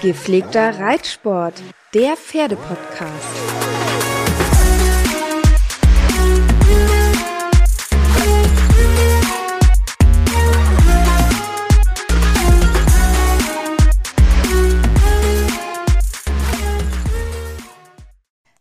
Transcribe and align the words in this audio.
Gepflegter 0.00 0.78
Reitsport, 0.78 1.60
der 1.92 2.16
Pferdepodcast. 2.16 3.10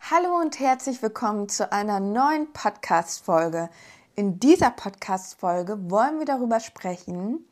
Hallo 0.09 0.39
und 0.41 0.59
herzlich 0.59 1.03
willkommen 1.03 1.49
zu 1.49 1.71
einer 1.71 1.99
neuen 1.99 2.51
Podcast-Folge. 2.51 3.69
In 4.15 4.39
dieser 4.39 4.71
Podcast-Folge 4.71 5.91
wollen 5.91 6.17
wir 6.17 6.25
darüber 6.25 6.59
sprechen, 6.59 7.45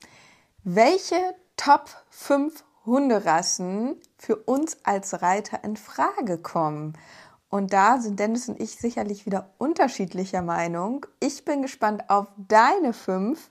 welche 0.64 1.36
Top 1.55 1.92
5 2.09 2.64
Hunderassen 2.86 3.95
für 4.17 4.36
uns 4.36 4.78
als 4.83 5.22
Reiter 5.22 5.64
in 5.64 5.78
Frage 5.78 6.38
kommen. 6.38 6.94
Und 7.50 7.73
da 7.73 8.00
sind 8.00 8.19
Dennis 8.19 8.50
und 8.50 8.59
ich 8.59 8.72
sicherlich 8.75 9.25
wieder 9.25 9.50
unterschiedlicher 9.58 10.42
Meinung. 10.42 11.05
Ich 11.19 11.45
bin 11.45 11.61
gespannt 11.61 12.09
auf 12.09 12.27
deine 12.38 12.94
fünf. 12.94 13.50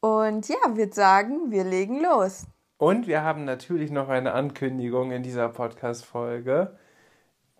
Und 0.00 0.48
ja, 0.48 0.56
würde 0.68 0.94
sagen, 0.94 1.50
wir 1.50 1.64
legen 1.64 2.00
los. 2.02 2.46
Und 2.78 3.06
wir 3.06 3.22
haben 3.22 3.44
natürlich 3.44 3.90
noch 3.90 4.08
eine 4.08 4.32
Ankündigung 4.32 5.12
in 5.12 5.22
dieser 5.22 5.50
Podcast-Folge, 5.50 6.78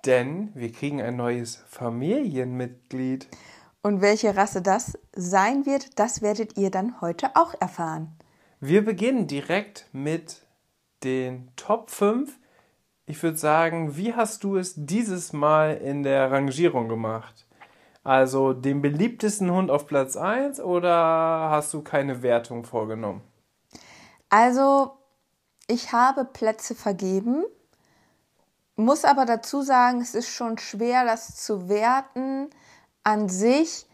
denn 0.06 0.50
wir 0.54 0.72
kriegen 0.72 1.02
ein 1.02 1.16
neues 1.16 1.56
Familienmitglied. 1.68 3.28
Und 3.82 4.00
welche 4.00 4.34
Rasse 4.34 4.62
das 4.62 4.98
sein 5.14 5.66
wird, 5.66 5.98
das 5.98 6.22
werdet 6.22 6.56
ihr 6.56 6.70
dann 6.70 7.02
heute 7.02 7.36
auch 7.36 7.52
erfahren. 7.60 8.16
Wir 8.60 8.82
beginnen 8.82 9.26
direkt 9.26 9.86
mit 9.92 10.46
den 11.04 11.50
Top 11.56 11.90
5. 11.90 12.38
Ich 13.06 13.22
würde 13.22 13.36
sagen, 13.36 13.96
wie 13.96 14.14
hast 14.14 14.44
du 14.44 14.56
es 14.56 14.74
dieses 14.76 15.32
Mal 15.32 15.76
in 15.76 16.02
der 16.02 16.30
Rangierung 16.30 16.88
gemacht? 16.88 17.46
Also 18.02 18.52
den 18.52 18.80
beliebtesten 18.80 19.50
Hund 19.50 19.70
auf 19.70 19.86
Platz 19.86 20.16
1 20.16 20.60
oder 20.60 21.50
hast 21.50 21.74
du 21.74 21.82
keine 21.82 22.22
Wertung 22.22 22.64
vorgenommen? 22.64 23.22
Also, 24.30 24.92
ich 25.66 25.92
habe 25.92 26.24
Plätze 26.24 26.74
vergeben, 26.74 27.44
muss 28.76 29.04
aber 29.04 29.26
dazu 29.26 29.62
sagen, 29.62 30.00
es 30.00 30.14
ist 30.14 30.28
schon 30.28 30.56
schwer, 30.56 31.04
das 31.04 31.36
zu 31.36 31.68
werten 31.68 32.48
an 33.04 33.28
sich, 33.28 33.86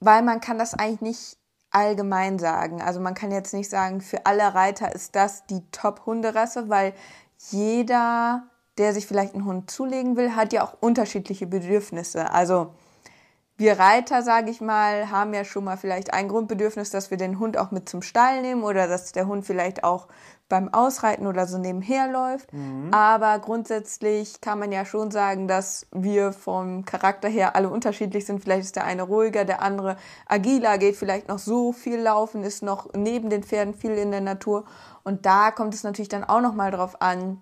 weil 0.00 0.22
man 0.22 0.40
kann 0.40 0.58
das 0.58 0.74
eigentlich 0.74 1.00
nicht 1.00 1.38
allgemein 1.74 2.38
sagen. 2.38 2.80
Also 2.80 3.00
man 3.00 3.14
kann 3.14 3.32
jetzt 3.32 3.52
nicht 3.52 3.68
sagen, 3.68 4.00
für 4.00 4.26
alle 4.26 4.54
Reiter 4.54 4.94
ist 4.94 5.16
das 5.16 5.46
die 5.46 5.62
Top-Hunderasse, 5.72 6.68
weil 6.68 6.94
jeder, 7.50 8.44
der 8.78 8.92
sich 8.92 9.06
vielleicht 9.06 9.34
einen 9.34 9.44
Hund 9.44 9.70
zulegen 9.70 10.16
will, 10.16 10.36
hat 10.36 10.52
ja 10.52 10.64
auch 10.64 10.74
unterschiedliche 10.80 11.46
Bedürfnisse. 11.46 12.30
Also 12.30 12.74
wir 13.56 13.78
Reiter, 13.78 14.22
sage 14.22 14.50
ich 14.50 14.60
mal, 14.60 15.10
haben 15.10 15.32
ja 15.32 15.44
schon 15.44 15.64
mal 15.64 15.76
vielleicht 15.76 16.12
ein 16.12 16.28
Grundbedürfnis, 16.28 16.90
dass 16.90 17.10
wir 17.10 17.18
den 17.18 17.38
Hund 17.38 17.56
auch 17.56 17.70
mit 17.70 17.88
zum 17.88 18.02
Stall 18.02 18.42
nehmen 18.42 18.64
oder 18.64 18.88
dass 18.88 19.12
der 19.12 19.26
Hund 19.26 19.46
vielleicht 19.46 19.84
auch 19.84 20.08
beim 20.48 20.72
Ausreiten 20.72 21.26
oder 21.26 21.46
so 21.46 21.58
nebenher 21.58 22.10
läuft. 22.10 22.52
Mhm. 22.52 22.92
Aber 22.92 23.38
grundsätzlich 23.38 24.40
kann 24.40 24.58
man 24.58 24.72
ja 24.72 24.84
schon 24.84 25.10
sagen, 25.10 25.48
dass 25.48 25.86
wir 25.92 26.32
vom 26.32 26.84
Charakter 26.84 27.28
her 27.28 27.56
alle 27.56 27.70
unterschiedlich 27.70 28.26
sind. 28.26 28.42
Vielleicht 28.42 28.64
ist 28.64 28.76
der 28.76 28.84
eine 28.84 29.04
ruhiger, 29.04 29.44
der 29.44 29.62
andere 29.62 29.96
agiler, 30.26 30.76
geht 30.78 30.96
vielleicht 30.96 31.28
noch 31.28 31.38
so 31.38 31.72
viel 31.72 31.98
laufen, 31.98 32.42
ist 32.42 32.62
noch 32.62 32.92
neben 32.94 33.30
den 33.30 33.42
Pferden 33.42 33.74
viel 33.74 33.92
in 33.92 34.10
der 34.10 34.20
Natur. 34.20 34.64
Und 35.02 35.26
da 35.26 35.50
kommt 35.50 35.74
es 35.74 35.84
natürlich 35.84 36.08
dann 36.08 36.24
auch 36.24 36.40
nochmal 36.40 36.70
drauf 36.70 37.00
an, 37.00 37.40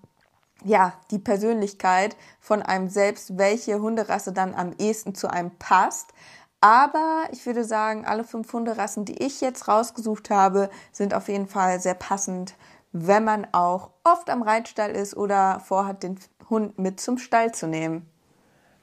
ja, 0.65 0.95
die 1.11 1.19
Persönlichkeit 1.19 2.17
von 2.41 2.63
einem 2.63 2.89
selbst, 2.89 3.39
welche 3.39 3.81
Hunderasse 3.81 4.33
dann 4.33 4.55
am 4.55 4.73
ehesten 4.79 5.15
zu 5.15 5.31
einem 5.31 5.51
passt. 5.59 6.13
Aber 6.61 7.25
ich 7.33 7.45
würde 7.45 7.65
sagen, 7.65 8.07
alle 8.07 8.25
fünf 8.25 8.53
Hunderassen, 8.53 9.05
die 9.05 9.21
ich 9.23 9.41
jetzt 9.41 9.67
rausgesucht 9.67 10.31
habe, 10.31 10.71
sind 10.93 11.13
auf 11.13 11.29
jeden 11.29 11.49
Fall 11.49 11.81
sehr 11.81 11.95
passend, 11.95 12.55
wenn 12.93 13.25
man 13.25 13.47
auch 13.53 13.91
oft 14.05 14.31
am 14.31 14.43
Reitstall 14.43 14.93
ist 14.93 15.17
oder 15.17 15.61
vorhat, 15.61 16.03
den 16.03 16.19
Hund 16.49 16.79
mit 16.79 17.01
zum 17.01 17.19
Stall 17.19 17.53
zu 17.53 17.67
nehmen. 17.67 18.09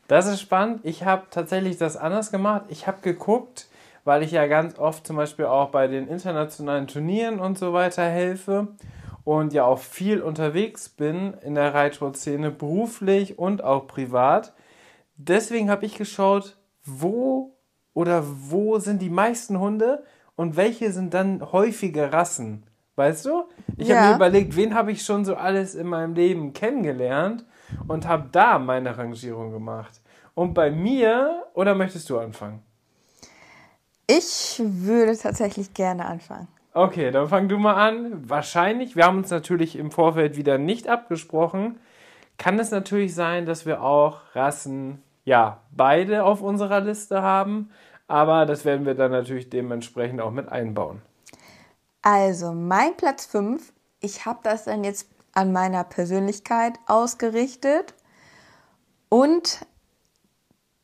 Das 0.10 0.26
ist 0.26 0.42
spannend. 0.42 0.82
Ich 0.84 1.06
habe 1.06 1.28
tatsächlich 1.30 1.78
das 1.78 1.96
anders 1.96 2.32
gemacht. 2.32 2.64
Ich 2.68 2.88
habe 2.88 3.00
geguckt, 3.02 3.68
weil 4.04 4.24
ich 4.24 4.32
ja 4.32 4.48
ganz 4.48 4.78
oft 4.80 5.06
zum 5.06 5.16
Beispiel 5.16 5.46
auch 5.46 5.70
bei 5.70 5.88
den 5.88 6.08
internationalen 6.08 6.88
Turnieren 6.88 7.40
und 7.40 7.58
so 7.58 7.74
weiter 7.74 8.04
helfe 8.04 8.70
und 9.24 9.54
ja 9.54 9.66
auch 9.66 9.80
viel 9.80 10.22
unterwegs 10.22 10.90
bin 10.90 11.34
in 11.44 11.56
der 11.56 11.74
Reitsportszene, 11.74 12.52
beruflich 12.52 13.38
und 13.38 13.64
auch 13.64 13.88
privat. 13.88 14.54
Deswegen 15.16 15.70
habe 15.70 15.86
ich 15.86 15.96
geschaut, 15.96 16.58
wo 16.84 17.58
oder 17.94 18.24
wo 18.26 18.80
sind 18.80 19.02
die 19.02 19.10
meisten 19.10 19.60
Hunde 19.60 20.04
und 20.36 20.56
welche 20.56 20.92
sind 20.92 21.14
dann 21.14 21.52
häufige 21.52 22.14
Rassen. 22.14 22.64
Weißt 22.96 23.26
du? 23.26 23.44
Ich 23.78 23.88
ja. 23.88 23.96
habe 23.96 24.10
mir 24.10 24.16
überlegt, 24.16 24.56
wen 24.56 24.74
habe 24.76 24.92
ich 24.92 25.04
schon 25.04 25.24
so 25.24 25.36
alles 25.36 25.76
in 25.76 25.88
meinem 25.88 26.16
Leben 26.16 26.54
kennengelernt 26.54 27.46
und 27.88 28.08
habe 28.08 28.28
da 28.32 28.60
meine 28.60 28.98
Rangierung 28.98 29.52
gemacht. 29.52 30.02
Und 30.34 30.54
bei 30.54 30.72
mir, 30.72 31.46
oder 31.54 31.76
möchtest 31.76 32.10
du 32.10 32.20
anfangen? 32.20 32.62
Ich 34.08 34.62
würde 34.64 35.18
tatsächlich 35.18 35.74
gerne 35.74 36.06
anfangen. 36.06 36.48
Okay, 36.74 37.12
dann 37.12 37.28
fang 37.28 37.50
du 37.50 37.58
mal 37.58 37.76
an. 37.76 38.30
Wahrscheinlich, 38.30 38.96
wir 38.96 39.06
haben 39.06 39.18
uns 39.18 39.32
natürlich 39.32 39.76
im 39.76 39.92
Vorfeld 39.92 40.38
wieder 40.38 40.58
nicht 40.58 40.88
abgesprochen, 40.88 41.80
kann 42.38 42.60
es 42.60 42.72
natürlich 42.72 43.16
sein, 43.16 43.46
dass 43.46 43.66
wir 43.66 43.82
auch 43.82 44.22
Rassen, 44.34 45.02
ja, 45.26 45.62
beide 45.72 46.24
auf 46.24 46.42
unserer 46.42 46.80
Liste 46.80 47.22
haben, 47.22 47.72
aber 48.08 48.46
das 48.46 48.66
werden 48.66 48.86
wir 48.86 48.96
dann 48.96 49.12
natürlich 49.12 49.50
dementsprechend 49.50 50.22
auch 50.22 50.32
mit 50.32 50.50
einbauen. 50.50 51.02
Also, 52.02 52.54
mein 52.54 52.96
Platz 52.96 53.26
5, 53.26 53.74
ich 54.00 54.26
habe 54.26 54.40
das 54.44 54.66
dann 54.66 54.84
jetzt 54.84 55.10
an 55.34 55.52
meiner 55.52 55.84
Persönlichkeit 55.84 56.80
ausgerichtet 56.88 57.94
und 59.10 59.66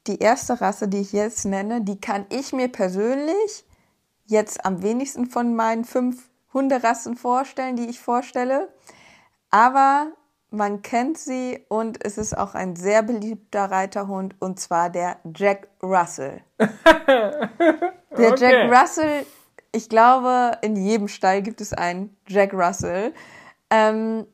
die 0.07 0.19
erste 0.19 0.59
Rasse, 0.61 0.87
die 0.87 0.99
ich 0.99 1.13
jetzt 1.13 1.45
nenne, 1.45 1.81
die 1.81 1.99
kann 1.99 2.25
ich 2.29 2.53
mir 2.53 2.67
persönlich 2.67 3.64
jetzt 4.25 4.65
am 4.65 4.81
wenigsten 4.81 5.27
von 5.27 5.55
meinen 5.55 5.85
fünf 5.85 6.29
Hunderassen 6.53 7.15
vorstellen, 7.15 7.75
die 7.75 7.89
ich 7.89 7.99
vorstelle. 7.99 8.69
Aber 9.49 10.07
man 10.49 10.81
kennt 10.81 11.17
sie 11.17 11.65
und 11.69 12.03
es 12.03 12.17
ist 12.17 12.37
auch 12.37 12.55
ein 12.55 12.75
sehr 12.75 13.03
beliebter 13.03 13.65
Reiterhund 13.65 14.35
und 14.39 14.59
zwar 14.59 14.89
der 14.89 15.17
Jack 15.35 15.67
Russell. 15.83 16.41
der 16.57 17.51
okay. 18.17 18.35
Jack 18.37 18.71
Russell, 18.71 19.25
ich 19.71 19.89
glaube, 19.89 20.57
in 20.61 20.75
jedem 20.75 21.07
Stall 21.07 21.41
gibt 21.41 21.61
es 21.61 21.73
einen 21.73 22.15
Jack 22.27 22.53
Russell. 22.53 23.13
Ähm, 23.69 24.25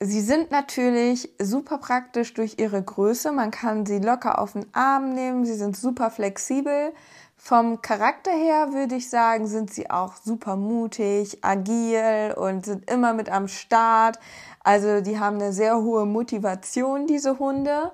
sie 0.00 0.20
sind 0.20 0.50
natürlich 0.50 1.32
super 1.38 1.78
praktisch 1.78 2.34
durch 2.34 2.58
ihre 2.58 2.82
Größe. 2.82 3.30
Man 3.30 3.50
kann 3.50 3.86
sie 3.86 3.98
locker 3.98 4.40
auf 4.40 4.52
den 4.52 4.66
Arm 4.74 5.14
nehmen. 5.14 5.44
Sie 5.44 5.54
sind 5.54 5.76
super 5.76 6.10
flexibel. 6.10 6.92
Vom 7.42 7.80
Charakter 7.80 8.30
her 8.30 8.74
würde 8.74 8.96
ich 8.96 9.08
sagen, 9.08 9.46
sind 9.46 9.72
sie 9.72 9.90
auch 9.90 10.16
super 10.16 10.56
mutig, 10.56 11.42
agil 11.42 12.34
und 12.36 12.66
sind 12.66 12.88
immer 12.90 13.14
mit 13.14 13.30
am 13.30 13.48
Start. 13.48 14.20
Also 14.62 15.00
die 15.00 15.18
haben 15.18 15.36
eine 15.36 15.54
sehr 15.54 15.78
hohe 15.78 16.04
Motivation, 16.04 17.06
diese 17.06 17.38
Hunde. 17.38 17.92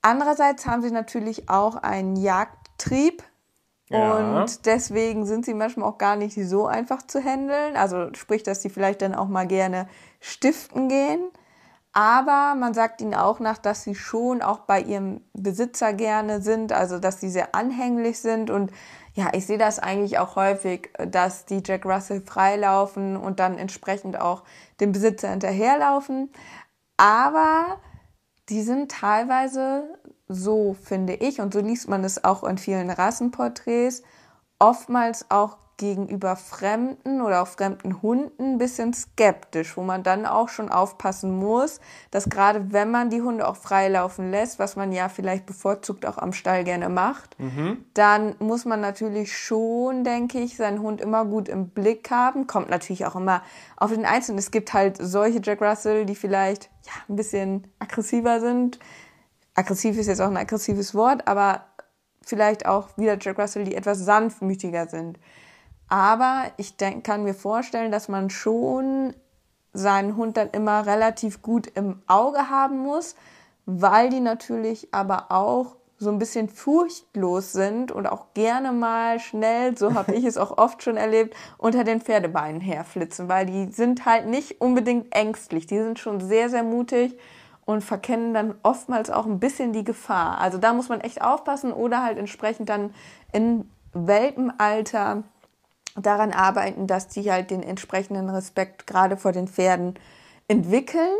Andererseits 0.00 0.64
haben 0.66 0.80
sie 0.80 0.92
natürlich 0.92 1.50
auch 1.50 1.74
einen 1.74 2.14
Jagdtrieb. 2.14 3.24
Ja. 3.88 4.42
Und 4.42 4.64
deswegen 4.64 5.26
sind 5.26 5.44
sie 5.44 5.54
manchmal 5.54 5.88
auch 5.88 5.98
gar 5.98 6.14
nicht 6.14 6.38
so 6.40 6.68
einfach 6.68 7.02
zu 7.02 7.22
handeln. 7.22 7.76
Also 7.76 8.14
sprich, 8.14 8.44
dass 8.44 8.62
sie 8.62 8.70
vielleicht 8.70 9.02
dann 9.02 9.14
auch 9.14 9.28
mal 9.28 9.48
gerne 9.48 9.88
stiften 10.20 10.88
gehen. 10.88 11.28
Aber 11.92 12.54
man 12.54 12.74
sagt 12.74 13.00
ihnen 13.00 13.14
auch 13.14 13.40
nach, 13.40 13.58
dass 13.58 13.82
sie 13.82 13.94
schon 13.94 14.42
auch 14.42 14.60
bei 14.60 14.80
ihrem 14.80 15.22
Besitzer 15.32 15.92
gerne 15.92 16.42
sind, 16.42 16.72
also 16.72 16.98
dass 16.98 17.20
sie 17.20 17.30
sehr 17.30 17.54
anhänglich 17.54 18.20
sind. 18.20 18.50
Und 18.50 18.72
ja, 19.14 19.30
ich 19.32 19.46
sehe 19.46 19.58
das 19.58 19.78
eigentlich 19.78 20.18
auch 20.18 20.36
häufig, 20.36 20.92
dass 21.08 21.44
die 21.46 21.62
Jack 21.64 21.86
Russell 21.86 22.20
freilaufen 22.20 23.16
und 23.16 23.40
dann 23.40 23.58
entsprechend 23.58 24.20
auch 24.20 24.44
dem 24.80 24.92
Besitzer 24.92 25.30
hinterherlaufen. 25.30 26.30
Aber 26.98 27.80
die 28.48 28.62
sind 28.62 28.90
teilweise 28.90 29.98
so, 30.28 30.74
finde 30.74 31.14
ich, 31.14 31.40
und 31.40 31.54
so 31.54 31.60
liest 31.60 31.88
man 31.88 32.04
es 32.04 32.22
auch 32.22 32.44
in 32.44 32.58
vielen 32.58 32.90
Rassenporträts, 32.90 34.02
oftmals 34.58 35.30
auch 35.30 35.56
gegenüber 35.78 36.36
Fremden 36.36 37.22
oder 37.22 37.40
auch 37.40 37.46
fremden 37.46 38.02
Hunden 38.02 38.54
ein 38.54 38.58
bisschen 38.58 38.92
skeptisch, 38.92 39.76
wo 39.76 39.82
man 39.82 40.02
dann 40.02 40.26
auch 40.26 40.48
schon 40.48 40.68
aufpassen 40.68 41.34
muss, 41.34 41.80
dass 42.10 42.28
gerade 42.28 42.72
wenn 42.72 42.90
man 42.90 43.08
die 43.10 43.22
Hunde 43.22 43.48
auch 43.48 43.56
freilaufen 43.56 44.30
lässt, 44.30 44.58
was 44.58 44.76
man 44.76 44.92
ja 44.92 45.08
vielleicht 45.08 45.46
bevorzugt 45.46 46.04
auch 46.04 46.18
am 46.18 46.32
Stall 46.32 46.64
gerne 46.64 46.88
macht, 46.88 47.38
mhm. 47.38 47.84
dann 47.94 48.34
muss 48.40 48.64
man 48.64 48.80
natürlich 48.80 49.36
schon, 49.36 50.04
denke 50.04 50.40
ich, 50.40 50.56
seinen 50.56 50.82
Hund 50.82 51.00
immer 51.00 51.24
gut 51.24 51.48
im 51.48 51.70
Blick 51.70 52.10
haben. 52.10 52.46
Kommt 52.46 52.68
natürlich 52.68 53.06
auch 53.06 53.16
immer 53.16 53.42
auf 53.76 53.92
den 53.92 54.04
Einzelnen. 54.04 54.38
Es 54.38 54.50
gibt 54.50 54.74
halt 54.74 54.98
solche 55.00 55.40
Jack 55.42 55.62
Russell, 55.62 56.04
die 56.04 56.16
vielleicht 56.16 56.70
ja, 56.84 56.92
ein 57.08 57.16
bisschen 57.16 57.68
aggressiver 57.78 58.40
sind. 58.40 58.80
Aggressiv 59.54 59.96
ist 59.96 60.08
jetzt 60.08 60.20
auch 60.20 60.30
ein 60.30 60.36
aggressives 60.36 60.94
Wort, 60.94 61.26
aber 61.28 61.64
vielleicht 62.22 62.66
auch 62.66 62.88
wieder 62.96 63.16
Jack 63.20 63.38
Russell, 63.38 63.64
die 63.64 63.74
etwas 63.76 63.98
sanftmütiger 63.98 64.88
sind. 64.88 65.18
Aber 65.88 66.44
ich 66.56 66.76
denk, 66.76 67.04
kann 67.04 67.24
mir 67.24 67.34
vorstellen, 67.34 67.90
dass 67.90 68.08
man 68.08 68.30
schon 68.30 69.14
seinen 69.72 70.16
Hund 70.16 70.36
dann 70.36 70.50
immer 70.50 70.86
relativ 70.86 71.42
gut 71.42 71.66
im 71.74 72.02
Auge 72.06 72.50
haben 72.50 72.78
muss, 72.78 73.14
weil 73.66 74.10
die 74.10 74.20
natürlich 74.20 74.88
aber 74.92 75.30
auch 75.30 75.76
so 76.00 76.10
ein 76.10 76.18
bisschen 76.18 76.48
furchtlos 76.48 77.52
sind 77.52 77.90
und 77.90 78.06
auch 78.06 78.26
gerne 78.32 78.72
mal 78.72 79.18
schnell, 79.18 79.76
so 79.76 79.94
habe 79.94 80.14
ich 80.14 80.24
es 80.24 80.36
auch 80.36 80.56
oft 80.56 80.82
schon 80.82 80.96
erlebt, 80.96 81.34
unter 81.58 81.84
den 81.84 82.00
Pferdebeinen 82.00 82.60
herflitzen, 82.60 83.28
weil 83.28 83.46
die 83.46 83.72
sind 83.72 84.06
halt 84.06 84.26
nicht 84.26 84.60
unbedingt 84.60 85.14
ängstlich, 85.14 85.66
die 85.66 85.78
sind 85.78 85.98
schon 85.98 86.20
sehr, 86.20 86.50
sehr 86.50 86.62
mutig 86.62 87.18
und 87.64 87.82
verkennen 87.82 88.32
dann 88.32 88.54
oftmals 88.62 89.10
auch 89.10 89.26
ein 89.26 89.40
bisschen 89.40 89.72
die 89.72 89.84
Gefahr. 89.84 90.38
Also 90.38 90.56
da 90.56 90.72
muss 90.72 90.88
man 90.88 91.00
echt 91.00 91.20
aufpassen 91.20 91.72
oder 91.72 92.02
halt 92.04 92.16
entsprechend 92.16 92.68
dann 92.68 92.94
in 93.32 93.68
Welpenalter 93.92 95.24
daran 96.00 96.32
arbeiten, 96.32 96.86
dass 96.86 97.08
die 97.08 97.30
halt 97.30 97.50
den 97.50 97.62
entsprechenden 97.62 98.28
Respekt 98.30 98.86
gerade 98.86 99.16
vor 99.16 99.32
den 99.32 99.48
Pferden 99.48 99.94
entwickeln. 100.48 101.16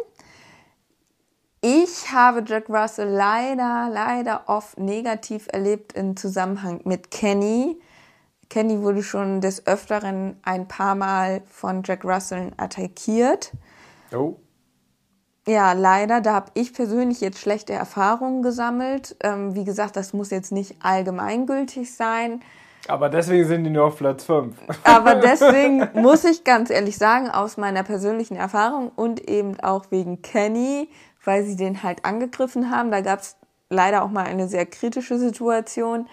Ich 1.61 2.13
habe 2.13 2.45
Jack 2.47 2.69
Russell 2.69 3.09
leider, 3.09 3.89
leider 3.93 4.45
oft 4.47 4.79
negativ 4.79 5.49
erlebt 5.53 5.93
im 5.93 6.17
Zusammenhang 6.17 6.81
mit 6.85 7.11
Kenny. 7.11 7.81
Kenny 8.49 8.81
wurde 8.81 9.03
schon 9.03 9.41
des 9.41 9.67
Öfteren 9.67 10.39
ein 10.43 10.69
paar 10.69 10.95
Mal 10.95 11.43
von 11.47 11.83
Jack 11.85 12.05
Russell 12.05 12.53
attackiert. 12.57 13.53
Oh. 14.15 14.37
Ja, 15.49 15.73
leider. 15.73 16.21
Da 16.21 16.35
habe 16.35 16.51
ich 16.55 16.73
persönlich 16.73 17.21
jetzt 17.21 17.41
schlechte 17.41 17.73
Erfahrungen 17.73 18.43
gesammelt. 18.43 19.17
Ähm, 19.23 19.55
wie 19.55 19.65
gesagt, 19.65 19.97
das 19.97 20.13
muss 20.13 20.31
jetzt 20.31 20.53
nicht 20.53 20.77
allgemeingültig 20.83 21.95
sein. 21.95 22.43
Aber 22.87 23.09
deswegen 23.09 23.47
sind 23.47 23.65
die 23.65 23.71
nur 23.71 23.85
auf 23.85 23.97
Platz 23.97 24.25
5. 24.25 24.57
Aber 24.85 25.15
deswegen 25.21 25.89
muss 25.95 26.25
ich 26.25 26.45
ganz 26.45 26.71
ehrlich 26.71 26.97
sagen, 26.97 27.29
aus 27.29 27.57
meiner 27.57 27.83
persönlichen 27.83 28.37
Erfahrung 28.37 28.91
und 28.95 29.29
eben 29.29 29.59
auch 29.61 29.87
wegen 29.91 30.23
Kenny, 30.23 30.89
weil 31.25 31.45
sie 31.45 31.57
den 31.57 31.83
halt 31.83 32.05
angegriffen 32.05 32.71
haben, 32.71 32.91
da 32.91 33.01
gab 33.01 33.21
es 33.21 33.37
leider 33.71 34.03
auch 34.03 34.11
mal 34.11 34.25
eine 34.25 34.49
sehr 34.49 34.65
kritische 34.67 35.19
Situation, 35.19 36.09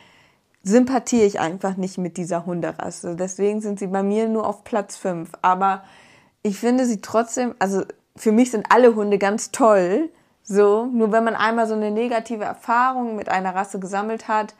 sympathiere 0.63 1.25
ich 1.25 1.39
einfach 1.39 1.77
nicht 1.77 1.97
mit 1.97 2.17
dieser 2.17 2.45
Hunderasse. 2.45 3.15
Deswegen 3.15 3.61
sind 3.61 3.79
sie 3.79 3.87
bei 3.87 4.03
mir 4.03 4.27
nur 4.27 4.47
auf 4.47 4.63
Platz 4.63 4.97
5. 4.97 5.29
Aber 5.41 5.83
ich 6.41 6.59
finde 6.59 6.85
sie 6.85 7.01
trotzdem, 7.01 7.55
also 7.59 7.83
für 8.15 8.31
mich 8.31 8.51
sind 8.51 8.65
alle 8.69 8.95
Hunde 8.95 9.17
ganz 9.17 9.51
toll. 9.51 10.09
So, 10.43 10.85
nur 10.85 11.11
wenn 11.11 11.23
man 11.23 11.35
einmal 11.35 11.67
so 11.67 11.73
eine 11.75 11.91
negative 11.91 12.43
Erfahrung 12.43 13.15
mit 13.15 13.29
einer 13.29 13.55
Rasse 13.55 13.79
gesammelt 13.79 14.27
hat, 14.27 14.55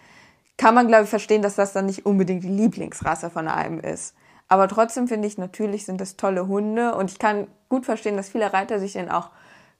kann 0.57 0.75
man, 0.75 0.87
glaube 0.87 1.03
ich, 1.03 1.09
verstehen, 1.09 1.41
dass 1.41 1.55
das 1.55 1.73
dann 1.73 1.85
nicht 1.85 2.05
unbedingt 2.05 2.43
die 2.43 2.49
Lieblingsrasse 2.49 3.29
von 3.29 3.47
einem 3.47 3.79
ist. 3.79 4.15
Aber 4.47 4.67
trotzdem 4.67 5.07
finde 5.07 5.27
ich, 5.27 5.37
natürlich 5.37 5.85
sind 5.85 5.99
das 5.99 6.17
tolle 6.17 6.47
Hunde 6.47 6.95
und 6.95 7.11
ich 7.11 7.19
kann 7.19 7.47
gut 7.67 7.85
verstehen, 7.85 8.15
dass 8.15 8.29
viele 8.29 8.53
Reiter 8.53 8.79
sich 8.79 8.93
den 8.93 9.09
auch 9.09 9.29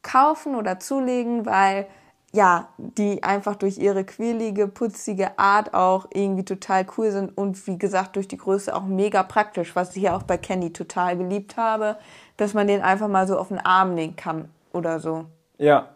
kaufen 0.01 0.55
oder 0.55 0.79
zulegen, 0.79 1.45
weil 1.45 1.87
ja, 2.35 2.67
die 2.77 3.23
einfach 3.23 3.55
durch 3.55 3.77
ihre 3.77 4.03
quirlige, 4.03 4.67
putzige 4.67 5.39
Art 5.39 5.73
auch 5.73 6.07
irgendwie 6.13 6.43
total 6.43 6.85
cool 6.97 7.09
sind 7.09 7.37
und 7.37 7.65
wie 7.65 7.77
gesagt 7.77 8.17
durch 8.17 8.27
die 8.27 8.37
Größe 8.37 8.75
auch 8.75 8.83
mega 8.83 9.23
praktisch, 9.23 9.73
was 9.75 9.95
ich 9.95 10.03
ja 10.03 10.17
auch 10.17 10.23
bei 10.23 10.37
Kenny 10.37 10.73
total 10.73 11.15
geliebt 11.17 11.55
habe, 11.55 11.97
dass 12.35 12.53
man 12.53 12.67
den 12.67 12.81
einfach 12.81 13.07
mal 13.07 13.25
so 13.25 13.37
auf 13.37 13.47
den 13.47 13.59
Arm 13.59 13.93
nehmen 13.93 14.17
kann 14.17 14.49
oder 14.73 14.99
so. 14.99 15.25
Ja, 15.57 15.94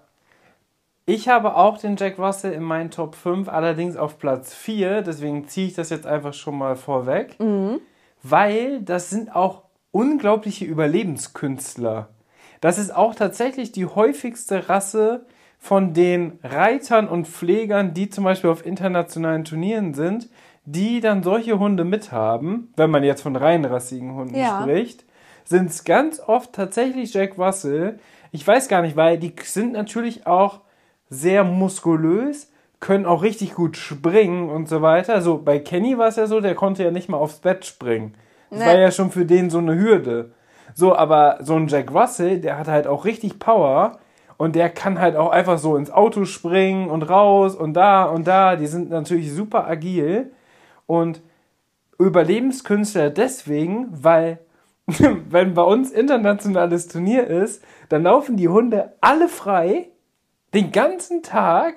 ich 1.09 1.27
habe 1.27 1.55
auch 1.55 1.79
den 1.79 1.95
Jack 1.95 2.19
Russell 2.19 2.53
in 2.53 2.61
meinen 2.61 2.91
Top 2.91 3.15
5, 3.15 3.49
allerdings 3.49 3.97
auf 3.97 4.19
Platz 4.19 4.53
4. 4.53 5.01
Deswegen 5.01 5.47
ziehe 5.47 5.65
ich 5.65 5.73
das 5.73 5.89
jetzt 5.89 6.05
einfach 6.05 6.33
schon 6.33 6.55
mal 6.55 6.75
vorweg. 6.75 7.39
Mhm. 7.39 7.79
Weil 8.21 8.81
das 8.81 9.09
sind 9.09 9.35
auch 9.35 9.63
unglaubliche 9.91 10.65
Überlebenskünstler. 10.65 12.09
Das 12.61 12.77
ist 12.77 12.95
auch 12.95 13.15
tatsächlich 13.15 13.71
die 13.71 13.87
häufigste 13.87 14.69
Rasse 14.69 15.25
von 15.57 15.95
den 15.95 16.37
Reitern 16.43 17.07
und 17.07 17.27
Pflegern, 17.27 17.95
die 17.95 18.09
zum 18.09 18.23
Beispiel 18.23 18.51
auf 18.51 18.63
internationalen 18.63 19.45
Turnieren 19.45 19.95
sind, 19.95 20.29
die 20.65 20.99
dann 20.99 21.23
solche 21.23 21.57
Hunde 21.57 21.85
mithaben, 21.85 22.71
wenn 22.75 22.91
man 22.91 23.03
jetzt 23.03 23.23
von 23.23 23.35
reinrassigen 23.35 24.13
Hunden 24.13 24.35
ja. 24.35 24.61
spricht, 24.61 25.05
sind 25.43 25.71
es 25.71 25.85
ganz 25.85 26.19
oft 26.19 26.53
tatsächlich 26.53 27.13
Jack 27.13 27.39
Russell. 27.39 27.97
Ich 28.31 28.45
weiß 28.45 28.67
gar 28.67 28.83
nicht, 28.83 28.95
weil 28.95 29.17
die 29.17 29.33
sind 29.43 29.71
natürlich 29.71 30.27
auch 30.27 30.61
sehr 31.09 31.43
muskulös, 31.43 32.51
können 32.79 33.05
auch 33.05 33.23
richtig 33.23 33.55
gut 33.55 33.77
springen 33.77 34.49
und 34.49 34.69
so 34.69 34.81
weiter. 34.81 35.21
So 35.21 35.37
bei 35.37 35.59
Kenny 35.59 35.97
war 35.97 36.07
es 36.07 36.15
ja 36.15 36.27
so, 36.27 36.39
der 36.39 36.55
konnte 36.55 36.83
ja 36.83 36.91
nicht 36.91 37.09
mal 37.09 37.17
aufs 37.17 37.39
Bett 37.39 37.65
springen. 37.65 38.15
Das 38.49 38.59
nee. 38.59 38.65
war 38.65 38.77
ja 38.77 38.91
schon 38.91 39.11
für 39.11 39.25
den 39.25 39.49
so 39.49 39.57
eine 39.57 39.75
Hürde. 39.75 40.31
So, 40.73 40.95
aber 40.95 41.39
so 41.41 41.55
ein 41.55 41.67
Jack 41.67 41.91
Russell, 41.91 42.39
der 42.39 42.57
hat 42.57 42.67
halt 42.67 42.87
auch 42.87 43.05
richtig 43.05 43.39
Power 43.39 43.99
und 44.37 44.55
der 44.55 44.69
kann 44.69 44.99
halt 44.99 45.15
auch 45.15 45.31
einfach 45.31 45.57
so 45.57 45.75
ins 45.75 45.91
Auto 45.91 46.25
springen 46.25 46.89
und 46.89 47.03
raus 47.03 47.55
und 47.55 47.73
da 47.73 48.05
und 48.05 48.27
da. 48.27 48.55
Die 48.55 48.67
sind 48.67 48.89
natürlich 48.89 49.33
super 49.33 49.67
agil 49.67 50.31
und 50.85 51.21
Überlebenskünstler 51.99 53.09
deswegen, 53.09 53.87
weil 53.91 54.39
wenn 54.87 55.53
bei 55.53 55.63
uns 55.63 55.91
internationales 55.91 56.87
Turnier 56.87 57.27
ist, 57.27 57.63
dann 57.89 58.03
laufen 58.03 58.37
die 58.37 58.47
Hunde 58.47 58.93
alle 59.01 59.27
frei 59.27 59.89
den 60.53 60.71
ganzen 60.71 61.23
Tag 61.23 61.75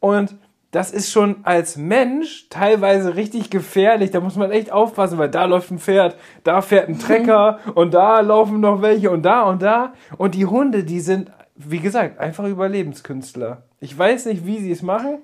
und 0.00 0.36
das 0.74 0.90
ist 0.90 1.12
schon 1.12 1.36
als 1.44 1.76
Mensch 1.76 2.48
teilweise 2.48 3.14
richtig 3.14 3.48
gefährlich. 3.48 4.10
Da 4.10 4.18
muss 4.18 4.34
man 4.34 4.50
echt 4.50 4.72
aufpassen, 4.72 5.18
weil 5.18 5.30
da 5.30 5.44
läuft 5.44 5.70
ein 5.70 5.78
Pferd, 5.78 6.16
da 6.42 6.62
fährt 6.62 6.88
ein 6.88 6.98
Trecker 6.98 7.60
und 7.76 7.94
da 7.94 8.18
laufen 8.20 8.58
noch 8.58 8.82
welche 8.82 9.12
und 9.12 9.22
da 9.22 9.44
und 9.44 9.62
da. 9.62 9.92
Und 10.18 10.34
die 10.34 10.46
Hunde, 10.46 10.82
die 10.82 10.98
sind, 10.98 11.30
wie 11.54 11.78
gesagt, 11.78 12.18
einfach 12.18 12.44
Überlebenskünstler. 12.44 13.62
Ich 13.78 13.96
weiß 13.96 14.26
nicht, 14.26 14.46
wie 14.46 14.58
sie 14.58 14.72
es 14.72 14.82
machen. 14.82 15.18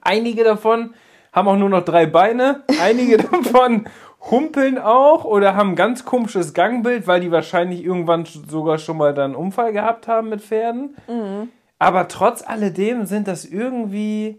Einige 0.00 0.44
davon 0.44 0.94
haben 1.30 1.48
auch 1.48 1.56
nur 1.56 1.68
noch 1.68 1.84
drei 1.84 2.06
Beine. 2.06 2.62
Einige 2.80 3.16
davon 3.18 3.86
humpeln 4.30 4.78
auch 4.78 5.26
oder 5.26 5.56
haben 5.56 5.72
ein 5.72 5.76
ganz 5.76 6.06
komisches 6.06 6.54
Gangbild, 6.54 7.06
weil 7.06 7.20
die 7.20 7.30
wahrscheinlich 7.30 7.84
irgendwann 7.84 8.24
sogar 8.24 8.78
schon 8.78 8.96
mal 8.96 9.12
dann 9.12 9.32
einen 9.32 9.34
Unfall 9.34 9.74
gehabt 9.74 10.08
haben 10.08 10.30
mit 10.30 10.40
Pferden. 10.40 10.96
Mhm. 11.06 11.50
Aber 11.78 12.08
trotz 12.08 12.42
alledem 12.46 13.06
sind 13.06 13.28
das 13.28 13.44
irgendwie, 13.44 14.38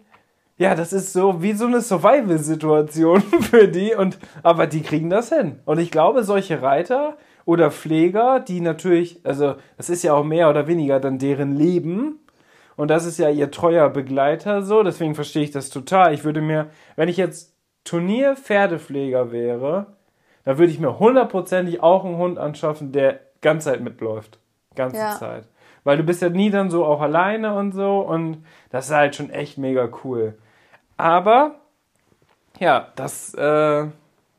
ja, 0.57 0.75
das 0.75 0.93
ist 0.93 1.13
so 1.13 1.41
wie 1.41 1.53
so 1.53 1.65
eine 1.65 1.81
Survival-Situation 1.81 3.21
für 3.41 3.67
die 3.67 3.93
und, 3.93 4.17
aber 4.43 4.67
die 4.67 4.81
kriegen 4.81 5.09
das 5.09 5.29
hin. 5.29 5.59
Und 5.65 5.79
ich 5.79 5.91
glaube, 5.91 6.23
solche 6.23 6.61
Reiter 6.61 7.17
oder 7.45 7.71
Pfleger, 7.71 8.39
die 8.39 8.61
natürlich, 8.61 9.19
also, 9.23 9.55
das 9.77 9.89
ist 9.89 10.03
ja 10.03 10.13
auch 10.13 10.23
mehr 10.23 10.49
oder 10.49 10.67
weniger 10.67 10.99
dann 10.99 11.19
deren 11.19 11.55
Leben. 11.55 12.19
Und 12.77 12.89
das 12.89 13.05
ist 13.05 13.19
ja 13.19 13.29
ihr 13.29 13.51
treuer 13.51 13.89
Begleiter 13.89 14.61
so, 14.61 14.83
deswegen 14.83 15.15
verstehe 15.15 15.43
ich 15.43 15.51
das 15.51 15.69
total. 15.69 16.13
Ich 16.13 16.23
würde 16.23 16.41
mir, 16.41 16.67
wenn 16.95 17.07
ich 17.07 17.17
jetzt 17.17 17.53
Turnier-Pferdepfleger 17.85 19.31
wäre, 19.31 19.87
dann 20.43 20.57
würde 20.57 20.71
ich 20.71 20.79
mir 20.79 20.99
hundertprozentig 20.99 21.81
auch 21.81 22.03
einen 22.03 22.17
Hund 22.17 22.37
anschaffen, 22.37 22.91
der 22.91 23.19
ganze 23.41 23.69
Zeit 23.71 23.81
mitläuft. 23.81 24.39
Ganze 24.75 24.97
ja. 24.97 25.15
Zeit 25.17 25.47
weil 25.85 25.95
du 25.95 26.03
bist 26.03 26.21
ja 26.21 26.29
nie 26.29 26.49
dann 26.49 26.69
so 26.69 26.83
auch 26.83 26.99
alleine 26.99 27.55
und 27.55 27.71
so 27.71 27.99
und 27.99 28.43
das 28.69 28.87
ist 28.87 28.93
halt 28.93 29.15
schon 29.15 29.29
echt 29.29 29.57
mega 29.57 29.87
cool. 30.03 30.37
Aber 30.97 31.55
ja, 32.59 32.91
das, 32.95 33.33
äh, 33.35 33.85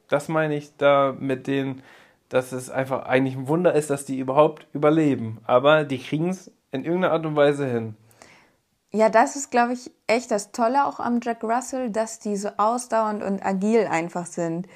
das 0.08 0.28
meine 0.28 0.56
ich 0.56 0.76
da 0.76 1.14
mit 1.18 1.46
denen, 1.46 1.82
dass 2.28 2.52
es 2.52 2.68
einfach 2.68 3.06
eigentlich 3.06 3.36
ein 3.36 3.48
Wunder 3.48 3.72
ist, 3.72 3.88
dass 3.88 4.04
die 4.04 4.18
überhaupt 4.18 4.66
überleben. 4.72 5.38
Aber 5.44 5.84
die 5.84 5.98
kriegen 5.98 6.28
es 6.28 6.50
in 6.72 6.84
irgendeiner 6.84 7.14
Art 7.14 7.24
und 7.24 7.36
Weise 7.36 7.66
hin. 7.66 7.96
Ja, 8.92 9.08
das 9.08 9.36
ist, 9.36 9.50
glaube 9.50 9.74
ich, 9.74 9.90
echt 10.06 10.30
das 10.30 10.52
Tolle 10.52 10.86
auch 10.86 10.98
am 10.98 11.20
Jack 11.22 11.44
Russell, 11.44 11.90
dass 11.90 12.18
die 12.18 12.36
so 12.36 12.48
ausdauernd 12.56 13.22
und 13.22 13.44
agil 13.44 13.86
einfach 13.86 14.26
sind. 14.26 14.66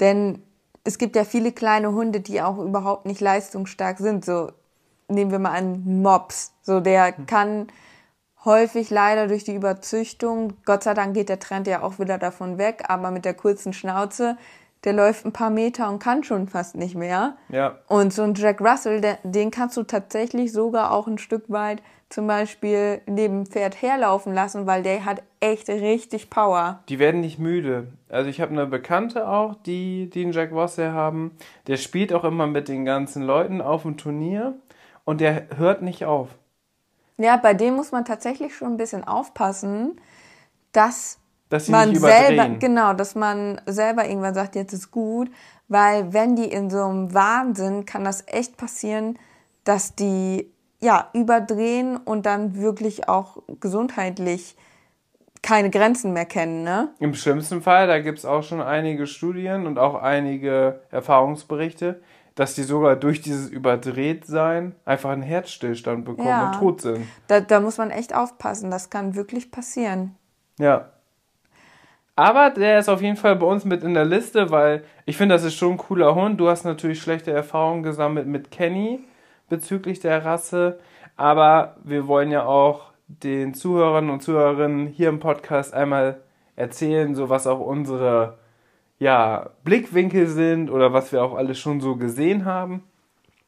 Denn 0.00 0.42
es 0.82 0.98
gibt 0.98 1.14
ja 1.14 1.24
viele 1.24 1.52
kleine 1.52 1.92
Hunde, 1.92 2.20
die 2.20 2.40
auch 2.42 2.58
überhaupt 2.58 3.06
nicht 3.06 3.20
leistungsstark 3.20 3.98
sind. 3.98 4.24
So 4.24 4.50
nehmen 5.10 5.30
wir 5.30 5.38
mal 5.38 5.52
an 5.52 6.02
Mops. 6.02 6.54
So 6.62 6.80
der 6.80 7.16
hm. 7.16 7.26
kann 7.26 7.66
häufig 8.44 8.90
leider 8.90 9.26
durch 9.26 9.44
die 9.44 9.54
Überzüchtung, 9.54 10.54
Gott 10.64 10.82
sei 10.82 10.94
Dank 10.94 11.14
geht 11.14 11.28
der 11.28 11.38
Trend 11.38 11.66
ja 11.66 11.82
auch 11.82 11.98
wieder 11.98 12.18
davon 12.18 12.58
weg, 12.58 12.84
aber 12.88 13.10
mit 13.10 13.24
der 13.24 13.34
kurzen 13.34 13.72
Schnauze, 13.72 14.36
der 14.84 14.94
läuft 14.94 15.26
ein 15.26 15.32
paar 15.32 15.50
Meter 15.50 15.90
und 15.90 15.98
kann 15.98 16.24
schon 16.24 16.48
fast 16.48 16.74
nicht 16.74 16.94
mehr. 16.94 17.36
Ja. 17.50 17.78
Und 17.86 18.14
so 18.14 18.22
ein 18.22 18.34
Jack 18.34 18.60
Russell, 18.62 19.02
der, 19.02 19.18
den 19.24 19.50
kannst 19.50 19.76
du 19.76 19.82
tatsächlich 19.82 20.52
sogar 20.52 20.92
auch 20.92 21.06
ein 21.06 21.18
Stück 21.18 21.44
weit 21.48 21.82
zum 22.08 22.26
Beispiel 22.26 23.02
neben 23.06 23.44
dem 23.44 23.46
Pferd 23.46 23.80
herlaufen 23.80 24.34
lassen, 24.34 24.66
weil 24.66 24.82
der 24.82 25.04
hat 25.04 25.22
echt 25.38 25.68
richtig 25.68 26.28
Power. 26.28 26.82
Die 26.88 26.98
werden 26.98 27.20
nicht 27.20 27.38
müde. 27.38 27.92
Also 28.08 28.28
ich 28.28 28.40
habe 28.40 28.50
eine 28.50 28.66
Bekannte 28.66 29.28
auch, 29.28 29.54
die, 29.54 30.10
die 30.10 30.24
einen 30.24 30.32
Jack 30.32 30.50
Russell 30.50 30.90
haben. 30.90 31.36
Der 31.68 31.76
spielt 31.76 32.12
auch 32.12 32.24
immer 32.24 32.48
mit 32.48 32.68
den 32.68 32.84
ganzen 32.84 33.22
Leuten 33.22 33.60
auf 33.60 33.82
dem 33.82 33.96
Turnier 33.96 34.54
und 35.10 35.20
der 35.20 35.48
hört 35.56 35.82
nicht 35.82 36.04
auf. 36.04 36.28
Ja, 37.18 37.36
bei 37.36 37.52
dem 37.52 37.74
muss 37.74 37.90
man 37.90 38.04
tatsächlich 38.04 38.54
schon 38.54 38.68
ein 38.68 38.76
bisschen 38.76 39.02
aufpassen, 39.02 40.00
dass, 40.70 41.18
dass 41.48 41.68
man 41.68 41.96
selber, 41.96 42.48
genau, 42.60 42.92
dass 42.92 43.16
man 43.16 43.60
selber 43.66 44.08
irgendwann 44.08 44.34
sagt, 44.34 44.54
jetzt 44.54 44.72
ist 44.72 44.92
gut, 44.92 45.28
weil 45.66 46.12
wenn 46.12 46.36
die 46.36 46.44
in 46.44 46.70
so 46.70 46.84
einem 46.84 47.12
Wahn 47.12 47.56
sind, 47.56 47.86
kann 47.86 48.04
das 48.04 48.22
echt 48.28 48.56
passieren, 48.56 49.18
dass 49.64 49.96
die 49.96 50.48
ja, 50.78 51.08
überdrehen 51.12 51.96
und 51.96 52.24
dann 52.24 52.54
wirklich 52.54 53.08
auch 53.08 53.38
gesundheitlich 53.58 54.56
keine 55.42 55.70
Grenzen 55.70 56.12
mehr 56.12 56.24
kennen, 56.24 56.62
ne? 56.62 56.94
Im 57.00 57.14
schlimmsten 57.14 57.62
Fall, 57.62 57.88
da 57.88 57.98
gibt 57.98 58.18
es 58.18 58.24
auch 58.24 58.44
schon 58.44 58.62
einige 58.62 59.08
Studien 59.08 59.66
und 59.66 59.76
auch 59.76 60.00
einige 60.00 60.82
Erfahrungsberichte, 60.92 62.00
dass 62.40 62.54
die 62.54 62.62
sogar 62.62 62.96
durch 62.96 63.20
dieses 63.20 63.50
Überdrehtsein 63.50 64.74
einfach 64.86 65.10
einen 65.10 65.20
Herzstillstand 65.20 66.06
bekommen 66.06 66.26
ja. 66.26 66.46
und 66.46 66.58
tot 66.58 66.80
sind. 66.80 67.06
Da, 67.28 67.40
da 67.40 67.60
muss 67.60 67.76
man 67.76 67.90
echt 67.90 68.14
aufpassen, 68.14 68.70
das 68.70 68.88
kann 68.88 69.14
wirklich 69.14 69.50
passieren. 69.50 70.16
Ja. 70.58 70.88
Aber 72.16 72.48
der 72.48 72.78
ist 72.78 72.88
auf 72.88 73.02
jeden 73.02 73.18
Fall 73.18 73.36
bei 73.36 73.44
uns 73.44 73.66
mit 73.66 73.82
in 73.82 73.92
der 73.92 74.06
Liste, 74.06 74.50
weil 74.50 74.84
ich 75.04 75.18
finde, 75.18 75.34
das 75.34 75.44
ist 75.44 75.54
schon 75.54 75.72
ein 75.72 75.76
cooler 75.76 76.14
Hund. 76.14 76.40
Du 76.40 76.48
hast 76.48 76.64
natürlich 76.64 77.02
schlechte 77.02 77.30
Erfahrungen 77.30 77.82
gesammelt 77.82 78.26
mit 78.26 78.50
Kenny 78.50 79.04
bezüglich 79.50 80.00
der 80.00 80.24
Rasse, 80.24 80.78
aber 81.18 81.76
wir 81.84 82.06
wollen 82.06 82.30
ja 82.30 82.46
auch 82.46 82.92
den 83.06 83.52
Zuhörern 83.52 84.08
und 84.08 84.22
Zuhörerinnen 84.22 84.86
hier 84.86 85.10
im 85.10 85.20
Podcast 85.20 85.74
einmal 85.74 86.22
erzählen, 86.56 87.14
so 87.14 87.28
was 87.28 87.46
auch 87.46 87.60
unsere 87.60 88.38
ja, 89.00 89.50
Blickwinkel 89.64 90.28
sind 90.28 90.70
oder 90.70 90.92
was 90.92 91.10
wir 91.10 91.24
auch 91.24 91.34
alles 91.34 91.58
schon 91.58 91.80
so 91.80 91.96
gesehen 91.96 92.44
haben. 92.44 92.84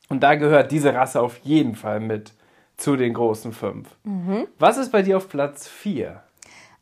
Und 0.08 0.22
da 0.22 0.34
gehört 0.34 0.72
diese 0.72 0.94
Rasse 0.94 1.20
auf 1.20 1.38
jeden 1.38 1.76
Fall 1.76 2.00
mit 2.00 2.32
zu 2.76 2.96
den 2.96 3.14
großen 3.14 3.52
fünf. 3.52 3.88
Mhm. 4.02 4.48
Was 4.58 4.78
ist 4.78 4.90
bei 4.90 5.02
dir 5.02 5.18
auf 5.18 5.28
Platz 5.28 5.68
4? 5.68 6.22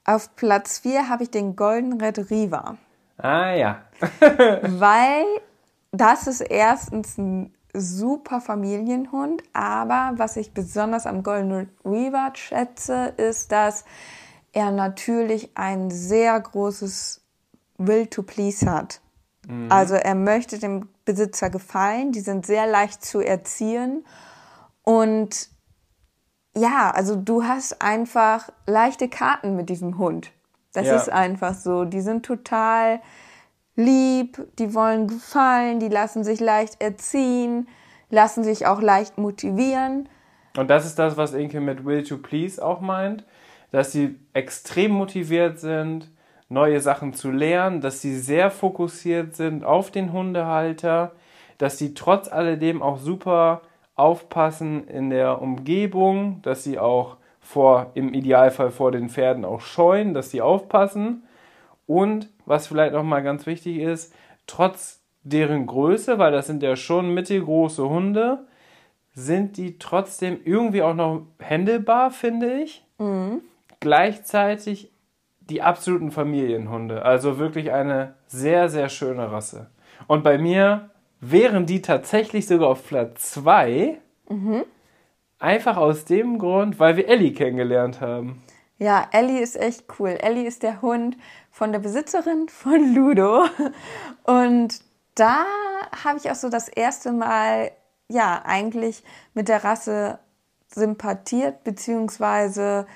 Auf 0.04 0.34
Platz 0.36 0.78
4 0.78 1.08
habe 1.08 1.24
ich 1.24 1.30
den 1.30 1.56
Golden 1.56 2.00
Retriever. 2.00 2.76
Ah 3.18 3.52
ja. 3.52 3.82
Weil 4.62 5.24
das 5.90 6.26
ist 6.28 6.40
erstens 6.40 7.18
ein 7.18 7.52
super 7.74 8.40
Familienhund, 8.40 9.42
aber 9.52 10.12
was 10.16 10.36
ich 10.36 10.52
besonders 10.52 11.06
am 11.06 11.22
Golden 11.22 11.52
Retriever 11.52 12.32
schätze, 12.34 13.12
ist, 13.16 13.52
dass 13.52 13.84
er 14.52 14.70
natürlich 14.70 15.50
ein 15.56 15.90
sehr 15.90 16.38
großes 16.38 17.20
Will 17.86 18.06
to 18.06 18.22
Please 18.22 18.70
hat. 18.70 19.00
Mhm. 19.48 19.70
Also 19.70 19.94
er 19.94 20.14
möchte 20.14 20.58
dem 20.58 20.88
Besitzer 21.04 21.50
gefallen, 21.50 22.12
die 22.12 22.20
sind 22.20 22.46
sehr 22.46 22.66
leicht 22.66 23.04
zu 23.04 23.20
erziehen 23.20 24.04
und 24.82 25.48
ja, 26.56 26.90
also 26.90 27.16
du 27.16 27.44
hast 27.44 27.80
einfach 27.80 28.50
leichte 28.66 29.08
Karten 29.08 29.56
mit 29.56 29.68
diesem 29.68 29.98
Hund. 29.98 30.32
Das 30.72 30.86
ja. 30.86 30.96
ist 30.96 31.08
einfach 31.08 31.54
so. 31.54 31.84
Die 31.84 32.00
sind 32.00 32.24
total 32.24 33.00
lieb, 33.76 34.46
die 34.58 34.74
wollen 34.74 35.08
gefallen, 35.08 35.80
die 35.80 35.88
lassen 35.88 36.24
sich 36.24 36.40
leicht 36.40 36.80
erziehen, 36.80 37.68
lassen 38.10 38.44
sich 38.44 38.66
auch 38.66 38.80
leicht 38.80 39.18
motivieren. 39.18 40.08
Und 40.56 40.68
das 40.68 40.86
ist 40.86 40.98
das, 40.98 41.16
was 41.16 41.32
Inke 41.32 41.60
mit 41.60 41.84
Will 41.84 42.02
to 42.02 42.18
Please 42.18 42.64
auch 42.64 42.80
meint, 42.80 43.24
dass 43.70 43.92
sie 43.92 44.18
extrem 44.32 44.90
motiviert 44.90 45.60
sind, 45.60 46.10
neue 46.50 46.80
Sachen 46.80 47.14
zu 47.14 47.30
lernen, 47.30 47.80
dass 47.80 48.02
sie 48.02 48.18
sehr 48.18 48.50
fokussiert 48.50 49.36
sind 49.36 49.64
auf 49.64 49.90
den 49.90 50.12
Hundehalter, 50.12 51.12
dass 51.58 51.78
sie 51.78 51.94
trotz 51.94 52.28
alledem 52.28 52.82
auch 52.82 52.98
super 52.98 53.62
aufpassen 53.94 54.86
in 54.88 55.10
der 55.10 55.40
Umgebung, 55.40 56.42
dass 56.42 56.64
sie 56.64 56.78
auch 56.78 57.16
vor, 57.40 57.90
im 57.94 58.12
Idealfall 58.12 58.70
vor 58.70 58.92
den 58.92 59.08
Pferden 59.08 59.44
auch 59.44 59.60
scheuen, 59.60 60.12
dass 60.12 60.30
sie 60.30 60.42
aufpassen 60.42 61.22
und 61.86 62.28
was 62.46 62.66
vielleicht 62.66 62.94
auch 62.94 63.02
mal 63.02 63.22
ganz 63.22 63.46
wichtig 63.46 63.78
ist, 63.78 64.12
trotz 64.46 65.00
deren 65.22 65.66
Größe, 65.66 66.18
weil 66.18 66.32
das 66.32 66.46
sind 66.46 66.62
ja 66.62 66.76
schon 66.76 67.14
mittelgroße 67.14 67.88
Hunde, 67.88 68.46
sind 69.12 69.56
die 69.56 69.78
trotzdem 69.78 70.40
irgendwie 70.44 70.82
auch 70.82 70.94
noch 70.94 71.22
händelbar, 71.38 72.10
finde 72.10 72.60
ich. 72.60 72.84
Mhm. 72.98 73.42
Gleichzeitig 73.80 74.90
die 75.50 75.62
absoluten 75.62 76.10
Familienhunde. 76.10 77.04
Also 77.04 77.38
wirklich 77.38 77.72
eine 77.72 78.14
sehr, 78.26 78.68
sehr 78.68 78.88
schöne 78.88 79.30
Rasse. 79.30 79.68
Und 80.06 80.22
bei 80.24 80.38
mir 80.38 80.90
wären 81.20 81.66
die 81.66 81.82
tatsächlich 81.82 82.46
sogar 82.46 82.68
auf 82.68 82.86
Platz 82.86 83.32
2. 83.32 83.98
Mhm. 84.28 84.64
Einfach 85.38 85.76
aus 85.76 86.04
dem 86.04 86.38
Grund, 86.38 86.78
weil 86.78 86.96
wir 86.96 87.08
Ellie 87.08 87.32
kennengelernt 87.32 88.00
haben. 88.00 88.42
Ja, 88.78 89.08
Ellie 89.12 89.40
ist 89.40 89.60
echt 89.60 89.84
cool. 89.98 90.16
Ellie 90.20 90.46
ist 90.46 90.62
der 90.62 90.80
Hund 90.80 91.16
von 91.50 91.72
der 91.72 91.80
Besitzerin 91.80 92.48
von 92.48 92.94
Ludo. 92.94 93.44
Und 94.24 94.80
da 95.14 95.44
habe 96.04 96.18
ich 96.18 96.30
auch 96.30 96.34
so 96.34 96.48
das 96.48 96.68
erste 96.68 97.12
Mal, 97.12 97.72
ja, 98.08 98.42
eigentlich 98.44 99.02
mit 99.34 99.48
der 99.48 99.64
Rasse 99.64 100.18
sympathiert, 100.68 101.64
beziehungsweise 101.64 102.86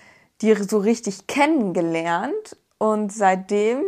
die 0.40 0.54
so 0.54 0.78
richtig 0.78 1.26
kennengelernt. 1.26 2.56
Und 2.78 3.12
seitdem, 3.12 3.82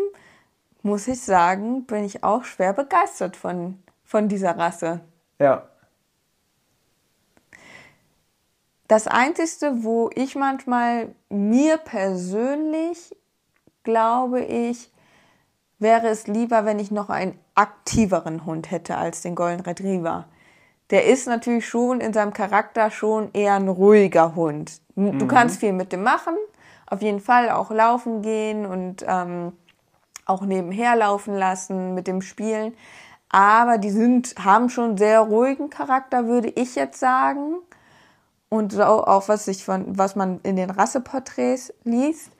muss 0.82 1.08
ich 1.08 1.20
sagen, 1.20 1.84
bin 1.86 2.04
ich 2.04 2.22
auch 2.24 2.44
schwer 2.44 2.72
begeistert 2.72 3.36
von, 3.36 3.82
von 4.04 4.28
dieser 4.28 4.56
Rasse. 4.56 5.00
Ja. 5.38 5.68
Das 8.88 9.08
Einzige, 9.08 9.82
wo 9.82 10.10
ich 10.14 10.36
manchmal 10.36 11.14
mir 11.28 11.76
persönlich, 11.76 13.16
glaube 13.82 14.44
ich, 14.44 14.92
wäre 15.78 16.08
es 16.08 16.26
lieber, 16.26 16.64
wenn 16.64 16.78
ich 16.78 16.90
noch 16.90 17.10
einen 17.10 17.38
aktiveren 17.54 18.44
Hund 18.44 18.70
hätte 18.70 18.96
als 18.96 19.22
den 19.22 19.34
Golden 19.34 19.62
Retriever. 19.62 20.28
Der 20.90 21.06
ist 21.06 21.26
natürlich 21.26 21.68
schon 21.68 22.00
in 22.00 22.12
seinem 22.12 22.32
Charakter 22.32 22.90
schon 22.90 23.30
eher 23.32 23.54
ein 23.54 23.68
ruhiger 23.68 24.34
Hund. 24.34 24.80
Du 24.94 25.02
mhm. 25.02 25.28
kannst 25.28 25.60
viel 25.60 25.72
mit 25.72 25.92
dem 25.92 26.02
machen, 26.02 26.34
auf 26.86 27.02
jeden 27.02 27.20
Fall 27.20 27.50
auch 27.50 27.70
laufen 27.70 28.22
gehen 28.22 28.66
und 28.66 29.04
ähm, 29.06 29.52
auch 30.24 30.42
nebenher 30.42 30.96
laufen 30.96 31.34
lassen, 31.36 31.94
mit 31.94 32.06
dem 32.06 32.22
spielen. 32.22 32.74
Aber 33.28 33.78
die 33.78 33.90
sind, 33.90 34.34
haben 34.38 34.70
schon 34.70 34.96
sehr 34.96 35.20
ruhigen 35.20 35.70
Charakter, 35.70 36.26
würde 36.26 36.48
ich 36.48 36.76
jetzt 36.76 37.00
sagen 37.00 37.56
und 38.48 38.80
auch 38.80 39.28
was 39.28 39.46
sich 39.46 39.64
von, 39.64 39.98
was 39.98 40.14
man 40.16 40.40
in 40.42 40.56
den 40.56 40.70
Rasseporträts 40.70 41.72
liest. 41.84 42.30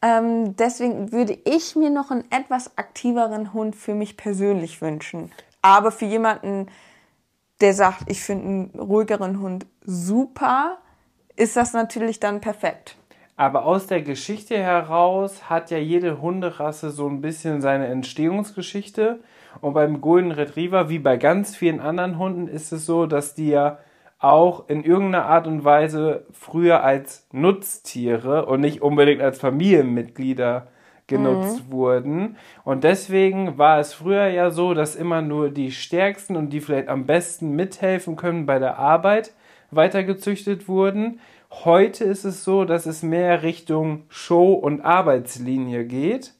Ähm, 0.00 0.56
deswegen 0.56 1.12
würde 1.12 1.38
ich 1.44 1.76
mir 1.76 1.90
noch 1.90 2.10
einen 2.10 2.24
etwas 2.30 2.76
aktiveren 2.76 3.52
Hund 3.52 3.76
für 3.76 3.94
mich 3.94 4.16
persönlich 4.16 4.80
wünschen. 4.82 5.30
Aber 5.62 5.92
für 5.92 6.06
jemanden, 6.06 6.66
der 7.62 7.74
sagt, 7.74 8.04
ich 8.08 8.20
finde 8.20 8.44
einen 8.44 8.80
ruhigeren 8.80 9.40
Hund 9.40 9.66
super, 9.84 10.78
ist 11.36 11.56
das 11.56 11.72
natürlich 11.72 12.20
dann 12.20 12.40
perfekt. 12.40 12.96
Aber 13.36 13.64
aus 13.64 13.86
der 13.86 14.02
Geschichte 14.02 14.58
heraus 14.58 15.48
hat 15.48 15.70
ja 15.70 15.78
jede 15.78 16.20
Hunderasse 16.20 16.90
so 16.90 17.08
ein 17.08 17.22
bisschen 17.22 17.60
seine 17.62 17.86
Entstehungsgeschichte. 17.86 19.20
Und 19.60 19.74
beim 19.74 20.00
Golden 20.00 20.32
Retriever, 20.32 20.88
wie 20.88 20.98
bei 20.98 21.16
ganz 21.16 21.56
vielen 21.56 21.80
anderen 21.80 22.18
Hunden, 22.18 22.46
ist 22.46 22.72
es 22.72 22.84
so, 22.84 23.06
dass 23.06 23.34
die 23.34 23.48
ja 23.48 23.78
auch 24.18 24.68
in 24.68 24.84
irgendeiner 24.84 25.26
Art 25.26 25.46
und 25.46 25.64
Weise 25.64 26.26
früher 26.32 26.84
als 26.84 27.26
Nutztiere 27.32 28.46
und 28.46 28.60
nicht 28.60 28.82
unbedingt 28.82 29.20
als 29.20 29.40
Familienmitglieder 29.40 30.68
genutzt 31.06 31.66
mhm. 31.66 31.72
wurden. 31.72 32.36
Und 32.64 32.84
deswegen 32.84 33.58
war 33.58 33.78
es 33.78 33.92
früher 33.92 34.28
ja 34.28 34.50
so, 34.50 34.74
dass 34.74 34.96
immer 34.96 35.22
nur 35.22 35.50
die 35.50 35.70
Stärksten 35.70 36.36
und 36.36 36.50
die 36.50 36.60
vielleicht 36.60 36.88
am 36.88 37.06
besten 37.06 37.54
mithelfen 37.56 38.16
können 38.16 38.46
bei 38.46 38.58
der 38.58 38.78
Arbeit 38.78 39.32
weitergezüchtet 39.70 40.68
wurden. 40.68 41.20
Heute 41.50 42.04
ist 42.04 42.24
es 42.24 42.44
so, 42.44 42.64
dass 42.64 42.86
es 42.86 43.02
mehr 43.02 43.42
Richtung 43.42 44.04
Show- 44.08 44.54
und 44.54 44.80
Arbeitslinie 44.82 45.84
geht, 45.84 46.34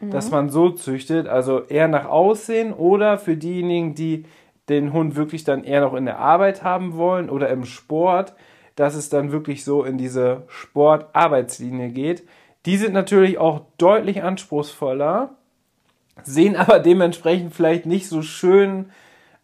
mhm. 0.00 0.10
dass 0.10 0.30
man 0.30 0.50
so 0.50 0.70
züchtet, 0.70 1.28
also 1.28 1.62
eher 1.62 1.88
nach 1.88 2.06
Aussehen 2.06 2.72
oder 2.72 3.18
für 3.18 3.36
diejenigen, 3.36 3.94
die 3.94 4.24
den 4.68 4.92
Hund 4.92 5.14
wirklich 5.14 5.44
dann 5.44 5.62
eher 5.62 5.82
noch 5.82 5.94
in 5.94 6.06
der 6.06 6.18
Arbeit 6.18 6.64
haben 6.64 6.96
wollen 6.96 7.30
oder 7.30 7.48
im 7.50 7.64
Sport, 7.64 8.34
dass 8.74 8.94
es 8.94 9.08
dann 9.08 9.32
wirklich 9.32 9.64
so 9.64 9.84
in 9.84 9.96
diese 9.98 10.42
Sport-Arbeitslinie 10.48 11.90
geht. 11.90 12.24
Die 12.66 12.76
sind 12.76 12.92
natürlich 12.92 13.38
auch 13.38 13.62
deutlich 13.78 14.22
anspruchsvoller, 14.22 15.30
sehen 16.22 16.56
aber 16.56 16.80
dementsprechend 16.80 17.54
vielleicht 17.54 17.86
nicht 17.86 18.08
so 18.08 18.22
schön 18.22 18.90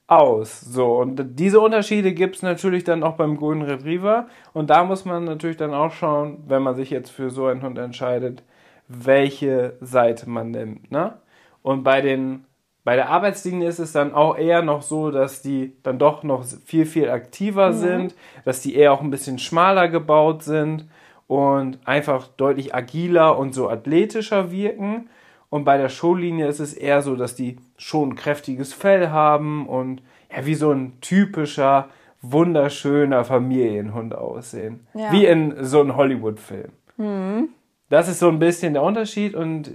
aus. 0.08 0.60
So, 0.60 0.96
und 0.98 1.38
diese 1.38 1.60
Unterschiede 1.60 2.12
gibt 2.12 2.36
es 2.36 2.42
natürlich 2.42 2.84
dann 2.84 3.02
auch 3.02 3.14
beim 3.14 3.36
Golden 3.36 3.62
Retriever. 3.62 4.26
Und 4.52 4.68
da 4.68 4.84
muss 4.84 5.04
man 5.04 5.24
natürlich 5.24 5.56
dann 5.56 5.72
auch 5.72 5.92
schauen, 5.92 6.42
wenn 6.46 6.62
man 6.62 6.74
sich 6.74 6.90
jetzt 6.90 7.10
für 7.10 7.30
so 7.30 7.46
einen 7.46 7.62
Hund 7.62 7.78
entscheidet, 7.78 8.42
welche 8.88 9.74
Seite 9.80 10.28
man 10.28 10.50
nimmt. 10.50 10.90
Ne? 10.90 11.14
Und 11.62 11.82
bei 11.84 12.02
den 12.02 12.44
bei 12.84 12.96
der 12.96 13.10
Arbeitslinie 13.10 13.68
ist 13.68 13.78
es 13.78 13.92
dann 13.92 14.12
auch 14.12 14.36
eher 14.36 14.60
noch 14.62 14.82
so, 14.82 15.12
dass 15.12 15.40
die 15.40 15.76
dann 15.84 16.00
doch 16.00 16.24
noch 16.24 16.44
viel, 16.64 16.84
viel 16.84 17.10
aktiver 17.10 17.68
mhm. 17.68 17.76
sind, 17.76 18.14
dass 18.44 18.60
die 18.60 18.74
eher 18.74 18.92
auch 18.92 19.00
ein 19.00 19.10
bisschen 19.10 19.38
schmaler 19.38 19.88
gebaut 19.88 20.42
sind 20.42 20.86
und 21.32 21.78
einfach 21.86 22.28
deutlich 22.28 22.74
agiler 22.74 23.38
und 23.38 23.54
so 23.54 23.70
athletischer 23.70 24.50
wirken. 24.50 25.08
Und 25.48 25.64
bei 25.64 25.78
der 25.78 25.88
Showlinie 25.88 26.46
ist 26.46 26.60
es 26.60 26.74
eher 26.74 27.00
so, 27.00 27.16
dass 27.16 27.34
die 27.34 27.56
schon 27.78 28.10
ein 28.10 28.16
kräftiges 28.16 28.74
Fell 28.74 29.08
haben 29.08 29.66
und 29.66 30.02
ja, 30.30 30.44
wie 30.44 30.54
so 30.54 30.72
ein 30.72 31.00
typischer, 31.00 31.88
wunderschöner 32.20 33.24
Familienhund 33.24 34.14
aussehen. 34.14 34.86
Ja. 34.92 35.10
Wie 35.10 35.24
in 35.24 35.64
so 35.64 35.80
einem 35.80 35.96
Hollywood-Film. 35.96 36.72
Mhm. 36.98 37.48
Das 37.88 38.08
ist 38.08 38.18
so 38.18 38.28
ein 38.28 38.38
bisschen 38.38 38.74
der 38.74 38.82
Unterschied 38.82 39.34
und 39.34 39.70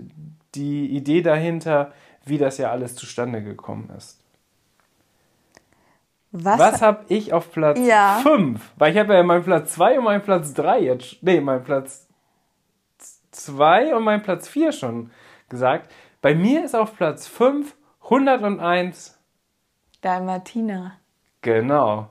die 0.54 0.86
Idee 0.96 1.24
dahinter, 1.24 1.92
wie 2.24 2.38
das 2.38 2.60
ja 2.60 2.70
alles 2.70 2.94
zustande 2.94 3.42
gekommen 3.42 3.90
ist. 3.98 4.20
Was, 6.32 6.60
Was 6.60 6.82
habe 6.82 7.06
ich 7.08 7.34
auf 7.34 7.52
Platz 7.52 7.80
5? 7.80 7.88
Ja. 7.88 8.22
Weil 8.76 8.92
ich 8.92 8.98
habe 8.98 9.14
ja 9.14 9.24
meinen 9.24 9.44
Platz 9.44 9.74
2 9.74 10.00
und 10.00 10.04
meinen 10.04 10.22
Platz 10.22 10.54
3 10.54 10.80
jetzt. 10.82 11.24
Nee, 11.24 11.40
meinen 11.40 11.64
Platz 11.64 12.08
2 13.32 13.96
und 13.96 14.04
meinen 14.04 14.22
Platz 14.22 14.48
4 14.48 14.72
schon 14.72 15.12
gesagt. 15.50 15.92
Bei 16.22 16.36
mir 16.36 16.66
ist 16.66 16.76
auf 16.76 16.96
Platz 16.96 17.28
5 17.28 17.76
101 18.04 19.18
Dalmatiner. 20.02 20.94
Genau. 21.42 22.10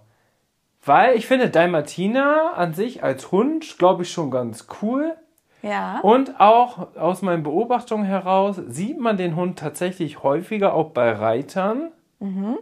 Weil 0.84 1.16
ich 1.16 1.26
finde 1.26 1.50
Dalmatiner 1.50 2.52
an 2.56 2.72
sich 2.72 3.02
als 3.02 3.32
Hund, 3.32 3.76
glaube 3.78 4.04
ich, 4.04 4.12
schon 4.12 4.30
ganz 4.30 4.68
cool. 4.80 5.16
Ja. 5.62 6.00
Und 6.00 6.40
auch 6.40 6.96
aus 6.96 7.22
meinen 7.22 7.42
Beobachtungen 7.42 8.04
heraus 8.04 8.60
sieht 8.68 9.00
man 9.00 9.16
den 9.16 9.34
Hund 9.34 9.58
tatsächlich 9.58 10.22
häufiger 10.22 10.74
auch 10.74 10.90
bei 10.90 11.12
Reitern. 11.12 11.90
Mhm. 12.20 12.58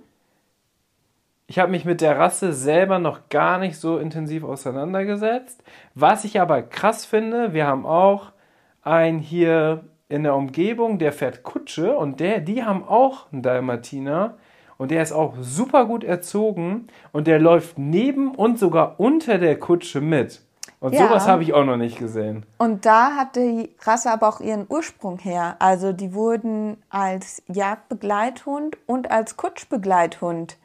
Ich 1.46 1.58
habe 1.58 1.70
mich 1.70 1.84
mit 1.84 2.00
der 2.00 2.18
Rasse 2.18 2.54
selber 2.54 2.98
noch 2.98 3.28
gar 3.28 3.58
nicht 3.58 3.78
so 3.78 3.98
intensiv 3.98 4.44
auseinandergesetzt. 4.44 5.62
Was 5.94 6.24
ich 6.24 6.40
aber 6.40 6.62
krass 6.62 7.04
finde, 7.04 7.52
wir 7.52 7.66
haben 7.66 7.84
auch 7.84 8.32
einen 8.82 9.18
hier 9.18 9.84
in 10.08 10.22
der 10.22 10.34
Umgebung, 10.34 10.98
der 10.98 11.12
fährt 11.12 11.42
Kutsche 11.42 11.96
und 11.96 12.20
der, 12.20 12.40
die 12.40 12.64
haben 12.64 12.82
auch 12.84 13.30
einen 13.32 13.42
Dalmatiner 13.42 14.36
und 14.78 14.90
der 14.90 15.02
ist 15.02 15.12
auch 15.12 15.34
super 15.40 15.84
gut 15.86 16.02
erzogen 16.02 16.86
und 17.12 17.26
der 17.26 17.38
läuft 17.38 17.78
neben 17.78 18.34
und 18.34 18.58
sogar 18.58 18.98
unter 18.98 19.38
der 19.38 19.58
Kutsche 19.58 20.00
mit. 20.00 20.40
Und 20.80 20.92
ja. 20.92 21.08
sowas 21.08 21.26
habe 21.26 21.42
ich 21.42 21.54
auch 21.54 21.64
noch 21.64 21.78
nicht 21.78 21.98
gesehen. 21.98 22.44
Und 22.58 22.84
da 22.84 23.16
hat 23.16 23.36
die 23.36 23.70
Rasse 23.80 24.10
aber 24.10 24.28
auch 24.28 24.40
ihren 24.40 24.66
Ursprung 24.68 25.18
her. 25.18 25.56
Also 25.58 25.92
die 25.92 26.12
wurden 26.12 26.76
als 26.90 27.42
Jagdbegleithund 27.48 28.76
und 28.86 29.10
als 29.10 29.38
Kutschbegleithund 29.38 30.58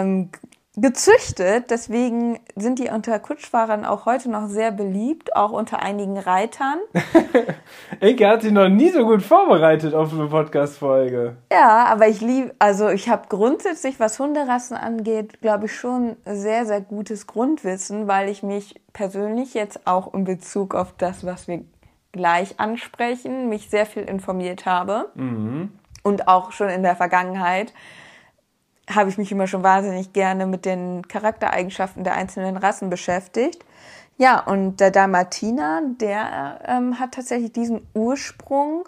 ähm, 0.00 0.30
gezüchtet. 0.76 1.70
Deswegen 1.70 2.38
sind 2.56 2.78
die 2.78 2.88
unter 2.88 3.18
Kutschfahrern 3.18 3.84
auch 3.84 4.06
heute 4.06 4.30
noch 4.30 4.48
sehr 4.48 4.72
beliebt, 4.72 5.36
auch 5.36 5.50
unter 5.50 5.82
einigen 5.82 6.18
Reitern. 6.18 6.78
Inke 8.00 8.26
hat 8.26 8.42
sich 8.42 8.52
noch 8.52 8.68
nie 8.68 8.88
so 8.88 9.04
gut 9.04 9.22
vorbereitet 9.22 9.94
auf 9.94 10.12
eine 10.14 10.28
Podcast-Folge. 10.28 11.36
Ja, 11.52 11.84
aber 11.86 12.08
ich 12.08 12.22
liebe, 12.22 12.54
also 12.58 12.88
ich 12.88 13.10
habe 13.10 13.24
grundsätzlich, 13.28 14.00
was 14.00 14.18
Hunderassen 14.18 14.76
angeht, 14.76 15.42
glaube 15.42 15.66
ich 15.66 15.76
schon 15.76 16.16
sehr, 16.24 16.64
sehr 16.64 16.80
gutes 16.80 17.26
Grundwissen, 17.26 18.08
weil 18.08 18.30
ich 18.30 18.42
mich 18.42 18.80
persönlich 18.94 19.52
jetzt 19.52 19.86
auch 19.86 20.14
in 20.14 20.24
Bezug 20.24 20.74
auf 20.74 20.94
das, 20.96 21.26
was 21.26 21.48
wir 21.48 21.64
gleich 22.12 22.58
ansprechen, 22.60 23.50
mich 23.50 23.68
sehr 23.68 23.84
viel 23.84 24.04
informiert 24.04 24.64
habe. 24.64 25.10
Mhm. 25.14 25.70
Und 26.02 26.28
auch 26.28 26.50
schon 26.50 26.68
in 26.68 26.82
der 26.82 26.96
Vergangenheit 26.96 27.72
habe 28.94 29.10
ich 29.10 29.18
mich 29.18 29.32
immer 29.32 29.46
schon 29.46 29.62
wahnsinnig 29.62 30.12
gerne 30.12 30.46
mit 30.46 30.64
den 30.64 31.06
Charaktereigenschaften 31.08 32.04
der 32.04 32.14
einzelnen 32.14 32.56
Rassen 32.56 32.90
beschäftigt. 32.90 33.64
Ja, 34.18 34.40
und 34.40 34.78
der 34.78 34.90
Dalmatiner, 34.90 35.82
der 36.00 36.60
ähm, 36.66 36.98
hat 36.98 37.12
tatsächlich 37.12 37.52
diesen 37.52 37.86
Ursprung 37.94 38.84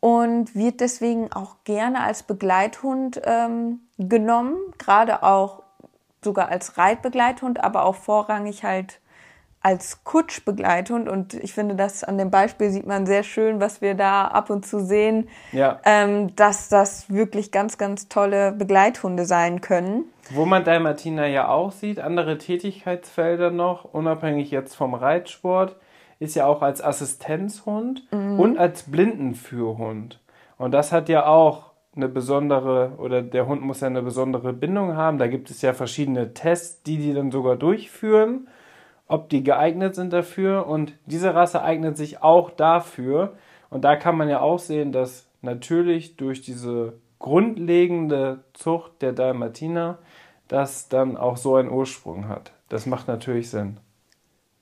und 0.00 0.54
wird 0.54 0.80
deswegen 0.80 1.32
auch 1.32 1.56
gerne 1.64 2.02
als 2.02 2.22
Begleithund 2.22 3.20
ähm, 3.24 3.80
genommen, 3.98 4.56
gerade 4.78 5.22
auch 5.22 5.62
sogar 6.22 6.48
als 6.48 6.78
Reitbegleithund, 6.78 7.62
aber 7.62 7.84
auch 7.84 7.96
vorrangig 7.96 8.64
halt 8.64 9.00
als 9.62 10.04
Kutschbegleithund 10.04 11.08
und 11.08 11.34
ich 11.34 11.52
finde, 11.52 11.74
das 11.74 12.02
an 12.02 12.16
dem 12.16 12.30
Beispiel 12.30 12.70
sieht 12.70 12.86
man 12.86 13.04
sehr 13.04 13.22
schön, 13.22 13.60
was 13.60 13.82
wir 13.82 13.94
da 13.94 14.26
ab 14.26 14.48
und 14.48 14.64
zu 14.64 14.80
sehen, 14.80 15.28
ja. 15.52 15.78
ähm, 15.84 16.34
dass 16.34 16.70
das 16.70 17.10
wirklich 17.10 17.52
ganz, 17.52 17.76
ganz 17.76 18.08
tolle 18.08 18.52
Begleithunde 18.52 19.26
sein 19.26 19.60
können. 19.60 20.04
Wo 20.30 20.46
man 20.46 20.64
Dalmatiner 20.64 21.26
ja 21.26 21.48
auch 21.48 21.72
sieht, 21.72 22.00
andere 22.00 22.38
Tätigkeitsfelder 22.38 23.50
noch, 23.50 23.84
unabhängig 23.84 24.50
jetzt 24.50 24.74
vom 24.74 24.94
Reitsport, 24.94 25.76
ist 26.20 26.36
ja 26.36 26.46
auch 26.46 26.62
als 26.62 26.82
Assistenzhund 26.82 28.04
mhm. 28.12 28.40
und 28.40 28.58
als 28.58 28.84
Blindenführhund. 28.84 30.20
Und 30.56 30.72
das 30.72 30.90
hat 30.92 31.10
ja 31.10 31.26
auch 31.26 31.70
eine 31.96 32.08
besondere, 32.08 32.92
oder 32.98 33.20
der 33.20 33.46
Hund 33.46 33.62
muss 33.62 33.80
ja 33.80 33.88
eine 33.88 34.02
besondere 34.02 34.52
Bindung 34.54 34.96
haben. 34.96 35.18
Da 35.18 35.26
gibt 35.26 35.50
es 35.50 35.60
ja 35.60 35.74
verschiedene 35.74 36.32
Tests, 36.32 36.82
die 36.82 36.98
die 36.98 37.12
dann 37.12 37.30
sogar 37.30 37.56
durchführen 37.56 38.48
ob 39.10 39.28
die 39.28 39.42
geeignet 39.42 39.94
sind 39.94 40.12
dafür. 40.12 40.66
Und 40.66 40.94
diese 41.06 41.34
Rasse 41.34 41.62
eignet 41.62 41.96
sich 41.96 42.22
auch 42.22 42.50
dafür. 42.50 43.36
Und 43.68 43.84
da 43.84 43.96
kann 43.96 44.16
man 44.16 44.28
ja 44.28 44.40
auch 44.40 44.58
sehen, 44.58 44.92
dass 44.92 45.26
natürlich 45.42 46.16
durch 46.16 46.42
diese 46.42 46.94
grundlegende 47.18 48.44
Zucht 48.54 49.02
der 49.02 49.12
Dalmatiner 49.12 49.98
das 50.48 50.88
dann 50.88 51.16
auch 51.16 51.36
so 51.36 51.56
einen 51.56 51.70
Ursprung 51.70 52.28
hat. 52.28 52.52
Das 52.68 52.86
macht 52.86 53.08
natürlich 53.08 53.50
Sinn. 53.50 53.78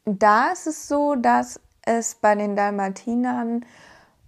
Da 0.06 0.50
ist 0.52 0.66
es 0.66 0.88
so, 0.88 1.14
dass 1.14 1.60
es 1.82 2.14
bei 2.14 2.34
den 2.34 2.56
Dalmatinern 2.56 3.64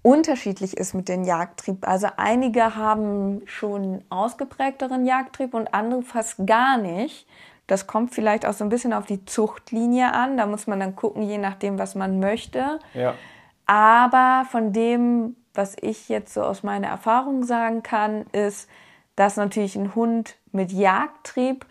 unterschiedlich 0.02 0.76
ist 0.76 0.94
mit 0.94 1.08
dem 1.08 1.24
Jagdtrieb. 1.24 1.86
Also 1.88 2.08
einige 2.16 2.76
haben 2.76 3.42
schon 3.46 4.04
ausgeprägteren 4.10 5.06
Jagdtrieb 5.06 5.54
und 5.54 5.72
andere 5.74 6.02
fast 6.02 6.46
gar 6.46 6.78
nicht. 6.78 7.26
Das 7.70 7.86
kommt 7.86 8.12
vielleicht 8.12 8.46
auch 8.46 8.52
so 8.52 8.64
ein 8.64 8.68
bisschen 8.68 8.92
auf 8.92 9.06
die 9.06 9.24
Zuchtlinie 9.24 10.12
an. 10.12 10.36
Da 10.36 10.46
muss 10.46 10.66
man 10.66 10.80
dann 10.80 10.96
gucken, 10.96 11.22
je 11.22 11.38
nachdem, 11.38 11.78
was 11.78 11.94
man 11.94 12.18
möchte. 12.18 12.80
Ja. 12.94 13.14
Aber 13.66 14.44
von 14.50 14.72
dem, 14.72 15.36
was 15.54 15.76
ich 15.80 16.08
jetzt 16.08 16.34
so 16.34 16.42
aus 16.42 16.64
meiner 16.64 16.88
Erfahrung 16.88 17.44
sagen 17.44 17.84
kann, 17.84 18.26
ist, 18.32 18.68
dass 19.14 19.36
natürlich 19.36 19.76
ein 19.76 19.94
Hund 19.94 20.36
mit 20.50 20.72
Jagdtrieb 20.72 21.64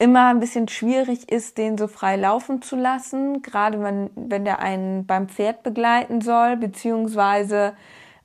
immer 0.00 0.28
ein 0.28 0.40
bisschen 0.40 0.66
schwierig 0.66 1.30
ist, 1.30 1.58
den 1.58 1.78
so 1.78 1.86
frei 1.86 2.16
laufen 2.16 2.62
zu 2.62 2.74
lassen, 2.74 3.42
gerade 3.42 3.80
wenn, 3.82 4.10
wenn 4.16 4.44
der 4.44 4.58
einen 4.58 5.06
beim 5.06 5.28
Pferd 5.28 5.62
begleiten 5.62 6.20
soll, 6.22 6.56
beziehungsweise 6.56 7.74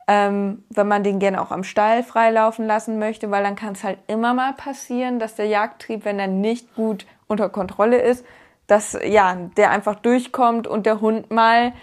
ähm, 0.07 0.63
wenn 0.69 0.87
man 0.87 1.03
den 1.03 1.19
gerne 1.19 1.41
auch 1.41 1.51
am 1.51 1.63
Stall 1.63 2.03
freilaufen 2.03 2.65
lassen 2.65 2.99
möchte, 2.99 3.31
weil 3.31 3.43
dann 3.43 3.55
kann 3.55 3.73
es 3.73 3.83
halt 3.83 3.97
immer 4.07 4.33
mal 4.33 4.53
passieren, 4.53 5.19
dass 5.19 5.35
der 5.35 5.47
Jagdtrieb, 5.47 6.05
wenn 6.05 6.19
er 6.19 6.27
nicht 6.27 6.75
gut 6.75 7.05
unter 7.27 7.49
Kontrolle 7.49 8.01
ist, 8.01 8.25
dass 8.67 8.97
ja, 9.03 9.35
der 9.57 9.71
einfach 9.71 9.95
durchkommt 9.95 10.67
und 10.67 10.85
der 10.85 11.01
Hund 11.01 11.31
mal 11.31 11.73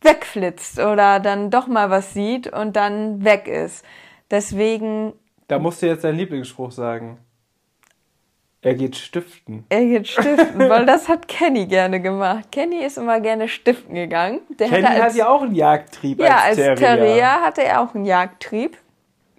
wegflitzt 0.00 0.78
oder 0.78 1.18
dann 1.18 1.50
doch 1.50 1.66
mal 1.66 1.90
was 1.90 2.14
sieht 2.14 2.52
und 2.52 2.76
dann 2.76 3.24
weg 3.24 3.48
ist. 3.48 3.84
Deswegen. 4.30 5.12
Da 5.48 5.58
musst 5.58 5.82
du 5.82 5.86
jetzt 5.86 6.04
deinen 6.04 6.18
Lieblingsspruch 6.18 6.72
sagen. 6.72 7.18
Er 8.64 8.74
geht 8.74 8.96
stiften. 8.96 9.66
Er 9.68 9.84
geht 9.84 10.08
stiften, 10.08 10.58
weil 10.70 10.86
das 10.86 11.06
hat 11.06 11.28
Kenny 11.28 11.66
gerne 11.66 12.00
gemacht. 12.00 12.50
Kenny 12.50 12.82
ist 12.82 12.96
immer 12.96 13.20
gerne 13.20 13.46
stiften 13.46 13.94
gegangen. 13.94 14.40
Der 14.58 14.70
Kenny 14.70 14.86
als, 14.86 15.00
hat 15.00 15.14
ja 15.16 15.28
auch 15.28 15.42
einen 15.42 15.54
Jagdtrieb 15.54 16.18
ja, 16.18 16.38
als 16.38 16.56
Terrier. 16.56 16.64
Ja, 16.66 16.70
als 16.70 16.80
Terrier 16.80 17.30
hatte 17.42 17.62
er 17.62 17.82
auch 17.82 17.94
einen 17.94 18.06
Jagdtrieb. 18.06 18.78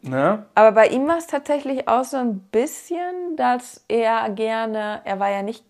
Na? 0.03 0.45
Aber 0.53 0.73
bei 0.73 0.87
ihm 0.89 1.07
war 1.07 1.17
es 1.17 1.25
tatsächlich 1.25 1.87
auch 1.87 2.03
so 2.03 2.17
ein 2.17 2.39
bisschen, 2.51 3.35
dass 3.35 3.83
er 3.87 4.29
gerne, 4.29 5.01
er 5.05 5.19
war 5.19 5.31
ja 5.31 5.41
nicht 5.41 5.63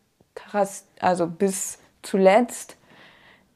also 0.99 1.25
bis 1.25 1.79
zuletzt 2.01 2.75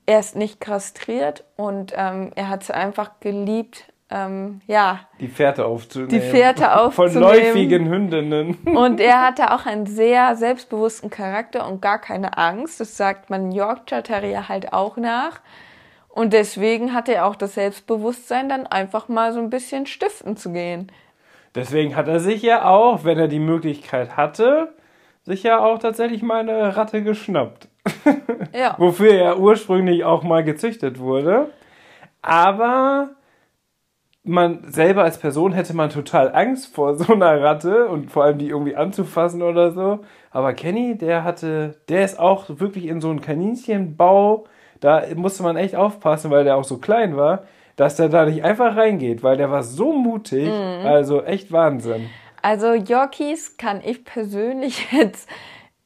erst 0.06 0.38
nicht 0.38 0.62
kastriert 0.62 1.44
und 1.58 1.94
ähm, 1.96 2.32
er 2.36 2.48
hat 2.48 2.64
es 2.64 2.72
einfach 2.72 3.20
geliebt, 3.20 3.88
ähm, 4.12 4.62
ja. 4.65 5.02
Die 5.19 5.28
Fährte 5.28 5.65
aufzunehmen. 5.65 6.10
Die 6.10 6.19
Fährte 6.19 6.76
aufzunehmen. 6.80 7.13
Von 7.13 7.22
läufigen 7.22 7.89
Hündinnen. 7.89 8.56
Und 8.65 9.00
er 9.00 9.22
hatte 9.22 9.54
auch 9.54 9.65
einen 9.65 9.86
sehr 9.86 10.36
selbstbewussten 10.36 11.10
Charakter 11.10 11.67
und 11.67 11.82
gar 11.82 12.00
keine 12.00 12.38
Angst. 12.38 12.80
Das 12.80 12.98
sagt 12.98 13.30
man 13.30 13.52
Yorkshire 13.52 14.04
Terrier 14.04 14.50
halt 14.50 14.74
auch 14.74 14.98
nach. 14.98 15.41
Und 16.10 16.34
deswegen 16.34 16.93
hatte 16.93 17.13
er 17.13 17.28
auch 17.28 17.36
das 17.36 17.54
Selbstbewusstsein, 17.54 18.50
dann 18.50 18.65
einfach 18.65 19.08
mal 19.10 19.32
so 19.32 19.39
ein 19.39 19.52
bisschen 19.52 19.86
stiften 19.86 20.36
zu 20.38 20.52
gehen. 20.52 20.91
Deswegen 21.56 21.95
hat 21.95 22.08
er 22.08 22.19
sich 22.19 22.41
ja 22.41 22.65
auch, 22.65 23.04
wenn 23.04 23.19
er 23.19 23.28
die 23.28 23.39
Möglichkeit 23.39 24.17
hatte, 24.17 24.74
sich 25.24 25.43
ja 25.43 25.60
auch 25.60 25.78
tatsächlich 25.78 26.24
mal 26.24 26.39
eine 26.39 26.76
Ratte 26.76 27.04
geschnappt. 27.04 27.67
Ja. 28.52 28.74
Wofür 28.80 29.13
er 29.13 29.39
ursprünglich 29.39 30.04
auch 30.04 30.24
mal 30.24 30.43
gezüchtet 30.43 30.98
wurde. 30.98 31.52
Aber 32.24 33.10
man 34.23 34.71
selber 34.71 35.03
als 35.03 35.17
Person 35.17 35.53
hätte 35.53 35.75
man 35.75 35.89
total 35.89 36.34
Angst 36.34 36.73
vor 36.73 36.95
so 36.97 37.13
einer 37.13 37.41
Ratte 37.41 37.88
und 37.88 38.12
vor 38.12 38.23
allem 38.23 38.38
die 38.38 38.49
irgendwie 38.49 38.75
anzufassen 38.75 39.41
oder 39.41 39.71
so. 39.71 39.99
Aber 40.32 40.53
Kenny, 40.53 40.97
der 40.97 41.23
hatte, 41.23 41.75
der 41.89 42.05
ist 42.05 42.19
auch 42.19 42.45
wirklich 42.47 42.86
in 42.86 43.01
so 43.01 43.10
einem 43.10 43.21
Kaninchenbau. 43.21 44.45
Da 44.79 45.03
musste 45.15 45.43
man 45.43 45.58
echt 45.58 45.75
aufpassen, 45.75 46.32
weil 46.32 46.43
der 46.43 46.55
auch 46.55 46.63
so 46.63 46.77
klein 46.77 47.17
war, 47.17 47.43
dass 47.75 47.95
der 47.95 48.10
da 48.10 48.25
nicht 48.25 48.43
einfach 48.43 48.75
reingeht, 48.75 49.23
weil 49.23 49.38
der 49.38 49.49
war 49.49 49.63
so 49.63 49.93
mutig. 49.93 50.47
Mhm. 50.47 50.86
Also 50.86 51.23
echt 51.23 51.51
Wahnsinn. 51.51 52.10
Also 52.41 52.73
Yorkies 52.73 53.58
kann 53.58 53.82
ich 53.84 54.05
persönlich 54.05 54.88
jetzt 54.91 55.29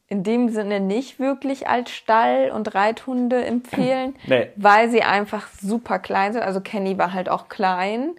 in 0.08 0.22
dem 0.22 0.48
Sinne 0.50 0.80
nicht 0.80 1.18
wirklich 1.18 1.68
als 1.68 1.90
Stall- 1.90 2.50
und 2.50 2.74
Reithunde 2.74 3.44
empfehlen, 3.44 4.14
nee. 4.26 4.48
weil 4.56 4.90
sie 4.90 5.02
einfach 5.02 5.48
super 5.60 5.98
klein 5.98 6.32
sind. 6.32 6.42
Also 6.42 6.60
Kenny 6.60 6.98
war 6.98 7.12
halt 7.12 7.28
auch 7.28 7.48
klein. 7.48 8.14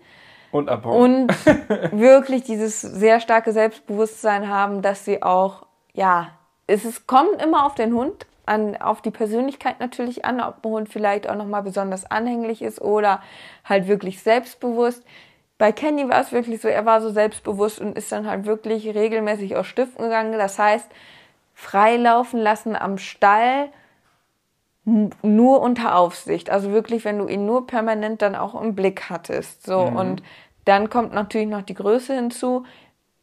Und 0.51 0.69
abhauen. 0.69 1.29
Und 1.29 1.45
wirklich 1.91 2.43
dieses 2.43 2.81
sehr 2.81 3.19
starke 3.19 3.51
Selbstbewusstsein 3.51 4.49
haben, 4.49 4.81
dass 4.81 5.05
sie 5.05 5.21
auch, 5.21 5.65
ja, 5.93 6.29
es 6.67 6.85
ist, 6.85 7.07
kommt 7.07 7.41
immer 7.41 7.65
auf 7.65 7.75
den 7.75 7.93
Hund 7.93 8.25
an, 8.45 8.75
auf 8.77 9.01
die 9.01 9.11
Persönlichkeit 9.11 9.79
natürlich 9.79 10.25
an, 10.25 10.41
ob 10.41 10.65
ein 10.65 10.71
Hund 10.71 10.89
vielleicht 10.89 11.29
auch 11.29 11.35
nochmal 11.35 11.63
besonders 11.63 12.09
anhänglich 12.09 12.61
ist 12.61 12.81
oder 12.81 13.21
halt 13.63 13.87
wirklich 13.87 14.21
selbstbewusst. 14.21 15.03
Bei 15.57 15.71
Kenny 15.71 16.09
war 16.09 16.21
es 16.21 16.31
wirklich 16.31 16.61
so, 16.61 16.67
er 16.67 16.85
war 16.85 17.01
so 17.01 17.09
selbstbewusst 17.09 17.79
und 17.79 17.97
ist 17.97 18.11
dann 18.11 18.27
halt 18.27 18.45
wirklich 18.45 18.87
regelmäßig 18.93 19.55
aus 19.55 19.67
Stiften 19.67 20.03
gegangen. 20.03 20.33
Das 20.33 20.59
heißt, 20.59 20.89
freilaufen 21.55 22.39
lassen 22.39 22.75
am 22.75 22.99
Stall, 22.99 23.69
nur 24.83 25.61
unter 25.61 25.95
Aufsicht. 25.95 26.51
Also 26.51 26.71
wirklich, 26.71 27.05
wenn 27.05 27.17
du 27.17 27.27
ihn 27.27 27.47
nur 27.47 27.65
permanent 27.65 28.21
dann 28.21 28.35
auch 28.35 28.61
im 28.61 28.75
Blick 28.75 29.09
hattest. 29.09 29.65
So 29.65 29.87
mhm. 29.87 29.95
und 29.95 30.23
dann 30.65 30.89
kommt 30.89 31.13
natürlich 31.13 31.47
noch 31.47 31.63
die 31.63 31.73
Größe 31.73 32.13
hinzu, 32.13 32.65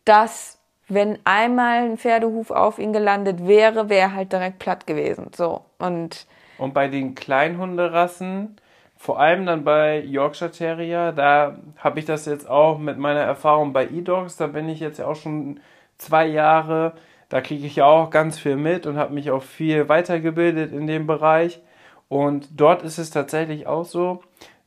dass 0.05 0.59
wenn 0.88 1.18
einmal 1.25 1.85
ein 1.85 1.99
Pferdehuf 1.99 2.51
auf 2.51 2.79
ihn 2.79 2.92
gelandet 2.92 3.47
wäre, 3.47 3.88
wäre 3.88 4.11
er 4.11 4.14
halt 4.14 4.33
direkt 4.33 4.59
platt 4.59 4.87
gewesen. 4.87 5.31
So 5.35 5.64
und 5.79 6.27
und 6.59 6.75
bei 6.75 6.88
den 6.88 7.14
Kleinhunderassen, 7.14 8.57
vor 8.97 9.18
allem 9.18 9.47
dann 9.47 9.64
bei 9.64 10.01
Yorkshire 10.01 10.51
Terrier, 10.51 11.12
da 11.12 11.57
habe 11.77 11.99
ich 11.99 12.05
das 12.05 12.27
jetzt 12.27 12.49
auch 12.49 12.79
mit 12.79 12.99
meiner 12.99 13.21
Erfahrung 13.21 13.73
bei 13.73 13.88
E-Dogs, 13.88 14.37
da 14.37 14.47
bin 14.47 14.68
ich 14.68 14.79
jetzt 14.79 14.99
ja 14.99 15.07
auch 15.07 15.16
schon 15.16 15.61
zwei 15.99 16.27
Jahre 16.27 16.92
da 17.33 17.40
kriege 17.40 17.66
ich 17.66 17.77
ja 17.77 17.87
auch 17.87 18.11
ganz 18.11 18.38
viel 18.38 18.57
mit 18.57 18.87
und 18.87 18.99
habe 18.99 19.14
mich 19.14 19.31
auch 19.31 19.42
viel 19.42 19.88
weitergebildet 19.88 20.71
in 20.71 20.87
dem 20.87 21.07
Bereich. 21.07 21.62
Und 22.09 22.61
dort 22.61 22.83
ist 22.83 22.99
es 22.99 23.09
tatsächlich 23.09 23.66
auch 23.66 23.87
so, 23.87 24.21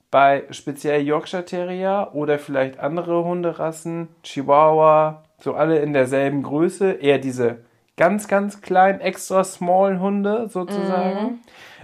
bei 0.10 0.46
speziell 0.50 1.04
Yorkshire 1.04 1.46
Terrier 1.46 2.10
oder 2.14 2.40
vielleicht 2.40 2.80
andere 2.80 3.24
Hunderassen, 3.24 4.08
Chihuahua, 4.24 5.22
so 5.38 5.54
alle 5.54 5.78
in 5.78 5.94
derselben 5.94 6.42
Größe, 6.42 6.94
eher 6.94 7.20
diese 7.20 7.60
ganz, 7.98 8.28
ganz 8.28 8.62
kleinen, 8.62 9.00
extra 9.00 9.44
small 9.44 10.00
Hunde 10.00 10.50
sozusagen. 10.50 11.24
Mhm. 11.24 11.40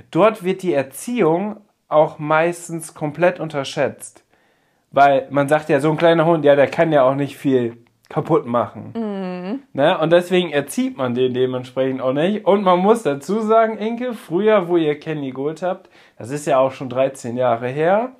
Dort 0.10 0.44
wird 0.44 0.64
die 0.64 0.74
Erziehung 0.74 1.58
auch 1.90 2.18
meistens 2.18 2.96
komplett 2.96 3.40
unterschätzt. 3.40 4.24
Weil 4.90 5.28
man 5.30 5.48
sagt 5.48 5.70
ja, 5.70 5.80
so 5.80 5.92
ein 5.92 5.98
kleiner 5.98 6.26
Hund, 6.26 6.44
ja, 6.44 6.56
der 6.56 6.68
kann 6.68 6.92
ja 6.92 7.04
auch 7.04 7.14
nicht 7.16 7.38
viel 7.38 7.78
kaputt 8.10 8.48
machen. 8.48 8.94
Mhm. 8.96 9.11
Ne? 9.74 9.98
Und 9.98 10.12
deswegen 10.12 10.52
erzieht 10.52 10.98
man 10.98 11.14
den 11.14 11.34
dementsprechend 11.34 12.02
auch 12.02 12.14
nicht. 12.14 12.46
Und 12.46 12.64
man 12.64 12.80
muss 12.80 13.04
dazu 13.04 13.42
sagen, 13.42 13.78
Inke, 13.78 14.14
früher, 14.14 14.68
wo 14.68 14.78
ihr 14.78 15.00
Kenny 15.00 15.32
geholt 15.32 15.62
habt, 15.62 15.90
das 16.18 16.30
ist 16.30 16.48
ja 16.48 16.60
auch 16.60 16.72
schon 16.72 16.90
13 16.90 17.38
Jahre 17.38 17.68
her, 17.68 18.12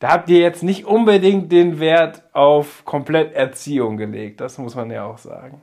da 0.00 0.10
habt 0.10 0.28
ihr 0.28 0.40
jetzt 0.40 0.62
nicht 0.62 0.84
unbedingt 0.84 1.50
den 1.50 1.80
Wert 1.80 2.22
auf 2.32 2.84
komplett 2.84 3.32
Erziehung 3.32 3.96
gelegt. 3.96 4.40
Das 4.40 4.58
muss 4.58 4.74
man 4.74 4.90
ja 4.90 5.04
auch 5.04 5.18
sagen. 5.18 5.62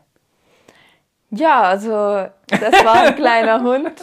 Ja, 1.30 1.62
also 1.62 1.90
das 1.90 2.86
war 2.86 3.04
ein 3.04 3.16
kleiner 3.16 3.62
Hund. 3.64 4.02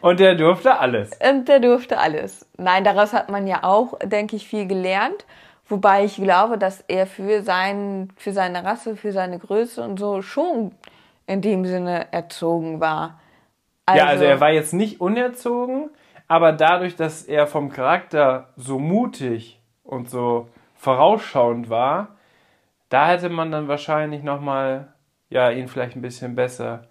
Und 0.00 0.20
der 0.20 0.34
durfte 0.34 0.78
alles. 0.78 1.10
Und 1.28 1.48
der 1.48 1.60
durfte 1.60 1.98
alles. 1.98 2.46
Nein, 2.56 2.84
daraus 2.84 3.12
hat 3.12 3.30
man 3.30 3.46
ja 3.46 3.64
auch, 3.64 3.98
denke 4.04 4.36
ich, 4.36 4.46
viel 4.46 4.66
gelernt. 4.66 5.24
Wobei 5.72 6.04
ich 6.04 6.16
glaube, 6.16 6.58
dass 6.58 6.82
er 6.82 7.06
für, 7.06 7.40
sein, 7.40 8.10
für 8.16 8.32
seine 8.32 8.62
Rasse, 8.62 8.94
für 8.94 9.10
seine 9.10 9.38
Größe 9.38 9.82
und 9.82 9.98
so 9.98 10.20
schon 10.20 10.72
in 11.26 11.40
dem 11.40 11.64
Sinne 11.64 12.12
erzogen 12.12 12.78
war. 12.78 13.18
Also, 13.86 13.98
ja, 13.98 14.06
also 14.06 14.24
er 14.24 14.38
war 14.38 14.50
jetzt 14.50 14.74
nicht 14.74 15.00
unerzogen, 15.00 15.88
aber 16.28 16.52
dadurch, 16.52 16.94
dass 16.94 17.22
er 17.22 17.46
vom 17.46 17.70
Charakter 17.70 18.50
so 18.54 18.78
mutig 18.78 19.62
und 19.82 20.10
so 20.10 20.48
vorausschauend 20.74 21.70
war, 21.70 22.16
da 22.90 23.08
hätte 23.08 23.30
man 23.30 23.50
dann 23.50 23.66
wahrscheinlich 23.66 24.22
nochmal, 24.22 24.92
ja, 25.30 25.48
ihn 25.48 25.68
vielleicht 25.68 25.96
ein 25.96 26.02
bisschen 26.02 26.34
besser 26.34 26.82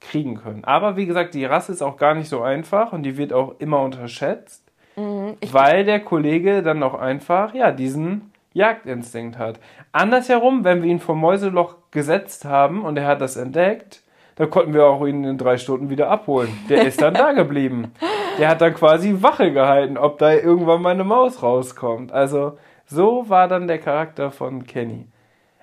kriegen 0.00 0.36
können. 0.36 0.64
Aber 0.64 0.96
wie 0.96 1.04
gesagt, 1.04 1.34
die 1.34 1.44
Rasse 1.44 1.72
ist 1.72 1.82
auch 1.82 1.98
gar 1.98 2.14
nicht 2.14 2.30
so 2.30 2.40
einfach 2.40 2.94
und 2.94 3.02
die 3.02 3.18
wird 3.18 3.34
auch 3.34 3.56
immer 3.58 3.82
unterschätzt. 3.82 4.71
Mhm, 4.96 5.36
weil 5.50 5.84
der 5.84 6.00
Kollege 6.00 6.62
dann 6.62 6.82
auch 6.82 6.94
einfach, 6.94 7.54
ja, 7.54 7.70
diesen 7.72 8.32
Jagdinstinkt 8.52 9.38
hat. 9.38 9.58
Andersherum, 9.92 10.64
wenn 10.64 10.82
wir 10.82 10.90
ihn 10.90 11.00
vom 11.00 11.18
Mäuseloch 11.18 11.76
gesetzt 11.90 12.44
haben 12.44 12.84
und 12.84 12.96
er 12.98 13.06
hat 13.06 13.20
das 13.20 13.36
entdeckt, 13.36 14.02
dann 14.36 14.50
konnten 14.50 14.74
wir 14.74 14.86
auch 14.86 15.04
ihn 15.06 15.24
in 15.24 15.38
drei 15.38 15.58
Stunden 15.58 15.90
wieder 15.90 16.10
abholen. 16.10 16.50
Der 16.68 16.86
ist 16.86 17.02
dann 17.02 17.14
da 17.14 17.32
geblieben. 17.32 17.92
Der 18.38 18.48
hat 18.48 18.62
dann 18.62 18.74
quasi 18.74 19.18
Wache 19.20 19.52
gehalten, 19.52 19.98
ob 19.98 20.18
da 20.18 20.32
irgendwann 20.32 20.80
mal 20.80 20.94
eine 20.94 21.04
Maus 21.04 21.42
rauskommt. 21.42 22.12
Also 22.12 22.56
so 22.86 23.28
war 23.28 23.46
dann 23.46 23.68
der 23.68 23.78
Charakter 23.78 24.30
von 24.30 24.64
Kenny. 24.66 25.06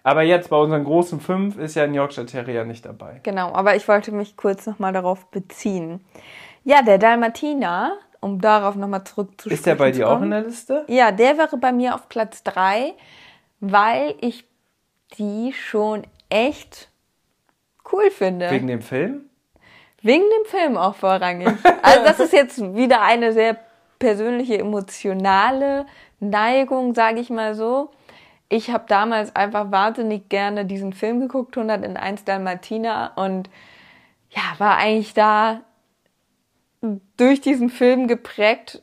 Aber 0.04 0.22
jetzt 0.22 0.52
bei 0.52 0.58
unseren 0.58 0.84
großen 0.84 1.20
fünf 1.20 1.58
ist 1.58 1.76
ja 1.76 1.84
ein 1.84 1.96
Yorkshire 1.96 2.28
Terrier 2.28 2.66
nicht 2.66 2.86
dabei. 2.86 3.22
Genau, 3.24 3.52
aber 3.54 3.76
ich 3.76 3.88
wollte 3.88 4.12
mich 4.12 4.38
kurz 4.38 4.68
nochmal 4.68 4.94
darauf 4.94 5.26
beziehen. 5.32 6.06
Ja, 6.64 6.84
der 6.84 7.00
Dalmatiner 7.00 7.98
um 8.22 8.42
darauf 8.42 8.76
nochmal 8.76 9.04
zurückzusprechen. 9.04 9.56
Ist 9.56 9.66
der 9.66 9.76
bei 9.76 9.92
dir 9.92 10.10
auch 10.10 10.22
in 10.22 10.32
der 10.32 10.42
Liste? 10.42 10.86
Ja, 10.88 11.12
der 11.12 11.38
wäre 11.38 11.58
bei 11.58 11.72
mir 11.72 11.96
auf 11.96 12.10
Platz 12.10 12.44
3, 12.44 12.94
weil 13.60 14.16
ich 14.22 14.46
die 15.18 15.54
schon 15.54 16.04
echt 16.30 16.90
cool 17.92 18.12
finde. 18.12 18.52
Wegen 18.52 18.68
dem 18.68 18.82
Film? 18.82 19.30
Wegen 20.02 20.24
dem 20.24 20.46
Film 20.46 20.78
auch 20.78 20.96
vorrangig. 20.96 21.50
Also 21.82 22.04
das 22.04 22.20
ist 22.20 22.34
jetzt 22.34 22.62
wieder 22.76 23.02
eine 23.02 23.34
sehr 23.34 23.58
persönliche, 23.98 24.58
emotionale 24.58 25.86
Neigung, 26.20 26.94
sage 26.94 27.20
ich 27.20 27.30
mal 27.30 27.56
so. 27.56 27.92
Ich 28.48 28.72
habe 28.72 28.86
damals 28.88 29.36
einfach 29.36 29.72
wahnsinnig 29.72 30.30
gerne 30.30 30.66
diesen 30.66 30.94
Film 30.94 31.20
geguckt, 31.20 31.58
101 31.58 32.24
Dalmatiner 32.24 33.12
und 33.16 33.50
ja, 34.32 34.42
war 34.58 34.78
eigentlich 34.78 35.14
da 35.14 35.62
durch 36.82 37.42
diesen 37.42 37.70
Film 37.70 38.08
geprägt, 38.08 38.82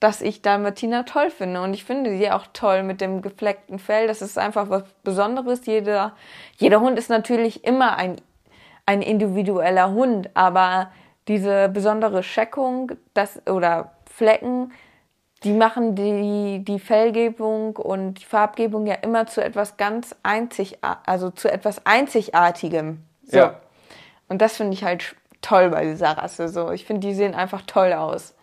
dass 0.00 0.20
ich 0.20 0.42
Dalmatiner 0.42 1.04
toll 1.04 1.30
finde. 1.30 1.62
Und 1.62 1.74
ich 1.74 1.84
finde 1.84 2.16
sie 2.16 2.30
auch 2.30 2.46
toll 2.52 2.82
mit 2.82 3.00
dem 3.00 3.22
gefleckten 3.22 3.78
Fell. 3.78 4.08
Das 4.08 4.20
ist 4.20 4.38
einfach 4.38 4.68
was 4.68 4.84
Besonderes. 5.04 5.64
Jeder, 5.66 6.16
jeder 6.56 6.80
Hund 6.80 6.98
ist 6.98 7.08
natürlich 7.08 7.64
immer 7.64 7.96
ein, 7.96 8.16
ein 8.84 9.00
individueller 9.00 9.92
Hund, 9.92 10.30
aber 10.34 10.90
diese 11.28 11.68
besondere 11.68 12.24
Scheckung 12.24 12.92
das, 13.14 13.40
oder 13.46 13.92
Flecken, 14.06 14.72
die 15.44 15.52
machen 15.52 15.94
die, 15.94 16.64
die 16.64 16.78
Fellgebung 16.78 17.76
und 17.76 18.14
die 18.14 18.24
Farbgebung 18.24 18.86
ja 18.86 18.94
immer 18.94 19.26
zu 19.26 19.42
etwas 19.42 19.76
ganz 19.76 20.14
einzig, 20.22 20.78
also 20.82 21.30
zu 21.30 21.50
etwas 21.50 21.86
Einzigartigem. 21.86 23.02
So. 23.24 23.38
Ja. 23.38 23.60
Und 24.28 24.42
das 24.42 24.56
finde 24.56 24.74
ich 24.74 24.84
halt 24.84 25.16
toll 25.42 25.70
bei 25.70 25.84
dieser 25.84 26.16
Rasse. 26.16 26.48
So, 26.48 26.70
ich 26.70 26.84
finde, 26.86 27.06
die 27.06 27.14
sehen 27.14 27.34
einfach 27.34 27.62
toll 27.66 27.92
aus. 27.92 28.34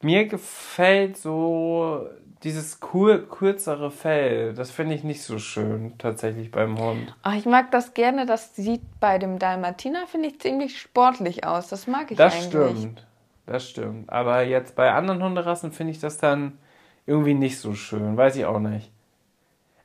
mir 0.00 0.26
gefällt 0.26 1.16
so 1.16 2.06
dieses 2.44 2.78
kur 2.78 3.28
kürzere 3.28 3.90
Fell. 3.90 4.54
Das 4.54 4.70
finde 4.70 4.94
ich 4.94 5.02
nicht 5.02 5.24
so 5.24 5.38
schön 5.38 5.98
tatsächlich 5.98 6.52
beim 6.52 6.78
Hund. 6.78 7.14
Ach, 7.22 7.34
ich 7.34 7.46
mag 7.46 7.72
das 7.72 7.94
gerne. 7.94 8.26
Das 8.26 8.54
sieht 8.54 8.82
bei 9.00 9.18
dem 9.18 9.40
Dalmatiner, 9.40 10.06
finde 10.06 10.28
ich, 10.28 10.40
ziemlich 10.40 10.78
sportlich 10.80 11.44
aus. 11.44 11.68
Das 11.68 11.88
mag 11.88 12.10
ich 12.12 12.16
Das 12.16 12.34
eigentlich. 12.34 12.46
stimmt. 12.46 13.06
Das 13.46 13.68
stimmt. 13.68 14.10
Aber 14.12 14.42
jetzt 14.42 14.76
bei 14.76 14.92
anderen 14.92 15.22
Hunderassen 15.22 15.72
finde 15.72 15.90
ich 15.92 15.98
das 16.00 16.18
dann 16.18 16.58
irgendwie 17.06 17.34
nicht 17.34 17.58
so 17.58 17.74
schön. 17.74 18.16
Weiß 18.16 18.36
ich 18.36 18.44
auch 18.44 18.60
nicht. 18.60 18.92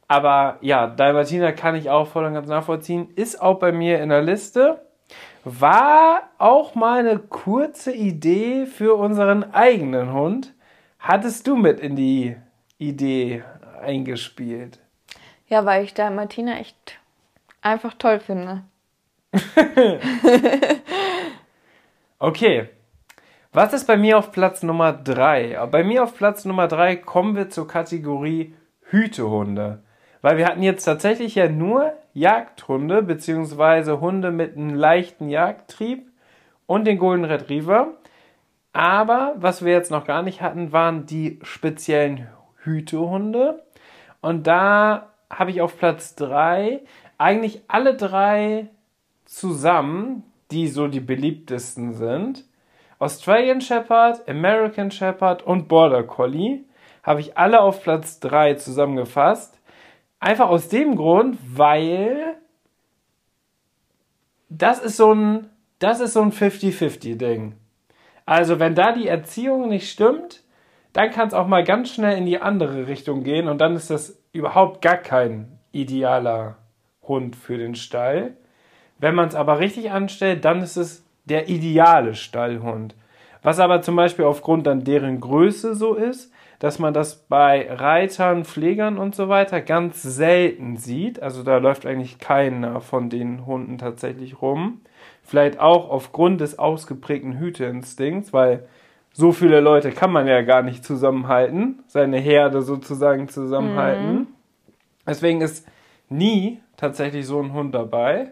Aber 0.08 0.58
ja, 0.62 0.86
Dalmatiner 0.88 1.54
kann 1.54 1.74
ich 1.76 1.90
auch 1.90 2.08
voll 2.08 2.26
und 2.26 2.34
ganz 2.34 2.48
nachvollziehen. 2.48 3.10
Ist 3.16 3.42
auch 3.42 3.58
bei 3.58 3.72
mir 3.72 4.00
in 4.04 4.10
der 4.10 4.22
Liste. 4.22 4.82
War 5.44 6.30
auch 6.38 6.76
mal 6.76 7.00
eine 7.00 7.20
kurze 7.20 7.92
Idee 7.92 8.66
für 8.66 8.96
unseren 8.96 9.54
eigenen 9.54 10.14
Hund. 10.14 10.54
Hattest 11.00 11.48
du 11.48 11.56
mit 11.56 11.80
in 11.80 11.96
die 11.96 12.38
Idee 12.78 13.44
eingespielt? 13.82 14.80
Ja, 15.48 15.66
weil 15.66 15.84
ich 15.84 15.94
Dalmatiner 15.94 16.60
echt 16.60 17.00
einfach 17.62 17.94
toll 17.96 18.20
finde. 18.20 18.64
Okay. 22.24 22.70
Was 23.52 23.74
ist 23.74 23.86
bei 23.86 23.98
mir 23.98 24.18
auf 24.18 24.32
Platz 24.32 24.64
Nummer 24.64 24.94
3? 24.94 25.68
Bei 25.70 25.84
mir 25.84 26.04
auf 26.04 26.16
Platz 26.16 26.46
Nummer 26.46 26.70
3 26.70 26.96
kommen 26.96 27.36
wir 27.36 27.50
zur 27.50 27.68
Kategorie 27.68 28.56
Hütehunde. 28.84 29.84
Weil 30.24 30.38
wir 30.38 30.48
hatten 30.48 30.64
jetzt 30.64 30.86
tatsächlich 30.86 31.36
ja 31.36 31.50
nur 31.50 31.92
Jagdhunde, 32.14 33.04
beziehungsweise 33.04 34.00
Hunde 34.00 34.32
mit 34.32 34.56
einem 34.56 34.74
leichten 34.74 35.28
Jagdtrieb 35.28 36.10
und 36.66 36.86
den 36.86 36.98
Golden 36.98 37.26
Retriever. 37.26 37.90
Aber 38.72 39.34
was 39.36 39.66
wir 39.66 39.74
jetzt 39.74 39.92
noch 39.92 40.06
gar 40.06 40.24
nicht 40.24 40.42
hatten, 40.42 40.72
waren 40.72 41.06
die 41.06 41.40
speziellen 41.44 42.30
Hütehunde. 42.64 43.64
Und 44.22 44.48
da 44.48 45.10
habe 45.30 45.52
ich 45.52 45.60
auf 45.60 45.78
Platz 45.78 46.16
3 46.16 46.80
eigentlich 47.18 47.64
alle 47.68 47.96
drei 47.96 48.70
zusammen, 49.26 50.24
die 50.52 50.70
so 50.70 50.88
die 50.88 51.02
beliebtesten 51.02 51.96
sind. 51.96 52.46
Australian 52.98 53.60
Shepherd, 53.60 54.26
American 54.30 54.90
Shepherd 54.90 55.44
und 55.44 55.68
Border 55.68 56.04
Collie 56.04 56.64
habe 57.04 57.20
ich 57.20 57.38
alle 57.38 57.60
auf 57.60 57.84
Platz 57.84 58.22
3 58.22 58.54
zusammengefasst. 58.54 59.60
Einfach 60.24 60.48
aus 60.48 60.70
dem 60.70 60.96
Grund, 60.96 61.38
weil 61.54 62.38
das 64.48 64.80
ist 64.80 64.96
so 64.96 65.14
ein, 65.14 65.50
das 65.80 66.00
ist 66.00 66.14
so 66.14 66.22
ein 66.22 66.32
50-50-Ding. 66.32 67.56
Also, 68.26 68.58
wenn 68.58 68.74
da 68.74 68.94
die 68.94 69.10
Erziehung 69.10 69.68
nicht 69.68 69.92
stimmt, 69.92 70.44
dann 70.94 71.12
kann 71.12 71.28
es 71.28 71.34
auch 71.34 71.48
mal 71.48 71.66
ganz 71.66 71.90
schnell 71.90 72.18
in 72.18 72.26
die 72.26 72.40
andere 72.40 72.88
Richtung 72.88 73.26
gehen 73.26 73.50
und 73.50 73.60
dann 73.60 73.76
ist 73.76 73.90
das 73.90 74.18
überhaupt 74.32 74.82
gar 74.82 74.96
kein 74.96 75.60
idealer 75.74 76.56
Hund 77.06 77.36
für 77.36 77.58
den 77.58 77.76
Stall. 77.76 78.38
Wenn 79.00 79.16
man 79.16 79.28
es 79.28 79.36
aber 79.36 79.60
richtig 79.60 79.92
anstellt, 79.92 80.46
dann 80.46 80.62
ist 80.62 80.78
es 80.78 81.04
der 81.26 81.50
ideale 81.50 82.16
Stallhund. 82.16 82.96
Was 83.42 83.60
aber 83.60 83.82
zum 83.82 83.98
Beispiel 83.98 84.24
aufgrund 84.24 84.68
dann 84.68 84.86
deren 84.86 85.20
Größe 85.20 85.76
so 85.76 85.96
ist, 85.96 86.33
dass 86.64 86.80
man 86.80 86.94
das 86.94 87.18
bei 87.18 87.70
Reitern, 87.70 88.46
Pflegern 88.46 88.98
und 88.98 89.16
so 89.16 89.28
weiter 89.28 89.60
ganz 89.60 90.02
selten 90.02 90.78
sieht. 90.78 91.22
Also 91.22 91.44
da 91.44 91.58
läuft 91.58 91.86
eigentlich 91.86 92.20
keiner 92.20 92.80
von 92.80 93.10
den 93.10 93.46
Hunden 93.46 93.78
tatsächlich 93.78 94.42
rum. 94.42 94.80
Vielleicht 95.24 95.60
auch 95.60 95.90
aufgrund 95.90 96.40
des 96.40 96.60
ausgeprägten 96.60 97.38
Hüteinstinkts, 97.38 98.32
weil 98.32 98.66
so 99.12 99.34
viele 99.34 99.60
Leute 99.60 99.92
kann 99.92 100.14
man 100.14 100.26
ja 100.26 100.42
gar 100.42 100.62
nicht 100.62 100.86
zusammenhalten, 100.86 101.84
seine 101.88 102.18
Herde 102.18 102.62
sozusagen 102.62 103.28
zusammenhalten. 103.28 104.14
Mhm. 104.14 104.28
Deswegen 105.06 105.42
ist 105.42 105.68
nie 106.08 106.62
tatsächlich 106.78 107.28
so 107.28 107.42
ein 107.42 107.52
Hund 107.52 107.76
dabei. 107.76 108.32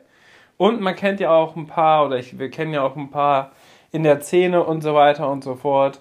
Und 0.55 0.79
man 0.79 0.95
kennt 0.95 1.19
ja 1.19 1.31
auch 1.31 1.57
ein 1.57 1.67
paar, 1.67 2.05
oder 2.05 2.17
ich, 2.17 2.39
wir 2.39 2.49
kennen 2.49 2.73
ja 2.73 2.81
auch 2.81 2.95
ein 2.95 3.11
paar 3.11 3.51
in 3.91 4.03
der 4.03 4.21
Szene 4.21 4.63
und 4.63 4.79
so 4.79 4.93
weiter 4.93 5.29
und 5.29 5.43
so 5.43 5.55
fort, 5.55 5.99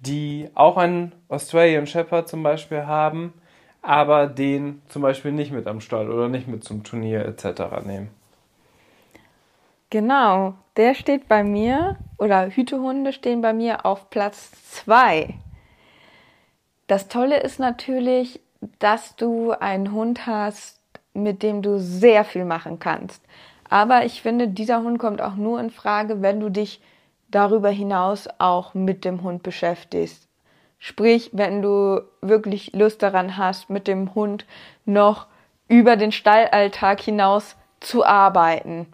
die 0.00 0.48
auch 0.54 0.76
einen 0.76 1.12
Australian 1.28 1.86
Shepherd 1.86 2.28
zum 2.28 2.42
Beispiel 2.42 2.86
haben, 2.86 3.32
aber 3.82 4.26
den 4.26 4.82
zum 4.88 5.02
Beispiel 5.02 5.32
nicht 5.32 5.52
mit 5.52 5.66
am 5.66 5.80
Stall 5.80 6.10
oder 6.10 6.28
nicht 6.28 6.48
mit 6.48 6.64
zum 6.64 6.82
Turnier 6.82 7.24
etc. 7.24 7.84
nehmen. 7.84 8.10
Genau, 9.90 10.54
der 10.76 10.94
steht 10.94 11.28
bei 11.28 11.44
mir, 11.44 11.96
oder 12.18 12.48
Hütehunde 12.48 13.12
stehen 13.12 13.40
bei 13.40 13.52
mir 13.52 13.86
auf 13.86 14.10
Platz 14.10 14.50
2. 14.72 15.34
Das 16.88 17.08
Tolle 17.08 17.40
ist 17.40 17.60
natürlich, 17.60 18.40
dass 18.78 19.16
du 19.16 19.52
einen 19.52 19.92
Hund 19.92 20.26
hast, 20.26 20.80
mit 21.14 21.42
dem 21.42 21.62
du 21.62 21.78
sehr 21.78 22.24
viel 22.24 22.44
machen 22.44 22.78
kannst. 22.78 23.22
Aber 23.68 24.04
ich 24.04 24.22
finde, 24.22 24.48
dieser 24.48 24.82
Hund 24.82 24.98
kommt 24.98 25.22
auch 25.22 25.36
nur 25.36 25.60
in 25.60 25.70
Frage, 25.70 26.22
wenn 26.22 26.40
du 26.40 26.50
dich 26.50 26.80
darüber 27.28 27.70
hinaus 27.70 28.28
auch 28.38 28.74
mit 28.74 29.04
dem 29.04 29.22
Hund 29.22 29.42
beschäftigst. 29.42 30.28
Sprich, 30.78 31.30
wenn 31.32 31.62
du 31.62 32.02
wirklich 32.20 32.72
Lust 32.74 33.02
daran 33.02 33.36
hast, 33.36 33.70
mit 33.70 33.88
dem 33.88 34.14
Hund 34.14 34.46
noch 34.84 35.26
über 35.68 35.96
den 35.96 36.12
Stallalltag 36.12 37.00
hinaus 37.00 37.56
zu 37.80 38.04
arbeiten. 38.04 38.86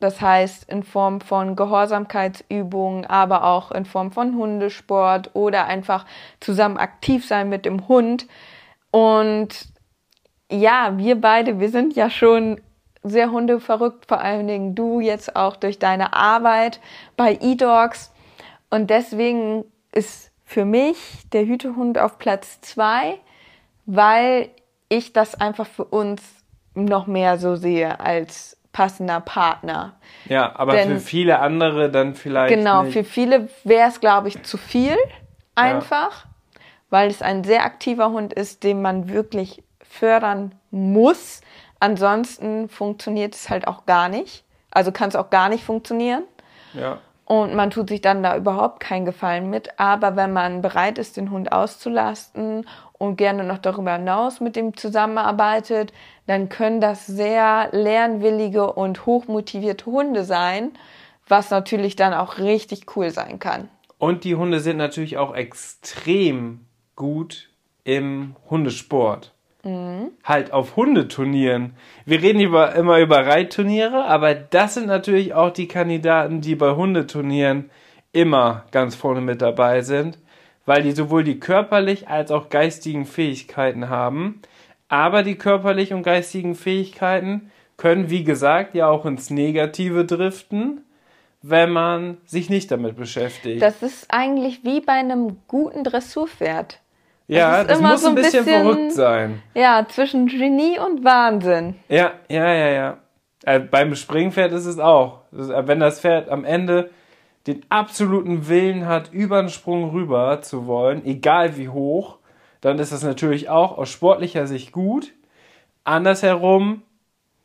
Das 0.00 0.20
heißt, 0.20 0.68
in 0.68 0.82
Form 0.82 1.20
von 1.20 1.54
Gehorsamkeitsübungen, 1.54 3.06
aber 3.06 3.44
auch 3.44 3.70
in 3.70 3.84
Form 3.84 4.10
von 4.10 4.34
Hundesport 4.34 5.30
oder 5.34 5.66
einfach 5.66 6.06
zusammen 6.40 6.76
aktiv 6.76 7.24
sein 7.24 7.48
mit 7.48 7.64
dem 7.64 7.86
Hund. 7.86 8.26
Und 8.90 9.68
ja, 10.50 10.94
wir 10.96 11.20
beide, 11.20 11.60
wir 11.60 11.68
sind 11.68 11.94
ja 11.94 12.10
schon 12.10 12.60
sehr 13.02 13.30
hundeverrückt, 13.30 14.06
vor 14.06 14.20
allen 14.20 14.46
Dingen 14.46 14.74
du 14.74 15.00
jetzt 15.00 15.36
auch 15.36 15.56
durch 15.56 15.78
deine 15.78 16.12
Arbeit 16.12 16.80
bei 17.16 17.38
eDogs. 17.40 18.12
Und 18.70 18.90
deswegen 18.90 19.64
ist 19.92 20.30
für 20.44 20.64
mich 20.64 20.96
der 21.32 21.46
Hütehund 21.46 21.98
auf 21.98 22.18
Platz 22.18 22.60
zwei, 22.60 23.18
weil 23.86 24.50
ich 24.88 25.12
das 25.12 25.34
einfach 25.34 25.66
für 25.66 25.84
uns 25.84 26.22
noch 26.74 27.06
mehr 27.06 27.38
so 27.38 27.56
sehe 27.56 28.00
als 28.00 28.56
passender 28.72 29.20
Partner. 29.20 29.94
Ja, 30.26 30.54
aber 30.56 30.72
Denn, 30.72 30.88
für 30.88 31.00
viele 31.00 31.38
andere 31.40 31.90
dann 31.90 32.14
vielleicht. 32.14 32.54
Genau, 32.54 32.82
nicht. 32.82 32.94
für 32.94 33.04
viele 33.04 33.48
wäre 33.64 33.88
es, 33.88 34.00
glaube 34.00 34.28
ich, 34.28 34.42
zu 34.42 34.56
viel 34.56 34.96
einfach, 35.54 36.24
ja. 36.24 36.30
weil 36.90 37.10
es 37.10 37.20
ein 37.20 37.44
sehr 37.44 37.64
aktiver 37.64 38.10
Hund 38.10 38.32
ist, 38.32 38.64
den 38.64 38.80
man 38.80 39.08
wirklich 39.08 39.62
fördern 39.82 40.54
muss, 40.70 41.42
Ansonsten 41.82 42.68
funktioniert 42.68 43.34
es 43.34 43.50
halt 43.50 43.66
auch 43.66 43.86
gar 43.86 44.08
nicht. 44.08 44.44
Also 44.70 44.92
kann 44.92 45.08
es 45.08 45.16
auch 45.16 45.30
gar 45.30 45.48
nicht 45.48 45.64
funktionieren. 45.64 46.22
Ja. 46.74 46.98
Und 47.24 47.56
man 47.56 47.70
tut 47.70 47.88
sich 47.88 48.00
dann 48.00 48.22
da 48.22 48.36
überhaupt 48.36 48.78
keinen 48.78 49.04
Gefallen 49.04 49.50
mit. 49.50 49.80
Aber 49.80 50.14
wenn 50.14 50.32
man 50.32 50.62
bereit 50.62 50.96
ist, 50.96 51.16
den 51.16 51.32
Hund 51.32 51.50
auszulasten 51.50 52.68
und 52.92 53.16
gerne 53.16 53.42
noch 53.42 53.58
darüber 53.58 53.94
hinaus 53.94 54.40
mit 54.40 54.56
ihm 54.56 54.76
zusammenarbeitet, 54.76 55.92
dann 56.28 56.48
können 56.48 56.80
das 56.80 57.04
sehr 57.04 57.70
lernwillige 57.72 58.72
und 58.72 59.04
hochmotivierte 59.04 59.86
Hunde 59.86 60.22
sein, 60.22 60.70
was 61.26 61.50
natürlich 61.50 61.96
dann 61.96 62.14
auch 62.14 62.38
richtig 62.38 62.94
cool 62.94 63.10
sein 63.10 63.40
kann. 63.40 63.68
Und 63.98 64.22
die 64.22 64.36
Hunde 64.36 64.60
sind 64.60 64.76
natürlich 64.76 65.18
auch 65.18 65.34
extrem 65.34 66.64
gut 66.94 67.50
im 67.82 68.36
Hundesport. 68.48 69.32
Mhm. 69.64 70.10
Halt 70.24 70.52
auf 70.52 70.76
Hundeturnieren. 70.76 71.74
Wir 72.04 72.20
reden 72.20 72.40
über, 72.40 72.74
immer 72.74 72.98
über 72.98 73.26
Reitturniere, 73.26 74.04
aber 74.04 74.34
das 74.34 74.74
sind 74.74 74.86
natürlich 74.86 75.34
auch 75.34 75.50
die 75.50 75.68
Kandidaten, 75.68 76.40
die 76.40 76.56
bei 76.56 76.74
Hundeturnieren 76.74 77.70
immer 78.12 78.64
ganz 78.72 78.94
vorne 78.94 79.20
mit 79.20 79.40
dabei 79.40 79.82
sind, 79.82 80.18
weil 80.66 80.82
die 80.82 80.92
sowohl 80.92 81.24
die 81.24 81.40
körperlich 81.40 82.08
als 82.08 82.30
auch 82.30 82.50
geistigen 82.50 83.06
Fähigkeiten 83.06 83.88
haben. 83.88 84.42
Aber 84.88 85.22
die 85.22 85.36
körperlichen 85.36 85.98
und 85.98 86.02
geistigen 86.02 86.54
Fähigkeiten 86.54 87.50
können, 87.76 88.10
wie 88.10 88.24
gesagt, 88.24 88.74
ja 88.74 88.88
auch 88.88 89.06
ins 89.06 89.30
Negative 89.30 90.04
driften, 90.04 90.84
wenn 91.40 91.70
man 91.70 92.18
sich 92.24 92.50
nicht 92.50 92.70
damit 92.70 92.96
beschäftigt. 92.96 93.62
Das 93.62 93.82
ist 93.82 94.06
eigentlich 94.10 94.64
wie 94.64 94.80
bei 94.80 94.92
einem 94.92 95.38
guten 95.48 95.82
Dressurpferd. 95.82 96.81
Ja, 97.32 97.64
das 97.64 97.80
muss 97.80 98.02
so 98.02 98.08
ein 98.08 98.14
bisschen, 98.14 98.44
bisschen, 98.44 98.62
verrückt 98.62 98.92
sein. 98.92 99.42
Ja, 99.54 99.86
zwischen 99.88 100.26
Genie 100.26 100.78
und 100.78 101.04
Wahnsinn. 101.04 101.76
Ja, 101.88 102.12
ja, 102.28 102.52
ja, 102.52 102.68
ja. 102.68 102.98
Äh, 103.44 103.60
beim 103.60 103.94
Springpferd 103.94 104.52
ist 104.52 104.66
es 104.66 104.78
auch. 104.78 105.20
Äh, 105.32 105.66
wenn 105.66 105.80
das 105.80 106.00
Pferd 106.00 106.28
am 106.28 106.44
Ende 106.44 106.90
den 107.46 107.62
absoluten 107.70 108.48
Willen 108.48 108.86
hat, 108.86 109.12
über 109.12 109.40
den 109.40 109.48
Sprung 109.48 109.90
rüber 109.90 110.42
zu 110.42 110.66
wollen, 110.66 111.04
egal 111.04 111.56
wie 111.56 111.68
hoch, 111.68 112.18
dann 112.60 112.78
ist 112.78 112.92
das 112.92 113.02
natürlich 113.02 113.48
auch 113.48 113.78
aus 113.78 113.88
sportlicher 113.88 114.46
Sicht 114.46 114.70
gut. 114.72 115.12
Andersherum 115.84 116.82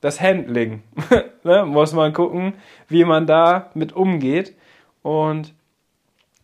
das 0.02 0.22
Handling. 0.22 0.84
ne? 1.44 1.66
Muss 1.66 1.94
man 1.94 2.14
gucken, 2.14 2.54
wie 2.88 3.04
man 3.04 3.26
da 3.26 3.72
mit 3.74 3.94
umgeht. 3.94 4.56
Und 5.02 5.54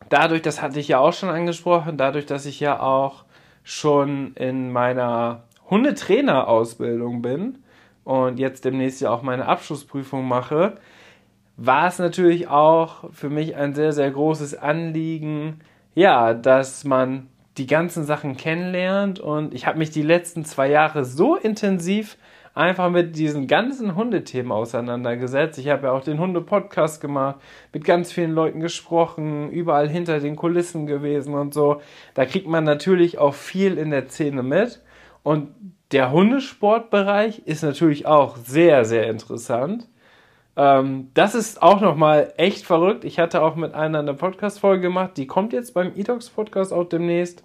dadurch, 0.10 0.41
das 0.41 0.62
hatte 0.62 0.79
ich 0.79 0.88
ja 0.88 0.99
auch 0.99 1.13
schon 1.13 1.29
angesprochen, 1.29 1.97
dadurch, 1.97 2.25
dass 2.25 2.45
ich 2.45 2.60
ja 2.60 2.79
auch 2.79 3.22
schon 3.63 4.34
in 4.36 4.71
meiner 4.71 5.43
Hundetrainerausbildung 5.69 7.21
bin 7.21 7.60
und 8.04 8.38
jetzt 8.39 8.65
demnächst 8.65 9.02
ja 9.02 9.12
auch 9.12 9.21
meine 9.21 9.47
Abschlussprüfung 9.47 10.28
mache, 10.28 10.76
war 11.56 11.88
es 11.88 11.99
natürlich 11.99 12.47
auch 12.47 13.12
für 13.12 13.30
mich 13.30 13.56
ein 13.56 13.73
sehr, 13.73 13.93
sehr 13.93 14.12
großes 14.12 14.56
Anliegen, 14.56 15.62
ja, 15.95 16.34
dass 16.34 16.84
man 16.84 17.28
die 17.58 17.67
ganzen 17.67 18.04
Sachen 18.04 18.36
kennenlernt. 18.36 19.19
Und 19.19 19.54
ich 19.54 19.67
habe 19.67 19.78
mich 19.78 19.91
die 19.91 20.02
letzten 20.02 20.45
zwei 20.45 20.69
Jahre 20.69 21.06
so 21.06 21.36
intensiv 21.36 22.17
einfach 22.54 22.89
mit 22.89 23.16
diesen 23.16 23.48
ganzen 23.48 23.96
Hundethemen 23.96 24.52
auseinandergesetzt. 24.52 25.58
Ich 25.58 25.70
habe 25.70 25.88
ja 25.88 25.94
auch 25.94 26.04
den 26.04 26.20
Hunde-Podcast 26.20 27.02
gemacht, 27.02 27.38
mit 27.74 27.84
ganz 27.84 28.12
vielen 28.12 28.32
Leuten 28.32 28.60
gesprochen, 28.60 29.50
überall 29.50 29.89
hinter 29.89 30.20
den 30.20 30.36
Kulissen 30.36 30.86
gewesen 30.86 31.34
und 31.34 31.54
so. 31.54 31.82
Da 32.13 32.26
kriegt 32.26 32.48
man 32.48 32.63
natürlich 32.63 33.18
auch 33.18 33.34
viel 33.34 33.78
in 33.78 33.89
der 33.89 34.08
Szene 34.08 34.44
mit. 34.44 34.82
Und 35.24 35.50
der 35.92 36.12
Hundesportbereich 36.12 37.39
ist 37.46 37.63
natürlich 37.63 38.06
auch 38.06 38.38
sehr, 38.38 38.86
sehr 38.86 39.10
interessant. 39.10 39.88
Ähm, 40.56 41.10
das 41.13 41.34
ist 41.34 41.62
auch 41.63 41.82
nochmal 41.82 42.34
echt 42.38 42.66
verrückt. 42.66 43.06
Ich 43.06 43.20
hatte 43.20 43.42
auch 43.42 43.56
mit 43.56 43.74
einer 43.74 44.00
eine 44.00 44.13
Podcast-Folge 44.13 44.82
gemacht, 44.82 45.12
die 45.18 45.26
kommt 45.26 45.54
jetzt 45.54 45.74
beim 45.74 45.94
eDocs-Podcast 45.96 46.74
auch 46.74 46.84
demnächst 46.84 47.44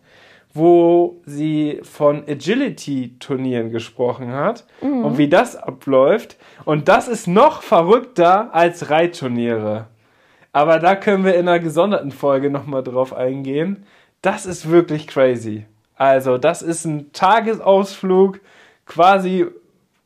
wo 0.59 1.21
sie 1.25 1.81
von 1.83 2.25
Agility-Turnieren 2.29 3.71
gesprochen 3.71 4.33
hat 4.33 4.67
mhm. 4.83 5.05
und 5.05 5.19
wie 5.19 5.29
das 5.29 5.57
abläuft. 5.57 6.37
Und 6.67 6.89
das 6.89 7.09
ist 7.09 7.27
noch 7.27 7.63
verrückter 7.63 8.55
als 8.55 8.91
Reitturniere. 8.91 9.87
Aber 10.53 10.79
da 10.79 10.97
können 10.97 11.25
wir 11.25 11.35
in 11.35 11.49
einer 11.49 11.61
gesonderten 11.61 12.11
Folge 12.11 12.51
nochmal 12.51 12.83
drauf 12.83 13.15
eingehen. 13.15 13.87
Das 14.21 14.45
ist 14.45 14.69
wirklich 14.69 15.07
crazy. 15.07 15.65
Also, 15.95 16.37
das 16.39 16.63
ist 16.63 16.85
ein 16.85 17.13
Tagesausflug 17.13 18.41
quasi 18.85 19.47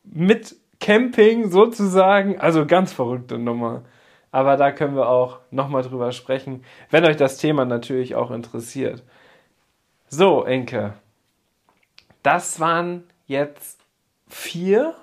mit 0.04 0.56
Camping 0.80 1.50
sozusagen. 1.50 2.38
Also 2.38 2.66
ganz 2.66 2.92
verrückte 2.92 3.38
Nummer. 3.38 3.82
Aber 4.30 4.56
da 4.56 4.72
können 4.72 4.96
wir 4.96 5.08
auch 5.08 5.38
nochmal 5.50 5.82
drüber 5.82 6.10
sprechen, 6.12 6.64
wenn 6.90 7.04
euch 7.04 7.16
das 7.16 7.36
Thema 7.36 7.64
natürlich 7.64 8.14
auch 8.14 8.30
interessiert. 8.30 9.02
So, 10.14 10.44
Enke. 10.44 10.92
Das 12.22 12.60
waren 12.60 13.04
jetzt 13.26 13.80
vier 14.28 14.94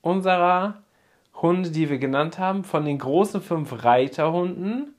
unserer 0.00 0.82
Hunde, 1.32 1.70
die 1.70 1.88
wir 1.88 1.98
genannt 1.98 2.36
haben, 2.36 2.64
von 2.64 2.84
den 2.84 2.98
großen 2.98 3.40
fünf 3.40 3.84
Reiterhunden, 3.84 4.96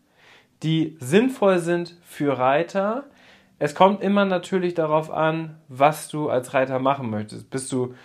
die 0.63 0.95
sinnvoll 1.01 1.59
sind 1.59 1.97
für 2.05 2.37
Reiter. 2.37 3.03
Es 3.59 3.75
kommt 3.75 4.01
immer 4.01 4.23
natürlich 4.23 4.75
darauf 4.75 5.11
an, 5.11 5.57
was 5.67 6.07
du 6.07 6.29
als 6.29 6.53
Reiter 6.53 6.79
machen 6.79 7.09
möchtest. 7.09 7.49
Bist 7.49 7.69
du 7.73 7.95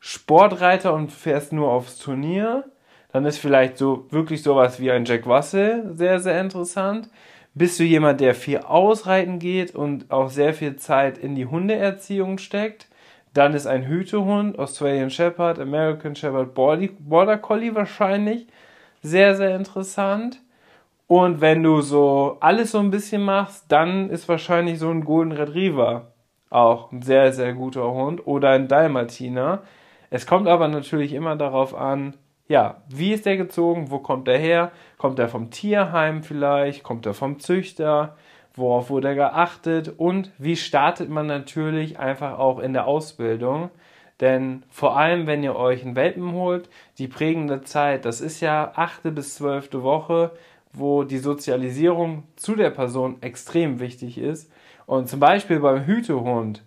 Sportreiter 0.00 0.94
und 0.94 1.12
fährst 1.12 1.52
nur 1.52 1.70
aufs 1.70 1.98
Turnier, 1.98 2.64
dann 3.12 3.24
ist 3.24 3.38
vielleicht 3.38 3.78
so 3.78 4.08
wirklich 4.10 4.42
sowas 4.42 4.80
wie 4.80 4.90
ein 4.90 5.04
Jack 5.04 5.26
Russell 5.26 5.92
sehr, 5.94 6.18
sehr 6.18 6.40
interessant. 6.40 7.08
Bist 7.54 7.78
du 7.78 7.84
jemand, 7.84 8.20
der 8.20 8.34
viel 8.34 8.58
ausreiten 8.58 9.38
geht 9.38 9.74
und 9.74 10.10
auch 10.10 10.30
sehr 10.30 10.54
viel 10.54 10.76
Zeit 10.76 11.18
in 11.18 11.34
die 11.34 11.46
Hundeerziehung 11.46 12.38
steckt? 12.38 12.88
Dann 13.34 13.54
ist 13.54 13.66
ein 13.66 13.86
Hütehund, 13.86 14.58
Australian 14.58 15.10
Shepherd, 15.10 15.58
American 15.58 16.14
Shepherd, 16.14 16.54
Border 16.54 17.38
Collie 17.38 17.74
wahrscheinlich 17.74 18.46
sehr, 19.02 19.36
sehr 19.36 19.56
interessant. 19.56 20.40
Und 21.06 21.40
wenn 21.42 21.62
du 21.62 21.82
so 21.82 22.38
alles 22.40 22.70
so 22.70 22.78
ein 22.78 22.90
bisschen 22.90 23.22
machst, 23.22 23.66
dann 23.68 24.08
ist 24.08 24.28
wahrscheinlich 24.28 24.78
so 24.78 24.90
ein 24.90 25.04
Golden 25.04 25.32
Retriever 25.32 26.12
auch 26.48 26.92
ein 26.92 27.02
sehr, 27.02 27.32
sehr 27.32 27.54
guter 27.54 27.90
Hund 27.92 28.26
oder 28.26 28.50
ein 28.50 28.68
Dalmatiner. 28.68 29.62
Es 30.10 30.26
kommt 30.26 30.48
aber 30.48 30.68
natürlich 30.68 31.12
immer 31.14 31.36
darauf 31.36 31.74
an, 31.74 32.14
ja, 32.52 32.82
wie 32.86 33.14
ist 33.14 33.24
der 33.24 33.38
gezogen? 33.38 33.90
Wo 33.90 33.98
kommt 33.98 34.28
er 34.28 34.36
her? 34.36 34.72
Kommt 34.98 35.18
er 35.18 35.28
vom 35.28 35.50
Tierheim 35.50 36.22
vielleicht? 36.22 36.82
Kommt 36.82 37.06
er 37.06 37.14
vom 37.14 37.38
Züchter? 37.38 38.14
Worauf 38.52 38.90
wurde 38.90 39.08
er 39.08 39.14
geachtet? 39.14 39.88
Und 39.96 40.32
wie 40.36 40.56
startet 40.56 41.08
man 41.08 41.26
natürlich 41.26 41.98
einfach 41.98 42.38
auch 42.38 42.58
in 42.58 42.74
der 42.74 42.86
Ausbildung? 42.86 43.70
Denn 44.20 44.64
vor 44.68 44.98
allem, 44.98 45.26
wenn 45.26 45.42
ihr 45.42 45.56
euch 45.56 45.82
einen 45.82 45.96
Welpen 45.96 46.32
holt, 46.32 46.68
die 46.98 47.08
prägende 47.08 47.62
Zeit, 47.62 48.04
das 48.04 48.20
ist 48.20 48.42
ja 48.42 48.72
achte 48.76 49.12
bis 49.12 49.34
zwölfte 49.36 49.82
Woche, 49.82 50.32
wo 50.74 51.04
die 51.04 51.18
Sozialisierung 51.18 52.24
zu 52.36 52.54
der 52.54 52.68
Person 52.68 53.16
extrem 53.22 53.80
wichtig 53.80 54.18
ist. 54.18 54.52
Und 54.84 55.08
zum 55.08 55.20
Beispiel 55.20 55.58
beim 55.58 55.86
Hütehund, 55.86 56.62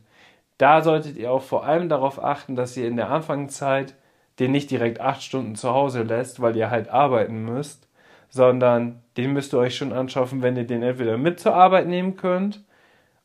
da 0.57 0.81
solltet 0.81 1.15
ihr 1.15 1.31
auch 1.31 1.43
vor 1.43 1.63
allem 1.63 1.89
darauf 1.89 2.23
achten, 2.23 2.55
dass 2.55 2.75
ihr 2.75 2.87
in 2.87 2.95
der 2.95 3.11
Anfangszeit 3.11 3.93
den 4.39 4.51
nicht 4.51 4.71
direkt 4.71 4.99
acht 4.99 5.23
Stunden 5.23 5.55
zu 5.55 5.71
Hause 5.71 6.03
lässt, 6.03 6.41
weil 6.41 6.55
ihr 6.55 6.69
halt 6.69 6.89
arbeiten 6.89 7.45
müsst, 7.45 7.87
sondern 8.29 9.01
den 9.17 9.33
müsst 9.33 9.53
ihr 9.53 9.59
euch 9.59 9.75
schon 9.75 9.93
anschaffen, 9.93 10.41
wenn 10.41 10.57
ihr 10.57 10.65
den 10.65 10.83
entweder 10.83 11.17
mit 11.17 11.39
zur 11.39 11.55
Arbeit 11.55 11.87
nehmen 11.87 12.17
könnt 12.17 12.61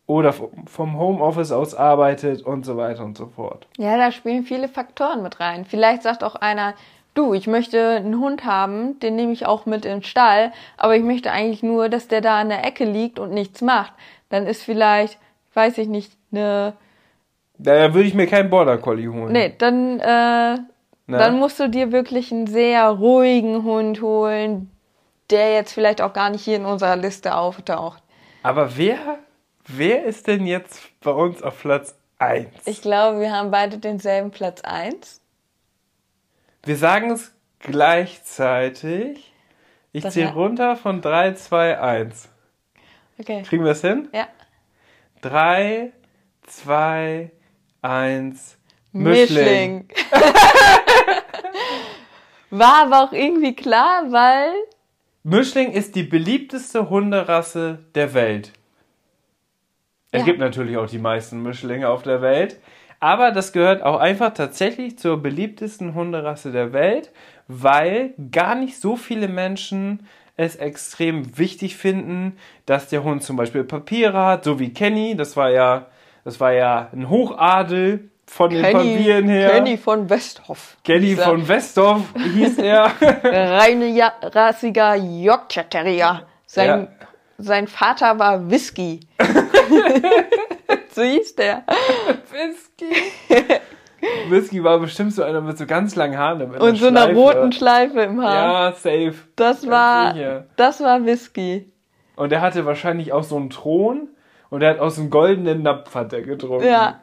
oder 0.06 0.32
vom 0.32 0.98
Homeoffice 0.98 1.52
aus 1.52 1.74
arbeitet 1.74 2.42
und 2.42 2.64
so 2.64 2.76
weiter 2.76 3.04
und 3.04 3.16
so 3.16 3.26
fort. 3.26 3.66
Ja, 3.78 3.96
da 3.96 4.10
spielen 4.10 4.44
viele 4.44 4.68
Faktoren 4.68 5.22
mit 5.22 5.40
rein. 5.40 5.64
Vielleicht 5.64 6.02
sagt 6.02 6.24
auch 6.24 6.34
einer, 6.34 6.74
du, 7.14 7.34
ich 7.34 7.46
möchte 7.46 7.96
einen 7.96 8.18
Hund 8.18 8.44
haben, 8.44 8.98
den 9.00 9.16
nehme 9.16 9.32
ich 9.32 9.46
auch 9.46 9.66
mit 9.66 9.84
in 9.84 9.98
den 9.98 10.02
Stall, 10.02 10.52
aber 10.76 10.96
ich 10.96 11.02
möchte 11.02 11.30
eigentlich 11.30 11.62
nur, 11.62 11.88
dass 11.88 12.08
der 12.08 12.20
da 12.20 12.40
an 12.40 12.48
der 12.48 12.64
Ecke 12.64 12.84
liegt 12.84 13.18
und 13.18 13.32
nichts 13.32 13.62
macht. 13.62 13.92
Dann 14.30 14.46
ist 14.46 14.62
vielleicht, 14.62 15.18
weiß 15.54 15.78
ich 15.78 15.88
nicht, 15.88 16.12
eine. 16.32 16.72
Da 17.58 17.92
würde 17.94 18.08
ich 18.08 18.14
mir 18.14 18.26
keinen 18.26 18.50
Border 18.50 18.78
Collie 18.78 19.12
holen. 19.12 19.32
Nee, 19.32 19.54
dann 19.58 20.00
äh, 20.00 20.56
na? 21.10 21.18
Dann 21.18 21.38
musst 21.38 21.58
du 21.58 21.68
dir 21.68 21.92
wirklich 21.92 22.32
einen 22.32 22.46
sehr 22.46 22.88
ruhigen 22.88 23.64
Hund 23.64 24.00
holen, 24.00 24.70
der 25.30 25.52
jetzt 25.52 25.72
vielleicht 25.72 26.00
auch 26.00 26.12
gar 26.12 26.30
nicht 26.30 26.44
hier 26.44 26.56
in 26.56 26.64
unserer 26.64 26.96
Liste 26.96 27.34
auftaucht. 27.34 28.02
Aber 28.42 28.76
wer, 28.76 29.18
wer 29.66 30.04
ist 30.04 30.26
denn 30.26 30.46
jetzt 30.46 30.80
bei 31.00 31.10
uns 31.10 31.42
auf 31.42 31.60
Platz 31.60 31.94
1? 32.18 32.48
Ich 32.64 32.80
glaube, 32.82 33.20
wir 33.20 33.32
haben 33.32 33.50
beide 33.50 33.78
denselben 33.78 34.30
Platz 34.30 34.60
1. 34.62 35.20
Wir 36.64 36.76
sagen 36.76 37.10
es 37.10 37.32
gleichzeitig. 37.58 39.32
Ich 39.92 40.08
zähle 40.08 40.32
runter 40.32 40.76
von 40.76 41.00
3, 41.00 41.34
2, 41.34 41.80
1. 41.80 42.28
Okay. 43.18 43.42
Kriegen 43.42 43.64
wir 43.64 43.72
es 43.72 43.80
hin? 43.80 44.08
Ja. 44.14 44.28
3, 45.22 45.92
2, 46.46 47.30
1. 47.82 48.56
Mischling. 48.92 49.86
Mischling. 49.86 49.88
War 52.50 52.86
aber 52.86 53.04
auch 53.04 53.12
irgendwie 53.12 53.54
klar, 53.54 54.10
weil. 54.10 54.52
Mischling 55.22 55.72
ist 55.72 55.94
die 55.94 56.02
beliebteste 56.02 56.90
Hunderasse 56.90 57.78
der 57.94 58.14
Welt. 58.14 58.52
Es 60.10 60.20
ja. 60.20 60.24
gibt 60.24 60.40
natürlich 60.40 60.76
auch 60.76 60.88
die 60.88 60.98
meisten 60.98 61.42
Mischlinge 61.42 61.88
auf 61.88 62.02
der 62.02 62.20
Welt. 62.22 62.58
Aber 62.98 63.30
das 63.30 63.52
gehört 63.52 63.82
auch 63.82 63.98
einfach 63.98 64.34
tatsächlich 64.34 64.98
zur 64.98 65.22
beliebtesten 65.22 65.94
Hunderasse 65.94 66.52
der 66.52 66.74
Welt, 66.74 67.10
weil 67.48 68.12
gar 68.30 68.54
nicht 68.54 68.78
so 68.78 68.96
viele 68.96 69.26
Menschen 69.26 70.06
es 70.36 70.56
extrem 70.56 71.38
wichtig 71.38 71.76
finden, 71.76 72.36
dass 72.66 72.88
der 72.88 73.02
Hund 73.02 73.22
zum 73.22 73.36
Beispiel 73.36 73.64
Papiere 73.64 74.24
hat, 74.24 74.44
so 74.44 74.58
wie 74.58 74.72
Kenny. 74.72 75.16
Das 75.16 75.36
war 75.36 75.50
ja, 75.50 75.86
das 76.24 76.40
war 76.40 76.52
ja 76.52 76.88
ein 76.92 77.08
Hochadel 77.08 78.09
von 78.30 78.48
den 78.48 78.62
Kenny, 78.62 78.96
Papieren 78.96 79.28
her. 79.28 79.50
Kenny 79.50 79.76
von 79.76 80.08
Westhoff. 80.08 80.76
Kenny 80.84 81.16
von 81.16 81.46
Westhoff 81.46 82.02
hieß 82.16 82.58
er. 82.58 82.92
Reine 83.24 83.88
ja, 83.88 84.12
rassiger 84.22 84.94
Yorkshire 84.94 85.68
Terrier. 85.68 86.22
Sein, 86.46 86.68
ja. 86.68 86.88
sein 87.38 87.66
Vater 87.66 88.18
war 88.18 88.48
Whisky. 88.48 89.00
so 90.92 91.02
hieß 91.02 91.34
der. 91.34 91.64
Whisky. 92.30 92.94
Whisky 94.28 94.62
war 94.62 94.78
bestimmt 94.78 95.12
so 95.12 95.24
einer 95.24 95.40
mit 95.40 95.58
so 95.58 95.66
ganz 95.66 95.96
langen 95.96 96.16
Haaren. 96.16 96.54
Und 96.54 96.76
so 96.76 96.86
einer 96.86 97.12
roten 97.12 97.50
Schleife 97.50 98.02
im 98.02 98.22
Haar. 98.22 98.70
Ja, 98.70 98.72
safe. 98.72 99.14
Das 99.34 99.68
war, 99.68 100.14
das 100.56 100.80
war 100.80 101.04
Whisky. 101.04 101.72
Und 102.14 102.32
er 102.32 102.40
hatte 102.40 102.64
wahrscheinlich 102.64 103.12
auch 103.12 103.24
so 103.24 103.36
einen 103.36 103.50
Thron 103.50 104.08
und 104.50 104.62
er 104.62 104.70
hat 104.70 104.78
aus 104.78 104.98
einem 104.98 105.10
goldenen 105.10 105.62
Napf 105.62 105.94
hat 105.94 106.12
er 106.12 106.22
getrunken. 106.22 106.66
Ja, 106.66 107.00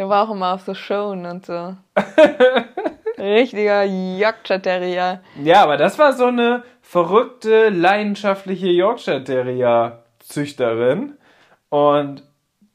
der 0.00 0.08
war 0.08 0.26
auch 0.26 0.32
immer 0.32 0.54
auf 0.54 0.62
so 0.62 0.72
Showen 0.72 1.26
und 1.26 1.44
so. 1.44 1.76
Richtiger 3.18 3.84
Yorkshire 3.84 4.62
Terrier. 4.62 5.20
Ja, 5.44 5.62
aber 5.62 5.76
das 5.76 5.98
war 5.98 6.14
so 6.14 6.24
eine 6.24 6.62
verrückte, 6.80 7.68
leidenschaftliche 7.68 8.68
Yorkshire 8.68 9.22
Terrier 9.22 10.04
Züchterin. 10.20 11.18
Und 11.68 12.22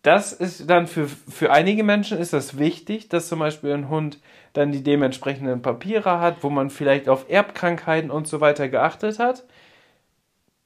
das 0.03 0.33
ist 0.33 0.69
dann 0.69 0.85
für, 0.85 1.07
für 1.07 1.51
einige 1.51 1.83
Menschen 1.83 2.19
ist 2.19 2.31
das 2.31 2.59
wichtig, 2.59 3.09
dass 3.09 3.27
zum 3.27 3.39
Beispiel 3.39 3.71
ein 3.71 3.89
Hund 3.89 4.19
dann 4.53 4.71
die 4.71 4.83
dementsprechenden 4.83 5.63
Papiere 5.63 6.19
hat, 6.19 6.43
wo 6.43 6.51
man 6.51 6.69
vielleicht 6.69 7.09
auf 7.09 7.25
Erbkrankheiten 7.27 8.11
und 8.11 8.27
so 8.27 8.39
weiter 8.39 8.69
geachtet 8.69 9.17
hat. 9.17 9.45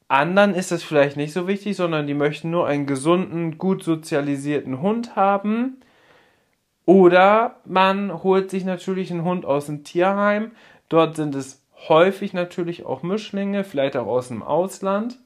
anderen 0.10 0.54
ist 0.56 0.74
es 0.74 0.84
vielleicht 0.84 1.16
nicht 1.16 1.32
so 1.32 1.48
wichtig, 1.48 1.78
sondern 1.78 2.06
die 2.06 2.16
möchten 2.16 2.50
nur 2.50 2.68
einen 2.68 2.86
gesunden, 2.86 3.58
gut 3.58 3.82
sozialisierten 3.82 4.82
Hund 4.82 5.16
haben. 5.16 5.80
Oder 6.90 7.58
man 7.66 8.24
holt 8.24 8.50
sich 8.50 8.66
natürlich 8.66 9.12
einen 9.12 9.24
Hund 9.24 9.46
aus 9.46 9.68
dem 9.68 9.84
Tierheim. 9.84 10.54
Dort 10.90 11.18
sind 11.18 11.36
es 11.36 11.62
häufig 11.88 12.34
natürlich 12.34 12.84
auch 12.84 13.04
Mischlinge, 13.04 13.64
vielleicht 13.64 13.96
auch 13.96 14.08
aus 14.08 14.30
dem 14.30 14.42
Ausland. 14.42 15.20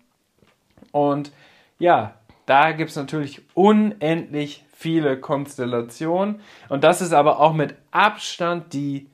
Und 0.92 1.32
ja, 1.80 2.16
da 2.46 2.74
gibt 2.74 2.90
es 2.90 2.98
natürlich 2.98 3.44
unendlich 3.54 4.66
viele 4.76 5.18
Konstellationen. 5.18 6.42
Und 6.68 6.84
das 6.84 7.00
ist 7.00 7.14
aber 7.14 7.40
auch 7.40 7.54
mit 7.54 7.76
Abstand 7.92 8.74
die 8.74 9.08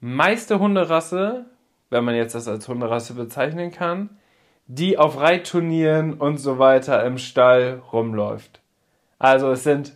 meiste 0.00 0.58
Hunderasse, 0.58 1.44
wenn 1.90 2.04
man 2.04 2.14
jetzt 2.14 2.34
das 2.34 2.48
als 2.48 2.66
Hunderasse 2.68 3.12
bezeichnen 3.12 3.70
kann, 3.70 4.08
die 4.66 4.96
auf 4.96 5.20
Reitturnieren 5.20 6.14
und 6.14 6.38
so 6.38 6.58
weiter 6.58 7.04
im 7.04 7.18
Stall 7.18 7.82
rumläuft. 7.92 8.62
Also 9.18 9.50
es 9.50 9.62
sind 9.62 9.92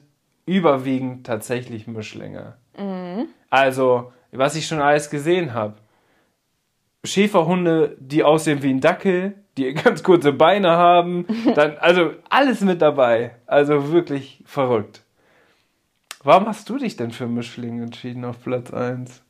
überwiegend 0.47 1.27
tatsächlich 1.27 1.87
Mischlinge. 1.87 2.57
Mhm. 2.79 3.29
Also, 3.51 4.13
was 4.33 4.57
ich 4.57 4.67
schon 4.67 4.81
alles 4.81 5.11
gesehen 5.11 5.55
habe. 5.55 5.77
Schäferhunde, 7.05 7.97
die 7.99 8.23
aussehen 8.25 8.63
wie 8.63 8.71
ein 8.71 8.81
Dackel, 8.81 9.35
die 9.57 9.73
ganz 9.75 10.03
kurze 10.03 10.33
Beine 10.33 10.71
haben. 10.71 11.27
Dann, 11.55 11.79
also 11.79 12.13
alles 12.29 12.61
mit 12.61 12.83
dabei. 12.83 13.37
Also 13.47 13.93
wirklich 13.93 14.43
verrückt. 14.47 15.03
Warum 16.23 16.47
hast 16.47 16.69
du 16.69 16.77
dich 16.77 16.97
denn 16.97 17.13
für 17.13 17.27
Mischlinge 17.27 17.83
entschieden 17.83 18.25
auf 18.25 18.43
Platz 18.43 18.73
1? 18.73 19.23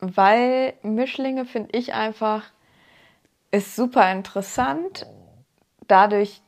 Weil 0.00 0.72
Mischlinge 0.82 1.44
finde 1.44 1.78
ich 1.78 1.92
einfach 1.92 2.44
ist 3.52 3.76
super 3.76 4.10
interessant. 4.10 5.06
Dadurch, 5.86 6.40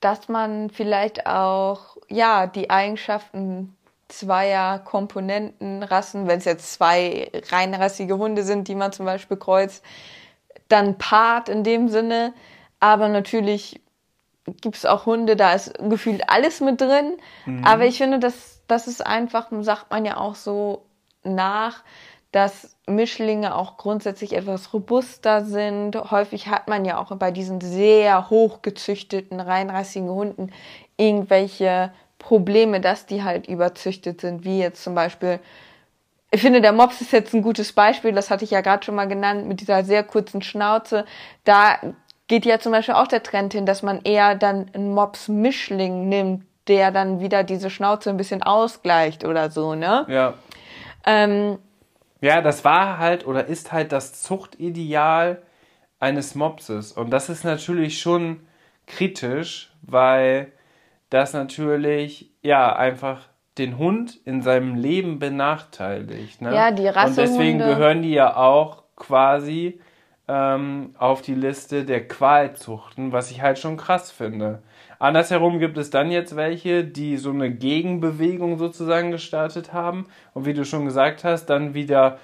dass 0.00 0.28
man 0.28 0.70
vielleicht 0.70 1.26
auch 1.26 1.93
ja 2.08 2.46
die 2.46 2.70
Eigenschaften 2.70 3.76
zweier 4.08 4.78
Komponenten, 4.80 5.82
Rassen, 5.82 6.26
wenn 6.26 6.38
es 6.38 6.44
jetzt 6.44 6.72
zwei 6.72 7.30
reinrassige 7.50 8.18
Hunde 8.18 8.42
sind, 8.42 8.68
die 8.68 8.74
man 8.74 8.92
zum 8.92 9.06
Beispiel 9.06 9.36
kreuzt, 9.36 9.84
dann 10.68 10.98
paart 10.98 11.48
in 11.48 11.64
dem 11.64 11.88
Sinne. 11.88 12.32
Aber 12.80 13.08
natürlich 13.08 13.80
gibt 14.60 14.76
es 14.76 14.86
auch 14.86 15.06
Hunde, 15.06 15.36
da 15.36 15.54
ist 15.54 15.74
gefühlt 15.88 16.28
alles 16.28 16.60
mit 16.60 16.80
drin. 16.80 17.16
Mhm. 17.46 17.64
Aber 17.64 17.86
ich 17.86 17.98
finde, 17.98 18.18
das, 18.18 18.60
das 18.66 18.86
ist 18.86 19.04
einfach, 19.04 19.48
sagt 19.60 19.90
man 19.90 20.04
ja 20.04 20.18
auch 20.18 20.34
so 20.34 20.84
nach, 21.22 21.82
dass 22.30 22.76
Mischlinge 22.86 23.54
auch 23.54 23.76
grundsätzlich 23.76 24.34
etwas 24.34 24.74
robuster 24.74 25.44
sind. 25.44 25.96
Häufig 26.10 26.48
hat 26.48 26.68
man 26.68 26.84
ja 26.84 26.98
auch 26.98 27.14
bei 27.16 27.30
diesen 27.30 27.60
sehr 27.60 28.28
hochgezüchteten, 28.28 29.38
reinrassigen 29.38 30.10
Hunden 30.10 30.50
irgendwelche 30.96 31.92
Probleme, 32.18 32.80
dass 32.80 33.06
die 33.06 33.22
halt 33.22 33.46
überzüchtet 33.48 34.20
sind, 34.20 34.44
wie 34.44 34.58
jetzt 34.58 34.82
zum 34.82 34.94
Beispiel 34.94 35.40
ich 36.34 36.40
finde, 36.40 36.60
der 36.60 36.72
Mops 36.72 37.00
ist 37.00 37.12
jetzt 37.12 37.32
ein 37.32 37.42
gutes 37.42 37.72
Beispiel, 37.72 38.10
das 38.10 38.28
hatte 38.28 38.42
ich 38.42 38.50
ja 38.50 38.60
gerade 38.60 38.84
schon 38.84 38.96
mal 38.96 39.06
genannt, 39.06 39.46
mit 39.46 39.60
dieser 39.60 39.84
sehr 39.84 40.02
kurzen 40.02 40.42
Schnauze. 40.42 41.04
Da 41.44 41.78
geht 42.26 42.44
ja 42.44 42.58
zum 42.58 42.72
Beispiel 42.72 42.94
auch 42.94 43.06
der 43.06 43.22
Trend 43.22 43.52
hin, 43.52 43.66
dass 43.66 43.84
man 43.84 44.00
eher 44.02 44.34
dann 44.34 44.68
einen 44.74 44.92
Mops-Mischling 44.94 46.08
nimmt, 46.08 46.44
der 46.66 46.90
dann 46.90 47.20
wieder 47.20 47.44
diese 47.44 47.70
Schnauze 47.70 48.10
ein 48.10 48.16
bisschen 48.16 48.42
ausgleicht 48.42 49.24
oder 49.24 49.48
so, 49.50 49.76
ne? 49.76 50.06
Ja. 50.08 50.34
Ähm, 51.06 51.58
ja, 52.20 52.40
das 52.40 52.64
war 52.64 52.98
halt 52.98 53.26
oder 53.26 53.46
ist 53.46 53.70
halt 53.70 53.92
das 53.92 54.20
Zuchtideal 54.20 55.40
eines 56.00 56.34
Mopses. 56.34 56.90
Und 56.92 57.10
das 57.10 57.28
ist 57.28 57.44
natürlich 57.44 58.00
schon 58.00 58.40
kritisch, 58.86 59.72
weil 59.82 60.50
das 61.14 61.32
natürlich 61.32 62.32
ja 62.42 62.74
einfach 62.74 63.28
den 63.56 63.78
Hund 63.78 64.18
in 64.24 64.42
seinem 64.42 64.74
Leben 64.74 65.20
benachteiligt. 65.20 66.42
Ne? 66.42 66.52
Ja, 66.52 66.72
die 66.72 66.88
Rassehunde. 66.88 67.08
Und 67.08 67.16
deswegen 67.16 67.58
gehören 67.58 68.02
die 68.02 68.12
ja 68.12 68.36
auch 68.36 68.82
quasi 68.96 69.80
ähm, 70.26 70.94
auf 70.98 71.22
die 71.22 71.34
Liste 71.34 71.84
der 71.84 72.08
Qualzuchten, 72.08 73.12
was 73.12 73.30
ich 73.30 73.42
halt 73.42 73.60
schon 73.60 73.76
krass 73.76 74.10
finde. 74.10 74.62
Andersherum 74.98 75.60
gibt 75.60 75.78
es 75.78 75.90
dann 75.90 76.10
jetzt 76.10 76.34
welche, 76.34 76.82
die 76.82 77.16
so 77.16 77.30
eine 77.30 77.50
Gegenbewegung 77.50 78.58
sozusagen 78.58 79.12
gestartet 79.12 79.72
haben 79.72 80.06
und 80.32 80.46
wie 80.46 80.54
du 80.54 80.64
schon 80.64 80.84
gesagt 80.84 81.22
hast, 81.22 81.46
dann 81.46 81.74
wieder 81.74 82.18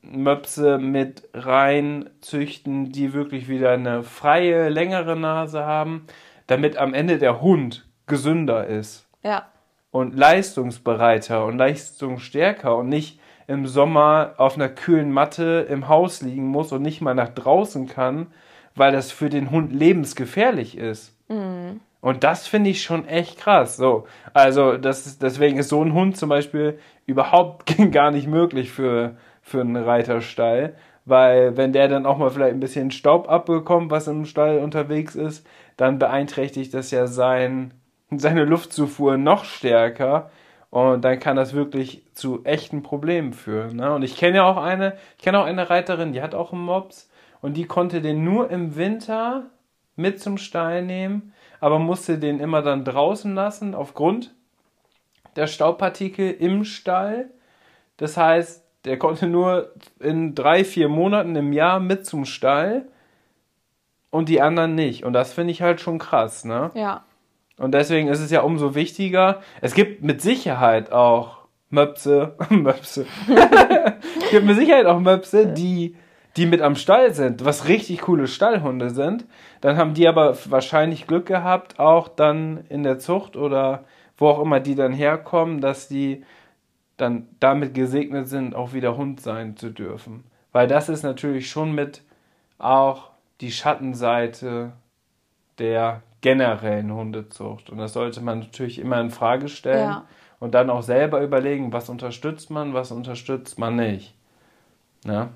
Möpse 0.00 0.78
mit 0.78 1.28
reinzüchten, 1.34 2.92
die 2.92 3.12
wirklich 3.12 3.48
wieder 3.48 3.72
eine 3.72 4.02
freie, 4.02 4.70
längere 4.70 5.16
Nase 5.16 5.66
haben, 5.66 6.06
damit 6.46 6.78
am 6.78 6.94
Ende 6.94 7.18
der 7.18 7.42
Hund 7.42 7.89
gesünder 8.10 8.66
ist. 8.66 9.06
Ja. 9.22 9.46
Und 9.90 10.14
leistungsbereiter 10.16 11.44
und 11.46 11.56
leistungsstärker 11.56 12.76
und 12.76 12.88
nicht 12.88 13.18
im 13.46 13.66
Sommer 13.66 14.34
auf 14.36 14.54
einer 14.54 14.68
kühlen 14.68 15.10
Matte 15.10 15.66
im 15.68 15.88
Haus 15.88 16.22
liegen 16.22 16.46
muss 16.46 16.70
und 16.70 16.82
nicht 16.82 17.00
mal 17.00 17.14
nach 17.14 17.30
draußen 17.30 17.88
kann, 17.88 18.28
weil 18.76 18.92
das 18.92 19.10
für 19.10 19.28
den 19.28 19.50
Hund 19.50 19.72
lebensgefährlich 19.72 20.78
ist. 20.78 21.16
Mhm. 21.28 21.80
Und 22.00 22.24
das 22.24 22.46
finde 22.46 22.70
ich 22.70 22.82
schon 22.82 23.06
echt 23.06 23.38
krass. 23.38 23.76
So, 23.76 24.06
also 24.32 24.76
das 24.76 25.06
ist, 25.06 25.22
deswegen 25.22 25.58
ist 25.58 25.68
so 25.68 25.82
ein 25.84 25.92
Hund 25.92 26.16
zum 26.16 26.28
Beispiel 26.28 26.78
überhaupt 27.06 27.76
gar 27.92 28.10
nicht 28.10 28.26
möglich 28.26 28.70
für, 28.70 29.16
für 29.42 29.60
einen 29.60 29.76
Reiterstall, 29.76 30.74
weil 31.04 31.56
wenn 31.56 31.72
der 31.72 31.88
dann 31.88 32.06
auch 32.06 32.18
mal 32.18 32.30
vielleicht 32.30 32.54
ein 32.54 32.60
bisschen 32.60 32.90
Staub 32.90 33.28
abbekommt, 33.28 33.90
was 33.90 34.06
im 34.06 34.24
Stall 34.24 34.60
unterwegs 34.60 35.14
ist, 35.14 35.46
dann 35.76 35.98
beeinträchtigt 35.98 36.72
das 36.72 36.90
ja 36.90 37.06
sein, 37.06 37.72
seine 38.18 38.44
Luftzufuhr 38.44 39.16
noch 39.16 39.44
stärker 39.44 40.30
und 40.70 41.02
dann 41.02 41.18
kann 41.18 41.36
das 41.36 41.54
wirklich 41.54 42.04
zu 42.14 42.44
echten 42.44 42.82
Problemen 42.82 43.32
führen. 43.32 43.76
Ne? 43.76 43.92
Und 43.92 44.02
ich 44.02 44.16
kenne 44.16 44.38
ja 44.38 44.44
auch 44.44 44.56
eine, 44.56 44.96
ich 45.18 45.24
kenne 45.24 45.40
auch 45.40 45.44
eine 45.44 45.68
Reiterin, 45.70 46.12
die 46.12 46.22
hat 46.22 46.34
auch 46.34 46.52
einen 46.52 46.62
Mops 46.62 47.10
und 47.40 47.56
die 47.56 47.66
konnte 47.66 48.00
den 48.00 48.24
nur 48.24 48.50
im 48.50 48.76
Winter 48.76 49.50
mit 49.96 50.20
zum 50.20 50.38
Stall 50.38 50.82
nehmen, 50.82 51.32
aber 51.60 51.78
musste 51.78 52.18
den 52.18 52.40
immer 52.40 52.62
dann 52.62 52.84
draußen 52.84 53.34
lassen 53.34 53.74
aufgrund 53.74 54.34
der 55.36 55.46
Staubpartikel 55.46 56.30
im 56.30 56.64
Stall. 56.64 57.30
Das 57.96 58.16
heißt, 58.16 58.64
der 58.84 58.98
konnte 58.98 59.26
nur 59.26 59.72
in 59.98 60.34
drei, 60.34 60.64
vier 60.64 60.88
Monaten 60.88 61.36
im 61.36 61.52
Jahr 61.52 61.80
mit 61.80 62.06
zum 62.06 62.24
Stall 62.24 62.88
und 64.10 64.28
die 64.28 64.40
anderen 64.40 64.74
nicht. 64.74 65.04
Und 65.04 65.12
das 65.12 65.32
finde 65.32 65.52
ich 65.52 65.62
halt 65.62 65.80
schon 65.80 65.98
krass, 65.98 66.44
ne? 66.44 66.70
Ja. 66.74 67.04
Und 67.60 67.72
deswegen 67.72 68.08
ist 68.08 68.20
es 68.20 68.30
ja 68.30 68.40
umso 68.40 68.74
wichtiger. 68.74 69.42
Es 69.60 69.74
gibt 69.74 70.02
mit 70.02 70.22
Sicherheit 70.22 70.92
auch 70.92 71.40
Möpse, 71.68 72.34
Möpse. 72.48 73.06
es 74.22 74.30
gibt 74.30 74.46
mit 74.46 74.56
Sicherheit 74.56 74.86
auch 74.86 74.98
Möpse, 74.98 75.46
die 75.46 75.94
die 76.36 76.46
mit 76.46 76.62
am 76.62 76.76
Stall 76.76 77.12
sind, 77.12 77.44
was 77.44 77.66
richtig 77.66 78.02
coole 78.02 78.28
Stallhunde 78.28 78.90
sind, 78.90 79.26
dann 79.60 79.76
haben 79.76 79.94
die 79.94 80.06
aber 80.06 80.36
wahrscheinlich 80.46 81.08
Glück 81.08 81.26
gehabt, 81.26 81.80
auch 81.80 82.06
dann 82.06 82.64
in 82.68 82.84
der 82.84 83.00
Zucht 83.00 83.36
oder 83.36 83.84
wo 84.16 84.28
auch 84.28 84.40
immer 84.40 84.60
die 84.60 84.76
dann 84.76 84.92
herkommen, 84.92 85.60
dass 85.60 85.88
die 85.88 86.24
dann 86.96 87.26
damit 87.40 87.74
gesegnet 87.74 88.28
sind, 88.28 88.54
auch 88.54 88.74
wieder 88.74 88.96
Hund 88.96 89.20
sein 89.20 89.56
zu 89.56 89.70
dürfen. 89.70 90.24
Weil 90.52 90.68
das 90.68 90.88
ist 90.88 91.02
natürlich 91.02 91.50
schon 91.50 91.72
mit 91.72 92.02
auch 92.58 93.10
die 93.40 93.50
Schattenseite 93.50 94.72
der 95.58 96.02
generellen 96.20 96.92
Hundezucht. 96.92 97.70
Und 97.70 97.78
das 97.78 97.92
sollte 97.92 98.20
man 98.20 98.40
natürlich 98.40 98.78
immer 98.78 99.00
in 99.00 99.10
Frage 99.10 99.48
stellen 99.48 99.88
ja. 99.88 100.04
und 100.38 100.54
dann 100.54 100.70
auch 100.70 100.82
selber 100.82 101.22
überlegen, 101.22 101.72
was 101.72 101.88
unterstützt 101.88 102.50
man, 102.50 102.74
was 102.74 102.92
unterstützt 102.92 103.58
man 103.58 103.76
nicht. 103.76 104.14
Ja? 105.04 105.30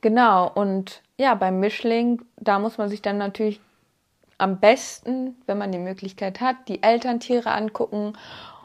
Genau, 0.00 0.50
und 0.52 1.02
ja, 1.16 1.34
beim 1.34 1.60
Mischling, 1.60 2.22
da 2.36 2.58
muss 2.58 2.78
man 2.78 2.88
sich 2.88 3.02
dann 3.02 3.18
natürlich 3.18 3.60
am 4.38 4.58
besten, 4.58 5.36
wenn 5.46 5.58
man 5.58 5.70
die 5.70 5.78
Möglichkeit 5.78 6.40
hat, 6.40 6.56
die 6.66 6.82
Elterntiere 6.82 7.52
angucken 7.52 8.14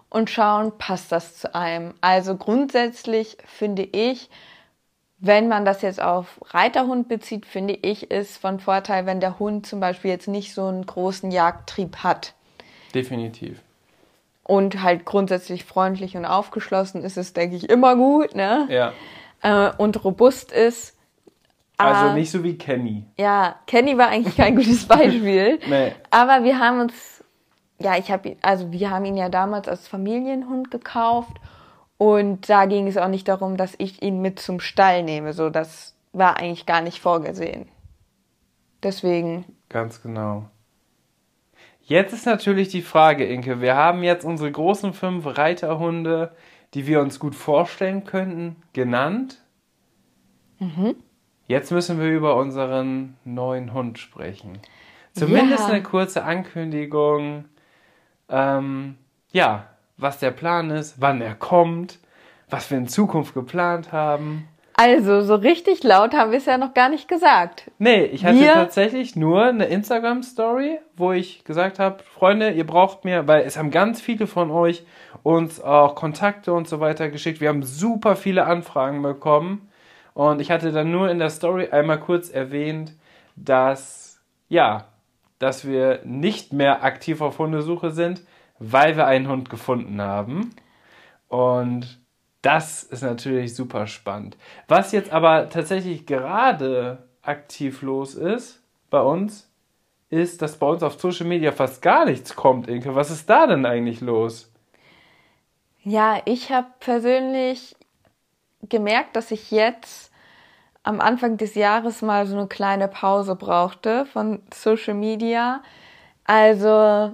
und 0.09 0.29
schauen, 0.29 0.77
passt 0.77 1.11
das 1.11 1.37
zu 1.37 1.53
einem. 1.53 1.93
Also 2.01 2.35
grundsätzlich 2.35 3.37
finde 3.45 3.83
ich, 3.83 4.29
wenn 5.19 5.47
man 5.47 5.65
das 5.65 5.81
jetzt 5.81 6.01
auf 6.01 6.39
Reiterhund 6.53 7.07
bezieht, 7.07 7.45
finde 7.45 7.73
ich, 7.73 8.11
ist 8.11 8.37
von 8.37 8.59
Vorteil, 8.59 9.05
wenn 9.05 9.19
der 9.19 9.39
Hund 9.39 9.65
zum 9.65 9.79
Beispiel 9.79 10.11
jetzt 10.11 10.27
nicht 10.27 10.53
so 10.53 10.65
einen 10.65 10.85
großen 10.85 11.31
Jagdtrieb 11.31 11.97
hat. 11.97 12.33
Definitiv. 12.93 13.59
Und 14.43 14.81
halt 14.81 15.05
grundsätzlich 15.05 15.65
freundlich 15.65 16.15
und 16.15 16.25
aufgeschlossen 16.25 17.03
ist 17.03 17.17
es, 17.17 17.33
denke 17.33 17.55
ich, 17.55 17.69
immer 17.69 17.95
gut, 17.95 18.35
ne? 18.35 18.67
Ja. 18.69 18.93
Äh, 19.41 19.71
und 19.77 20.03
robust 20.03 20.51
ist, 20.51 20.93
also 21.77 22.13
nicht 22.13 22.31
so 22.31 22.43
wie 22.43 22.57
Kenny. 22.57 23.05
Ja, 23.17 23.55
Kenny 23.67 23.97
war 23.97 24.07
eigentlich 24.09 24.35
kein 24.35 24.55
gutes 24.55 24.85
Beispiel. 24.85 25.59
nee. 25.67 25.93
Aber 26.09 26.43
wir 26.43 26.59
haben 26.59 26.81
uns, 26.81 27.23
ja, 27.79 27.97
ich 27.97 28.09
habe, 28.09 28.35
also 28.41 28.71
wir 28.71 28.89
haben 28.89 29.05
ihn 29.05 29.17
ja 29.17 29.29
damals 29.29 29.67
als 29.67 29.87
Familienhund 29.87 30.71
gekauft 30.71 31.37
und 31.97 32.49
da 32.49 32.65
ging 32.65 32.87
es 32.87 32.97
auch 32.97 33.07
nicht 33.07 33.27
darum, 33.27 33.57
dass 33.57 33.73
ich 33.77 34.01
ihn 34.01 34.21
mit 34.21 34.39
zum 34.39 34.59
Stall 34.59 35.03
nehme. 35.03 35.33
So, 35.33 35.49
das 35.49 35.95
war 36.13 36.37
eigentlich 36.37 36.65
gar 36.65 36.81
nicht 36.81 36.99
vorgesehen. 36.99 37.67
Deswegen. 38.83 39.45
Ganz 39.69 40.01
genau. 40.01 40.49
Jetzt 41.81 42.13
ist 42.13 42.25
natürlich 42.25 42.67
die 42.67 42.81
Frage, 42.81 43.25
Inke. 43.25 43.61
Wir 43.61 43.75
haben 43.75 44.03
jetzt 44.03 44.25
unsere 44.25 44.51
großen 44.51 44.93
fünf 44.93 45.25
Reiterhunde, 45.37 46.35
die 46.73 46.85
wir 46.85 47.01
uns 47.01 47.17
gut 47.19 47.33
vorstellen 47.33 48.03
könnten, 48.03 48.57
genannt. 48.73 49.41
Mhm. 50.59 50.95
Jetzt 51.47 51.71
müssen 51.71 51.99
wir 51.99 52.09
über 52.09 52.35
unseren 52.35 53.15
neuen 53.23 53.73
Hund 53.73 53.99
sprechen. 53.99 54.59
Zumindest 55.13 55.67
ja. 55.67 55.73
eine 55.73 55.81
kurze 55.81 56.23
Ankündigung. 56.25 57.45
Ähm, 58.29 58.97
ja, 59.31 59.67
was 59.97 60.19
der 60.19 60.31
Plan 60.31 60.69
ist, 60.69 61.01
wann 61.01 61.21
er 61.21 61.35
kommt, 61.35 61.99
was 62.49 62.69
wir 62.71 62.77
in 62.77 62.87
Zukunft 62.87 63.33
geplant 63.33 63.91
haben. 63.91 64.47
Also, 64.79 65.21
so 65.21 65.33
richtig 65.33 65.83
laut 65.83 66.13
haben 66.13 66.29
wir 66.29 66.37
es 66.37 66.45
ja 66.45 66.59
noch 66.59 66.75
gar 66.75 66.89
nicht 66.89 67.07
gesagt. 67.07 67.71
Nee, 67.79 68.03
ich 68.03 68.23
hatte 68.23 68.39
wir 68.39 68.53
tatsächlich 68.53 69.15
nur 69.15 69.45
eine 69.45 69.65
Instagram-Story, 69.65 70.77
wo 70.95 71.11
ich 71.13 71.43
gesagt 71.45 71.79
habe, 71.79 72.03
Freunde, 72.03 72.51
ihr 72.51 72.65
braucht 72.65 73.03
mir, 73.03 73.27
weil 73.27 73.41
es 73.41 73.57
haben 73.57 73.71
ganz 73.71 73.99
viele 73.99 74.27
von 74.27 74.51
euch 74.51 74.85
uns 75.23 75.59
auch 75.59 75.95
Kontakte 75.95 76.53
und 76.53 76.67
so 76.67 76.79
weiter 76.79 77.09
geschickt. 77.09 77.41
Wir 77.41 77.49
haben 77.49 77.63
super 77.63 78.15
viele 78.15 78.45
Anfragen 78.45 79.01
bekommen. 79.01 79.67
Und 80.13 80.41
ich 80.41 80.51
hatte 80.51 80.71
dann 80.71 80.91
nur 80.91 81.09
in 81.09 81.17
der 81.17 81.31
Story 81.31 81.69
einmal 81.71 81.99
kurz 81.99 82.29
erwähnt, 82.29 82.93
dass, 83.35 84.21
ja, 84.47 84.85
dass 85.39 85.67
wir 85.67 86.01
nicht 86.05 86.53
mehr 86.53 86.83
aktiv 86.83 87.21
auf 87.21 87.39
Hundesuche 87.39 87.89
sind, 87.89 88.21
weil 88.59 88.97
wir 88.97 89.07
einen 89.07 89.27
Hund 89.27 89.49
gefunden 89.49 90.01
haben. 90.01 90.55
Und 91.27 91.99
das 92.41 92.83
ist 92.83 93.01
natürlich 93.01 93.55
super 93.55 93.87
spannend. 93.87 94.37
Was 94.67 94.91
jetzt 94.91 95.11
aber 95.11 95.49
tatsächlich 95.49 96.05
gerade 96.05 97.07
aktiv 97.21 97.81
los 97.81 98.15
ist 98.15 98.61
bei 98.89 99.01
uns, 99.01 99.49
ist, 100.09 100.41
dass 100.41 100.57
bei 100.57 100.67
uns 100.67 100.83
auf 100.83 100.99
Social 100.99 101.27
Media 101.27 101.51
fast 101.51 101.81
gar 101.81 102.05
nichts 102.05 102.35
kommt, 102.35 102.67
Inke. 102.67 102.95
Was 102.95 103.11
ist 103.11 103.29
da 103.29 103.47
denn 103.47 103.65
eigentlich 103.65 103.99
los? 103.99 104.51
Ja, 105.83 106.21
ich 106.25 106.51
habe 106.51 106.67
persönlich 106.79 107.75
gemerkt, 108.69 109.15
dass 109.15 109.31
ich 109.31 109.51
jetzt 109.51 110.11
am 110.83 111.01
Anfang 111.01 111.35
des 111.35 111.55
Jahres 111.55 112.01
mal 112.01 112.25
so 112.25 112.37
eine 112.37 112.47
kleine 112.47 112.87
Pause 112.87 113.35
brauchte 113.35 114.05
von 114.05 114.41
Social 114.53 114.93
Media. 114.93 115.61
Also, 116.23 117.13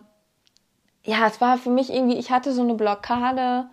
ja, 1.04 1.28
es 1.28 1.42
war 1.42 1.58
für 1.58 1.70
mich 1.70 1.92
irgendwie, 1.92 2.18
ich 2.18 2.32
hatte 2.32 2.54
so 2.54 2.62
eine 2.62 2.76
Blockade 2.76 3.66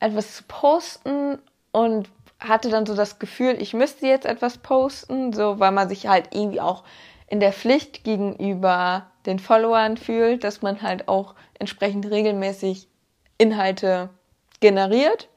etwas 0.00 0.36
zu 0.36 0.44
posten 0.44 1.38
und 1.72 2.08
hatte 2.38 2.68
dann 2.68 2.86
so 2.86 2.94
das 2.94 3.18
Gefühl, 3.18 3.56
ich 3.60 3.72
müsste 3.72 4.06
jetzt 4.06 4.26
etwas 4.26 4.58
posten, 4.58 5.32
so 5.32 5.58
weil 5.60 5.72
man 5.72 5.88
sich 5.88 6.06
halt 6.08 6.34
irgendwie 6.34 6.60
auch 6.60 6.84
in 7.26 7.40
der 7.40 7.52
Pflicht 7.52 8.04
gegenüber 8.04 9.06
den 9.24 9.38
Followern 9.38 9.96
fühlt, 9.96 10.44
dass 10.44 10.60
man 10.60 10.82
halt 10.82 11.08
auch 11.08 11.34
entsprechend 11.58 12.10
regelmäßig 12.10 12.88
Inhalte 13.38 14.10
generiert. 14.60 15.28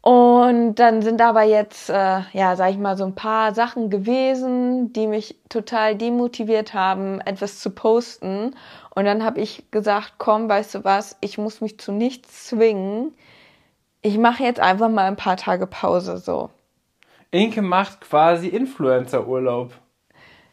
Und 0.00 0.74
dann 0.74 1.00
sind 1.00 1.20
aber 1.20 1.42
jetzt, 1.42 1.88
äh, 1.88 2.22
ja, 2.32 2.56
sag 2.56 2.70
ich 2.70 2.78
mal, 2.78 2.96
so 2.96 3.04
ein 3.04 3.14
paar 3.14 3.54
Sachen 3.54 3.88
gewesen, 3.88 4.92
die 4.92 5.06
mich 5.06 5.36
total 5.48 5.94
demotiviert 5.94 6.74
haben, 6.74 7.20
etwas 7.20 7.60
zu 7.60 7.70
posten. 7.70 8.56
Und 8.94 9.04
dann 9.04 9.24
habe 9.24 9.40
ich 9.40 9.70
gesagt, 9.70 10.14
komm, 10.18 10.48
weißt 10.48 10.74
du 10.74 10.84
was, 10.84 11.16
ich 11.20 11.38
muss 11.38 11.60
mich 11.60 11.78
zu 11.78 11.92
nichts 11.92 12.46
zwingen 12.46 13.12
ich 14.02 14.18
mache 14.18 14.42
jetzt 14.42 14.60
einfach 14.60 14.88
mal 14.88 15.04
ein 15.04 15.16
paar 15.16 15.36
Tage 15.36 15.66
Pause 15.66 16.18
so. 16.18 16.50
Inke 17.30 17.62
macht 17.62 18.00
quasi 18.02 18.48
Influencer-Urlaub. 18.48 19.72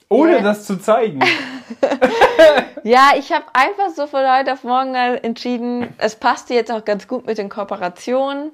Ohne 0.08 0.34
yeah. 0.34 0.42
das 0.42 0.66
zu 0.66 0.80
zeigen. 0.80 1.20
ja, 2.84 3.12
ich 3.18 3.32
habe 3.32 3.46
einfach 3.54 3.90
so 3.90 4.08
von 4.08 4.22
heute 4.22 4.54
auf 4.54 4.64
morgen 4.64 4.96
entschieden, 4.96 5.94
es 5.98 6.16
passte 6.16 6.54
jetzt 6.54 6.72
auch 6.72 6.86
ganz 6.86 7.08
gut 7.08 7.28
mit 7.28 7.38
den 7.38 7.50
Kooperationen, 7.50 8.52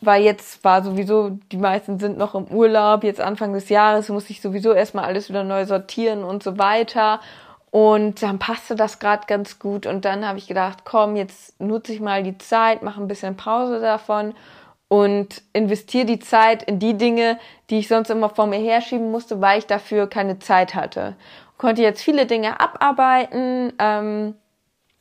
weil 0.00 0.22
jetzt 0.22 0.64
war 0.64 0.82
sowieso, 0.82 1.38
die 1.52 1.56
meisten 1.56 2.00
sind 2.00 2.18
noch 2.18 2.34
im 2.34 2.46
Urlaub, 2.46 3.04
jetzt 3.04 3.20
Anfang 3.20 3.52
des 3.52 3.68
Jahres 3.68 4.08
muss 4.08 4.30
ich 4.30 4.40
sowieso 4.40 4.72
erstmal 4.72 5.04
alles 5.04 5.28
wieder 5.28 5.44
neu 5.44 5.66
sortieren 5.66 6.24
und 6.24 6.42
so 6.42 6.58
weiter. 6.58 7.20
Und 7.76 8.22
dann 8.22 8.38
passte 8.38 8.74
das 8.74 9.00
gerade 9.00 9.26
ganz 9.26 9.58
gut. 9.58 9.84
Und 9.84 10.06
dann 10.06 10.26
habe 10.26 10.38
ich 10.38 10.46
gedacht, 10.46 10.86
komm, 10.86 11.14
jetzt 11.14 11.60
nutze 11.60 11.92
ich 11.92 12.00
mal 12.00 12.22
die 12.22 12.38
Zeit, 12.38 12.82
mache 12.82 13.02
ein 13.02 13.06
bisschen 13.06 13.36
Pause 13.36 13.82
davon 13.82 14.32
und 14.88 15.42
investiere 15.52 16.06
die 16.06 16.18
Zeit 16.18 16.62
in 16.62 16.78
die 16.78 16.96
Dinge, 16.96 17.38
die 17.68 17.80
ich 17.80 17.88
sonst 17.88 18.08
immer 18.08 18.30
vor 18.30 18.46
mir 18.46 18.58
herschieben 18.58 19.10
musste, 19.10 19.42
weil 19.42 19.58
ich 19.58 19.66
dafür 19.66 20.06
keine 20.06 20.38
Zeit 20.38 20.74
hatte. 20.74 21.16
Konnte 21.58 21.82
jetzt 21.82 22.02
viele 22.02 22.24
Dinge 22.24 22.60
abarbeiten. 22.60 23.74
Ähm, 23.78 24.36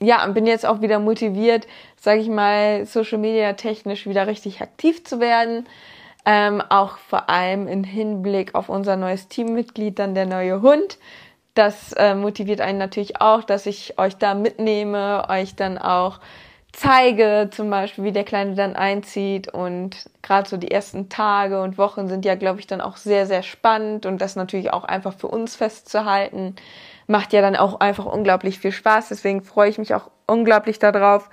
ja, 0.01 0.25
und 0.25 0.33
bin 0.33 0.45
jetzt 0.45 0.65
auch 0.65 0.81
wieder 0.81 0.99
motiviert, 0.99 1.67
sage 1.95 2.19
ich 2.19 2.27
mal, 2.27 2.85
Social 2.85 3.19
Media 3.19 3.53
technisch 3.53 4.05
wieder 4.05 4.27
richtig 4.27 4.59
aktiv 4.59 5.05
zu 5.05 5.21
werden. 5.21 5.65
Ähm, 6.25 6.61
auch 6.67 6.97
vor 6.97 7.29
allem 7.29 7.69
im 7.69 7.85
Hinblick 7.85 8.53
auf 8.53 8.67
unser 8.67 8.97
neues 8.97 9.29
Teammitglied, 9.29 9.97
dann 9.97 10.13
der 10.13 10.25
neue 10.25 10.61
Hund 10.61 10.97
das 11.55 11.93
äh, 11.93 12.13
motiviert 12.13 12.61
einen 12.61 12.77
natürlich 12.77 13.19
auch, 13.21 13.43
dass 13.43 13.65
ich 13.65 13.97
euch 13.97 14.17
da 14.17 14.35
mitnehme, 14.35 15.25
euch 15.29 15.55
dann 15.55 15.77
auch 15.77 16.19
zeige, 16.73 17.49
zum 17.51 17.69
Beispiel, 17.69 18.03
wie 18.03 18.11
der 18.11 18.25
Kleine 18.25 18.53
dann 18.55 18.75
einzieht. 18.75 19.47
Und 19.47 20.09
gerade 20.21 20.47
so 20.47 20.57
die 20.57 20.71
ersten 20.71 21.09
Tage 21.09 21.61
und 21.61 21.77
Wochen 21.77 22.07
sind 22.07 22.25
ja, 22.25 22.35
glaube 22.35 22.59
ich, 22.59 22.67
dann 22.67 22.81
auch 22.81 22.97
sehr, 22.97 23.25
sehr 23.25 23.43
spannend 23.43 24.05
und 24.05 24.19
das 24.19 24.35
natürlich 24.35 24.73
auch 24.73 24.83
einfach 24.83 25.13
für 25.13 25.27
uns 25.27 25.55
festzuhalten. 25.55 26.55
Macht 27.07 27.33
ja 27.33 27.41
dann 27.41 27.55
auch 27.55 27.79
einfach 27.79 28.05
unglaublich 28.05 28.59
viel 28.59 28.73
Spaß. 28.73 29.07
Deswegen 29.09 29.41
freue 29.41 29.69
ich 29.69 29.77
mich 29.77 29.95
auch 29.95 30.09
unglaublich 30.27 30.79
darauf. 30.79 31.29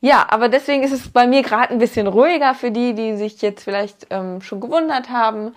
Ja, 0.00 0.26
aber 0.30 0.48
deswegen 0.48 0.82
ist 0.82 0.92
es 0.92 1.12
bei 1.12 1.28
mir 1.28 1.42
gerade 1.42 1.72
ein 1.72 1.78
bisschen 1.78 2.08
ruhiger 2.08 2.54
für 2.54 2.72
die, 2.72 2.94
die 2.94 3.16
sich 3.16 3.40
jetzt 3.40 3.62
vielleicht 3.62 4.08
ähm, 4.10 4.40
schon 4.40 4.60
gewundert 4.60 5.10
haben 5.10 5.54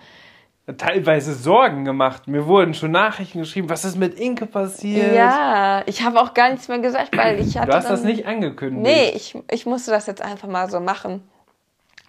teilweise 0.76 1.34
Sorgen 1.34 1.84
gemacht. 1.84 2.26
Mir 2.26 2.46
wurden 2.46 2.74
schon 2.74 2.90
Nachrichten 2.90 3.38
geschrieben, 3.38 3.70
was 3.70 3.84
ist 3.84 3.96
mit 3.96 4.18
Inke 4.18 4.46
passiert? 4.46 5.14
Ja, 5.14 5.82
ich 5.86 6.02
habe 6.02 6.20
auch 6.20 6.34
gar 6.34 6.50
nichts 6.50 6.68
mehr 6.68 6.80
gesagt, 6.80 7.16
weil 7.16 7.38
ich 7.40 7.56
hatte. 7.56 7.70
Du 7.70 7.76
hast 7.76 7.84
dann, 7.84 7.92
das 7.92 8.02
nicht 8.02 8.26
angekündigt. 8.26 8.82
Nee, 8.82 9.10
ich, 9.10 9.38
ich 9.50 9.66
musste 9.66 9.92
das 9.92 10.06
jetzt 10.06 10.22
einfach 10.22 10.48
mal 10.48 10.68
so 10.68 10.80
machen. 10.80 11.22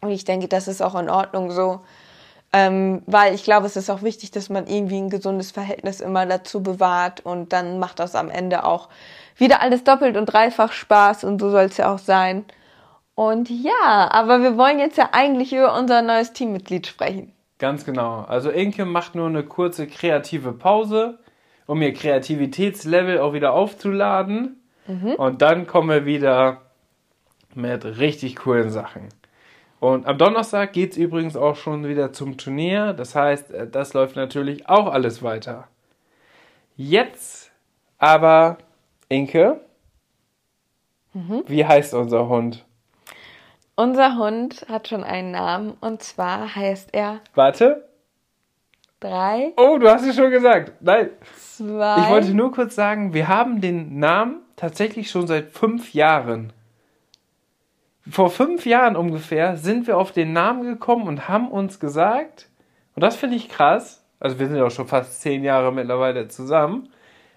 Und 0.02 0.10
ich 0.10 0.26
denke, 0.26 0.48
das 0.48 0.68
ist 0.68 0.82
auch 0.82 0.96
in 0.96 1.10
Ordnung 1.10 1.52
so. 1.52 1.82
Ähm, 2.54 3.04
weil 3.06 3.36
ich 3.36 3.44
glaube, 3.44 3.66
es 3.66 3.76
ist 3.76 3.90
auch 3.90 4.02
wichtig, 4.02 4.32
dass 4.32 4.50
man 4.50 4.68
irgendwie 4.68 4.98
ein 4.98 5.10
gesundes 5.10 5.52
Verhältnis 5.52 6.00
immer 6.00 6.26
dazu 6.26 6.64
bewahrt 6.64 7.20
und 7.26 7.52
dann 7.52 7.78
macht 7.78 8.00
das 8.00 8.16
am 8.16 8.30
Ende 8.30 8.64
auch 8.64 8.88
wieder 9.36 9.62
alles 9.62 9.84
doppelt 9.84 10.16
und 10.16 10.28
dreifach 10.28 10.72
Spaß 10.72 11.26
und 11.26 11.40
so 11.40 11.50
soll 11.50 11.66
es 11.66 11.78
ja 11.78 11.94
auch 11.94 12.00
sein. 12.00 12.46
Und 13.16 13.50
ja, 13.50 14.10
aber 14.12 14.42
wir 14.42 14.58
wollen 14.58 14.80
jetzt 14.80 14.98
ja 14.98 15.10
eigentlich 15.12 15.52
über 15.52 15.78
unser 15.78 16.02
neues 16.02 16.32
Teammitglied 16.32 16.88
sprechen. 16.88 17.34
Ganz 17.60 17.86
genau. 17.86 18.22
Also 18.22 18.50
Inke 18.50 18.86
macht 18.86 19.16
nur 19.16 19.28
eine 19.28 19.44
kurze 19.44 19.88
kreative 19.88 20.54
Pause, 20.54 21.20
um 21.66 21.82
ihr 21.82 21.94
Kreativitätslevel 21.94 23.20
auch 23.20 23.34
wieder 23.34 23.54
aufzuladen. 23.54 24.62
Mhm. 24.88 25.14
Und 25.14 25.42
dann 25.42 25.68
kommen 25.68 25.90
wir 25.90 26.06
wieder 26.06 26.62
mit 27.56 27.84
richtig 27.86 28.36
coolen 28.38 28.70
Sachen. 28.70 29.10
Und 29.80 30.06
am 30.08 30.18
Donnerstag 30.18 30.74
geht 30.74 30.92
es 30.92 30.98
übrigens 30.98 31.36
auch 31.36 31.56
schon 31.56 31.88
wieder 31.88 32.14
zum 32.14 32.38
Turnier. 32.38 32.94
Das 32.94 33.16
heißt, 33.16 33.52
äh, 33.52 33.68
das 33.68 33.94
läuft 33.94 34.16
natürlich 34.16 34.70
auch 34.70 34.88
alles 34.88 35.24
weiter. 35.24 35.68
Jetzt 36.76 37.52
aber, 37.98 38.60
Inke, 39.10 39.62
mhm. 41.14 41.44
wie 41.48 41.66
heißt 41.66 41.96
unser 41.96 42.30
Hund? 42.30 42.67
Unser 43.80 44.18
Hund 44.18 44.66
hat 44.68 44.88
schon 44.88 45.04
einen 45.04 45.30
Namen 45.30 45.78
und 45.82 46.02
zwar 46.02 46.56
heißt 46.56 46.96
er. 46.96 47.20
Warte. 47.36 47.88
Drei. 49.00 49.54
Oh, 49.56 49.78
du 49.78 49.88
hast 49.88 50.04
es 50.04 50.16
schon 50.16 50.32
gesagt. 50.32 50.74
Nein. 50.82 51.12
Zwei. 51.36 52.02
Ich 52.02 52.10
wollte 52.10 52.34
nur 52.34 52.52
kurz 52.52 52.74
sagen, 52.74 53.14
wir 53.14 53.28
haben 53.28 53.62
den 53.62 54.00
Namen 54.00 54.42
tatsächlich 54.56 55.12
schon 55.12 55.28
seit 55.28 55.52
fünf 55.52 55.94
Jahren. 55.94 56.54
Vor 58.10 58.32
fünf 58.32 58.66
Jahren 58.66 58.96
ungefähr 58.96 59.58
sind 59.58 59.86
wir 59.86 60.00
auf 60.00 60.12
den 60.12 60.34
Namen 60.34 60.64
gekommen 60.64 61.08
und 61.08 61.30
haben 61.30 61.52
uns 61.52 61.80
gesagt, 61.80 62.50
und 62.96 63.04
das 63.04 63.16
finde 63.16 63.36
ich 63.36 63.48
krass, 63.48 64.04
also 64.20 64.40
wir 64.40 64.48
sind 64.48 64.58
ja 64.58 64.66
auch 64.66 64.72
schon 64.72 64.88
fast 64.88 65.22
zehn 65.22 65.44
Jahre 65.44 65.72
mittlerweile 65.72 66.28
zusammen, 66.30 66.90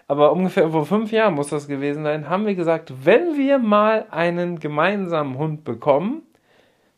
aber 0.09 0.33
ungefähr 0.33 0.71
vor 0.71 0.87
fünf 0.87 1.13
Jahren 1.13 1.35
muss 1.35 1.49
das 1.49 1.69
gewesen 1.69 2.05
sein, 2.05 2.31
haben 2.31 2.47
wir 2.47 2.55
gesagt, 2.55 2.95
wenn 3.05 3.37
wir 3.37 3.59
mal 3.59 4.07
einen 4.11 4.59
gemeinsamen 4.59 5.37
Hund 5.37 5.65
bekommen, 5.65 6.23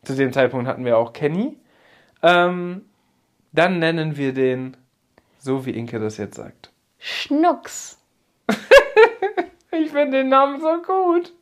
zu 0.03 0.15
dem 0.15 0.33
Zeitpunkt 0.33 0.67
hatten 0.67 0.85
wir 0.85 0.97
auch 0.97 1.13
Kenny. 1.13 1.57
Ähm, 2.21 2.85
dann 3.51 3.79
nennen 3.79 4.17
wir 4.17 4.33
den 4.33 4.77
so, 5.37 5.65
wie 5.65 5.71
Inke 5.71 5.99
das 5.99 6.17
jetzt 6.17 6.35
sagt. 6.35 6.71
Schnucks. 6.99 7.99
ich 9.71 9.91
finde 9.91 10.17
den 10.19 10.29
Namen 10.29 10.59
so 10.61 10.81
gut. 10.81 11.33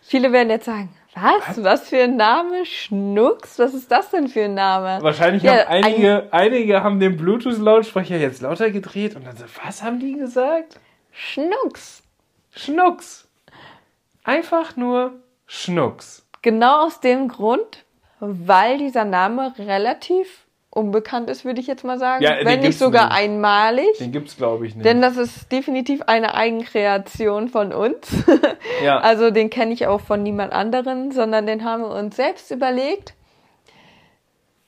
Viele 0.00 0.32
werden 0.32 0.50
jetzt 0.50 0.66
sagen, 0.66 0.94
Was? 1.14 1.62
Was 1.62 1.88
für 1.88 2.02
ein 2.02 2.16
Name? 2.16 2.64
Schnucks? 2.64 3.58
Was 3.58 3.74
ist 3.74 3.90
das 3.90 4.10
denn 4.10 4.28
für 4.28 4.44
ein 4.44 4.54
Name? 4.54 5.02
Wahrscheinlich 5.02 5.42
Ja, 5.42 5.66
haben 5.66 5.84
einige, 5.84 6.28
einige 6.30 6.82
haben 6.82 7.00
den 7.00 7.16
Bluetooth-Lautsprecher 7.16 8.16
jetzt 8.16 8.42
lauter 8.42 8.70
gedreht 8.70 9.16
und 9.16 9.26
dann 9.26 9.36
so, 9.36 9.44
was 9.64 9.82
haben 9.82 9.98
die 9.98 10.14
gesagt? 10.14 10.78
Schnucks. 11.12 12.02
Schnucks. 12.50 13.28
Einfach 14.24 14.76
nur 14.76 15.20
Schnucks. 15.46 16.25
Genau 16.46 16.86
aus 16.86 17.00
dem 17.00 17.26
Grund, 17.26 17.84
weil 18.20 18.78
dieser 18.78 19.04
Name 19.04 19.52
relativ 19.58 20.46
unbekannt 20.70 21.28
ist, 21.28 21.44
würde 21.44 21.58
ich 21.60 21.66
jetzt 21.66 21.82
mal 21.82 21.98
sagen. 21.98 22.22
Ja, 22.22 22.36
Wenn 22.44 22.60
nicht 22.60 22.78
sogar 22.78 23.06
nicht. 23.08 23.16
einmalig. 23.16 23.98
Den 23.98 24.12
gibt's, 24.12 24.36
glaube 24.36 24.64
ich, 24.64 24.76
nicht. 24.76 24.84
Denn 24.84 25.02
das 25.02 25.16
ist 25.16 25.50
definitiv 25.50 26.02
eine 26.02 26.34
Eigenkreation 26.34 27.48
von 27.48 27.72
uns. 27.72 28.24
ja. 28.84 28.98
Also 28.98 29.32
den 29.32 29.50
kenne 29.50 29.72
ich 29.72 29.88
auch 29.88 30.00
von 30.00 30.22
niemand 30.22 30.52
anderen, 30.52 31.10
sondern 31.10 31.46
den 31.46 31.64
haben 31.64 31.82
wir 31.82 31.90
uns 31.90 32.14
selbst 32.14 32.52
überlegt. 32.52 33.14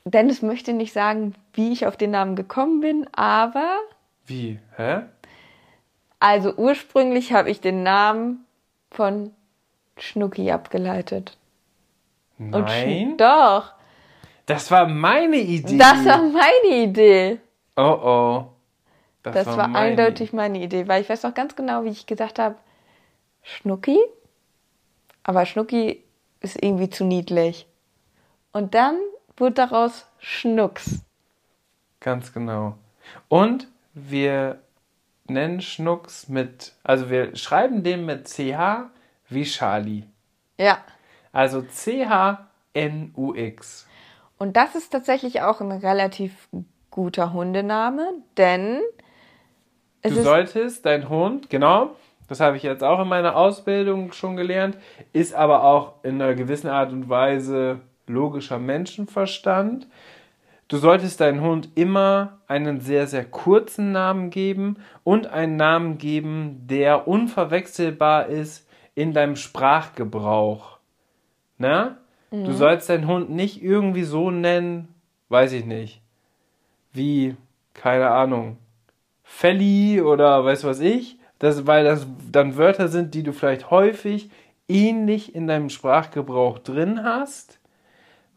Dennis 0.05 0.43
möchte 0.43 0.73
nicht 0.73 0.93
sagen, 0.93 1.37
wie 1.53 1.71
ich 1.73 1.87
auf 1.87 1.97
den 1.97 2.11
Namen 2.11 2.35
gekommen 2.35 2.81
bin, 2.81 3.07
aber 3.13 3.79
Wie? 4.27 4.59
Hä? 4.77 5.03
also 6.19 6.55
ursprünglich 6.57 7.33
habe 7.33 7.51
ich 7.51 7.61
den 7.61 7.85
Namen 7.85 8.47
von 8.91 9.31
Schnucki 9.97 10.51
abgeleitet. 10.51 11.39
Und 12.39 12.55
Schn- 12.55 13.07
Nein. 13.09 13.17
Doch, 13.17 13.73
Das 14.47 14.71
war 14.71 14.87
meine 14.89 15.37
Idee. 15.37 15.77
das 15.79 16.05
war 16.05 16.19
meine 16.23 16.77
Idee. 16.85 17.39
oh 17.77 17.83
oh. 17.83 18.47
Das, 19.23 19.47
war, 19.47 19.69
meine 19.69 19.79
eindeutig 19.79 20.33
meine 20.33 20.63
Idee, 20.63 20.89
weil 20.89 21.03
ich 21.03 21.09
weiß 21.09 21.25
noch 21.25 21.35
ganz 21.35 21.55
genau, 21.55 21.85
wie 21.85 21.89
ich 21.91 22.07
gesagt 22.07 22.39
habe, 22.39 22.55
Schnucki, 23.43 23.99
aber 25.23 25.45
Schnucki 25.45 26.03
ist 26.41 26.63
irgendwie 26.63 26.89
zu 26.89 27.05
niedlich. 27.05 27.67
Und 28.53 28.75
dann 28.75 28.97
wurde 29.37 29.55
daraus 29.55 30.07
Schnucks. 30.19 31.01
Ganz 32.01 32.33
genau. 32.33 32.75
Und 33.29 33.69
wir 33.93 34.61
nennen 35.27 35.61
Schnucks 35.61 36.29
mit, 36.29 36.73
also 36.83 37.11
wir 37.11 37.37
schreiben 37.37 37.83
den 37.83 38.07
mit 38.07 38.29
CH 38.29 38.89
wie 39.29 39.45
Charlie. 39.45 40.05
Ja. 40.59 40.79
Also 41.33 41.63
C-H-N-U-X. 41.63 42.47
Und 44.39 44.57
das 44.57 44.75
ist 44.75 44.91
tatsächlich 44.91 45.43
auch 45.43 45.61
ein 45.61 45.73
relativ 45.73 46.49
guter 46.91 47.33
Hundename, 47.33 48.15
denn 48.37 48.81
es 50.03 50.15
Du 50.15 50.23
solltest 50.23 50.87
dein 50.87 51.09
Hund, 51.09 51.51
genau, 51.51 51.97
das 52.29 52.41
habe 52.41 52.57
ich 52.57 52.63
jetzt 52.63 52.85
auch 52.85 53.01
in 53.01 53.09
meiner 53.09 53.37
Ausbildung 53.37 54.13
schon 54.13 54.37
gelernt, 54.37 54.77
ist 55.13 55.35
aber 55.35 55.65
auch 55.65 56.05
in 56.05 56.21
einer 56.21 56.35
gewissen 56.35 56.69
Art 56.69 56.93
und 56.93 57.09
Weise 57.09 57.81
logischer 58.07 58.59
Menschenverstand. 58.59 59.89
Du 60.69 60.77
solltest 60.77 61.21
deinem 61.21 61.41
Hund 61.41 61.71
immer 61.77 62.39
einen 62.47 62.81
sehr, 62.81 63.07
sehr 63.07 63.25
kurzen 63.25 63.93
Namen 63.93 64.31
geben 64.31 64.77
und 65.03 65.27
einen 65.27 65.57
Namen 65.57 65.99
geben, 65.99 66.67
der 66.67 67.09
unverwechselbar 67.09 68.27
ist 68.27 68.69
in 68.95 69.15
deinem 69.15 69.37
Sprachgebrauch. 69.37 70.78
Na? 71.59 71.99
Du 72.45 72.53
sollst 72.53 72.89
deinen 72.89 73.07
Hund 73.07 73.31
nicht 73.31 73.63
irgendwie 73.63 74.05
so 74.05 74.31
nennen, 74.31 74.89
weiß 75.29 75.53
ich 75.53 75.65
nicht, 75.65 76.01
wie, 76.93 77.37
keine 77.75 78.11
Ahnung, 78.11 78.59
Felli 79.25 80.01
oder 80.01 80.45
weiß 80.45 80.65
was 80.65 80.81
ich, 80.81 81.19
das, 81.39 81.67
weil 81.67 81.85
das 81.85 82.07
dann 82.31 82.57
Wörter 82.57 82.89
sind, 82.89 83.15
die 83.15 83.23
du 83.23 83.33
vielleicht 83.33 83.71
häufig 83.71 84.31
ähnlich 84.69 85.35
in 85.35 85.47
deinem 85.47 85.71
Sprachgebrauch 85.71 86.59
drin 86.59 87.03
hast, 87.03 87.59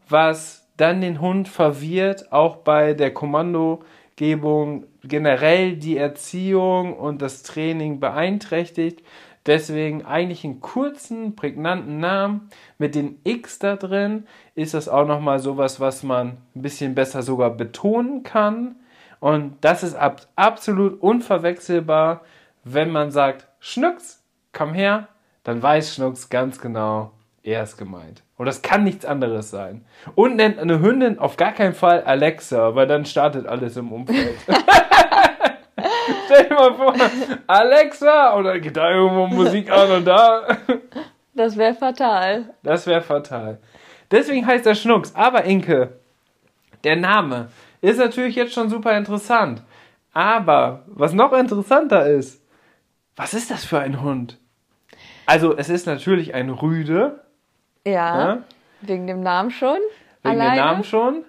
was 0.07 0.67
dann 0.77 1.01
den 1.01 1.19
Hund 1.19 1.47
verwirrt, 1.47 2.31
auch 2.31 2.57
bei 2.57 2.93
der 2.93 3.13
Kommandogebung 3.13 4.85
generell 5.03 5.75
die 5.75 5.97
Erziehung 5.97 6.95
und 6.95 7.21
das 7.21 7.43
Training 7.43 7.99
beeinträchtigt. 7.99 9.03
Deswegen 9.47 10.05
eigentlich 10.05 10.43
einen 10.43 10.61
kurzen, 10.61 11.35
prägnanten 11.35 11.99
Namen 11.99 12.49
mit 12.77 12.93
den 12.93 13.19
X 13.23 13.57
da 13.57 13.75
drin 13.75 14.27
ist 14.53 14.75
das 14.75 14.87
auch 14.87 15.07
nochmal 15.07 15.39
sowas, 15.39 15.79
was 15.79 16.03
man 16.03 16.37
ein 16.55 16.61
bisschen 16.61 16.93
besser 16.93 17.23
sogar 17.23 17.49
betonen 17.49 18.21
kann. 18.21 18.75
Und 19.19 19.57
das 19.61 19.83
ist 19.83 19.95
ab, 19.95 20.27
absolut 20.35 21.01
unverwechselbar, 21.01 22.21
wenn 22.63 22.91
man 22.91 23.09
sagt, 23.09 23.47
Schnucks, 23.59 24.23
komm 24.53 24.73
her, 24.73 25.07
dann 25.43 25.61
weiß 25.61 25.95
Schnucks 25.95 26.29
ganz 26.29 26.59
genau, 26.59 27.11
er 27.43 27.63
ist 27.63 27.77
gemeint. 27.77 28.23
Und 28.37 28.45
das 28.45 28.61
kann 28.61 28.83
nichts 28.83 29.05
anderes 29.05 29.49
sein. 29.49 29.85
Und 30.13 30.35
nennt 30.35 30.59
eine 30.59 30.79
Hündin 30.79 31.17
auf 31.17 31.37
gar 31.37 31.51
keinen 31.51 31.73
Fall 31.73 32.03
Alexa, 32.03 32.75
weil 32.75 32.87
dann 32.87 33.05
startet 33.05 33.47
alles 33.47 33.77
im 33.77 33.91
Umfeld. 33.91 34.37
Stell 36.33 36.47
dir 36.47 36.55
mal 36.55 36.73
vor, 36.75 36.95
Alexa, 37.47 38.35
oder 38.37 38.59
geht 38.59 38.77
da 38.77 38.89
irgendwo 38.91 39.27
Musik 39.27 39.69
an 39.71 39.91
und 39.91 40.05
da. 40.05 40.57
das 41.33 41.57
wäre 41.57 41.73
fatal. 41.73 42.53
Das 42.63 42.87
wäre 42.87 43.01
fatal. 43.01 43.59
Deswegen 44.09 44.45
heißt 44.45 44.65
er 44.65 44.75
Schnucks. 44.75 45.13
Aber 45.15 45.43
Inke, 45.43 45.99
der 46.83 46.95
Name 46.95 47.49
ist 47.81 47.97
natürlich 47.97 48.35
jetzt 48.35 48.53
schon 48.53 48.69
super 48.69 48.95
interessant. 48.97 49.61
Aber 50.13 50.83
was 50.87 51.13
noch 51.13 51.31
interessanter 51.33 52.05
ist, 52.07 52.41
was 53.15 53.33
ist 53.33 53.51
das 53.51 53.63
für 53.65 53.79
ein 53.79 54.01
Hund? 54.01 54.37
Also 55.25 55.55
es 55.55 55.69
ist 55.69 55.85
natürlich 55.85 56.33
ein 56.33 56.49
Rüde, 56.49 57.23
Ja, 57.85 57.91
ja, 58.21 58.37
wegen 58.81 59.07
dem 59.07 59.21
Namen 59.21 59.51
schon. 59.51 59.77
wegen 60.23 60.35
alleine. 60.35 60.55
dem 60.55 60.65
Namen 60.65 60.83
schon. 60.83 61.23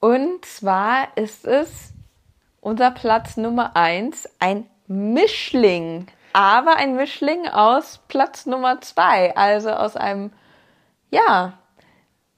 Und 0.00 0.44
zwar 0.44 1.08
ist 1.16 1.46
es 1.46 1.93
unser 2.64 2.90
Platz 2.90 3.36
Nummer 3.36 3.76
eins 3.76 4.28
ein 4.40 4.66
Mischling. 4.86 6.06
Aber 6.32 6.76
ein 6.76 6.96
Mischling 6.96 7.46
aus 7.46 8.00
Platz 8.08 8.46
Nummer 8.46 8.80
zwei, 8.80 9.36
also 9.36 9.70
aus 9.70 9.96
einem, 9.96 10.32
ja, 11.10 11.58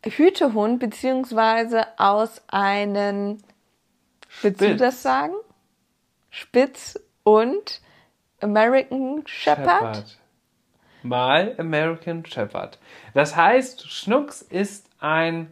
Hütehund, 0.05 0.81
beziehungsweise 0.81 1.87
aus 1.99 2.43
einem, 2.49 3.39
willst 4.43 4.61
du 4.61 4.77
das 4.77 5.03
sagen? 5.03 5.35
Spitz 6.31 7.01
und 7.23 7.81
American 8.41 9.23
Shepherd. 9.27 10.19
Mal 11.03 11.55
American 11.59 12.27
Shepherd. 12.27 12.79
Das 13.15 13.37
heißt, 13.37 13.91
Schnucks 13.91 14.43
ist 14.43 14.91
ein 15.01 15.51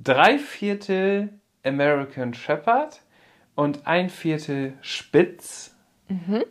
Dreiviertel 0.00 1.38
American 1.64 2.34
Shepherd 2.34 3.00
und 3.56 3.86
ein 3.86 4.08
Viertel 4.08 4.74
Spitz. 4.80 5.76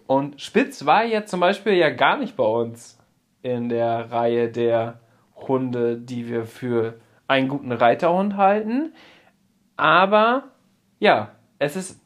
Und 0.07 0.41
Spitz 0.41 0.85
war 0.85 1.05
jetzt 1.05 1.31
zum 1.31 1.39
Beispiel 1.39 1.73
ja 1.73 1.89
gar 1.89 2.17
nicht 2.17 2.35
bei 2.35 2.43
uns 2.43 2.99
in 3.41 3.69
der 3.69 4.11
Reihe 4.11 4.49
der 4.51 4.99
Hunde, 5.35 5.97
die 5.97 6.27
wir 6.27 6.45
für 6.45 6.99
einen 7.27 7.47
guten 7.47 7.71
Reiterhund 7.71 8.35
halten. 8.35 8.93
Aber 9.77 10.43
ja, 10.99 11.31
es 11.59 11.77
ist 11.77 12.01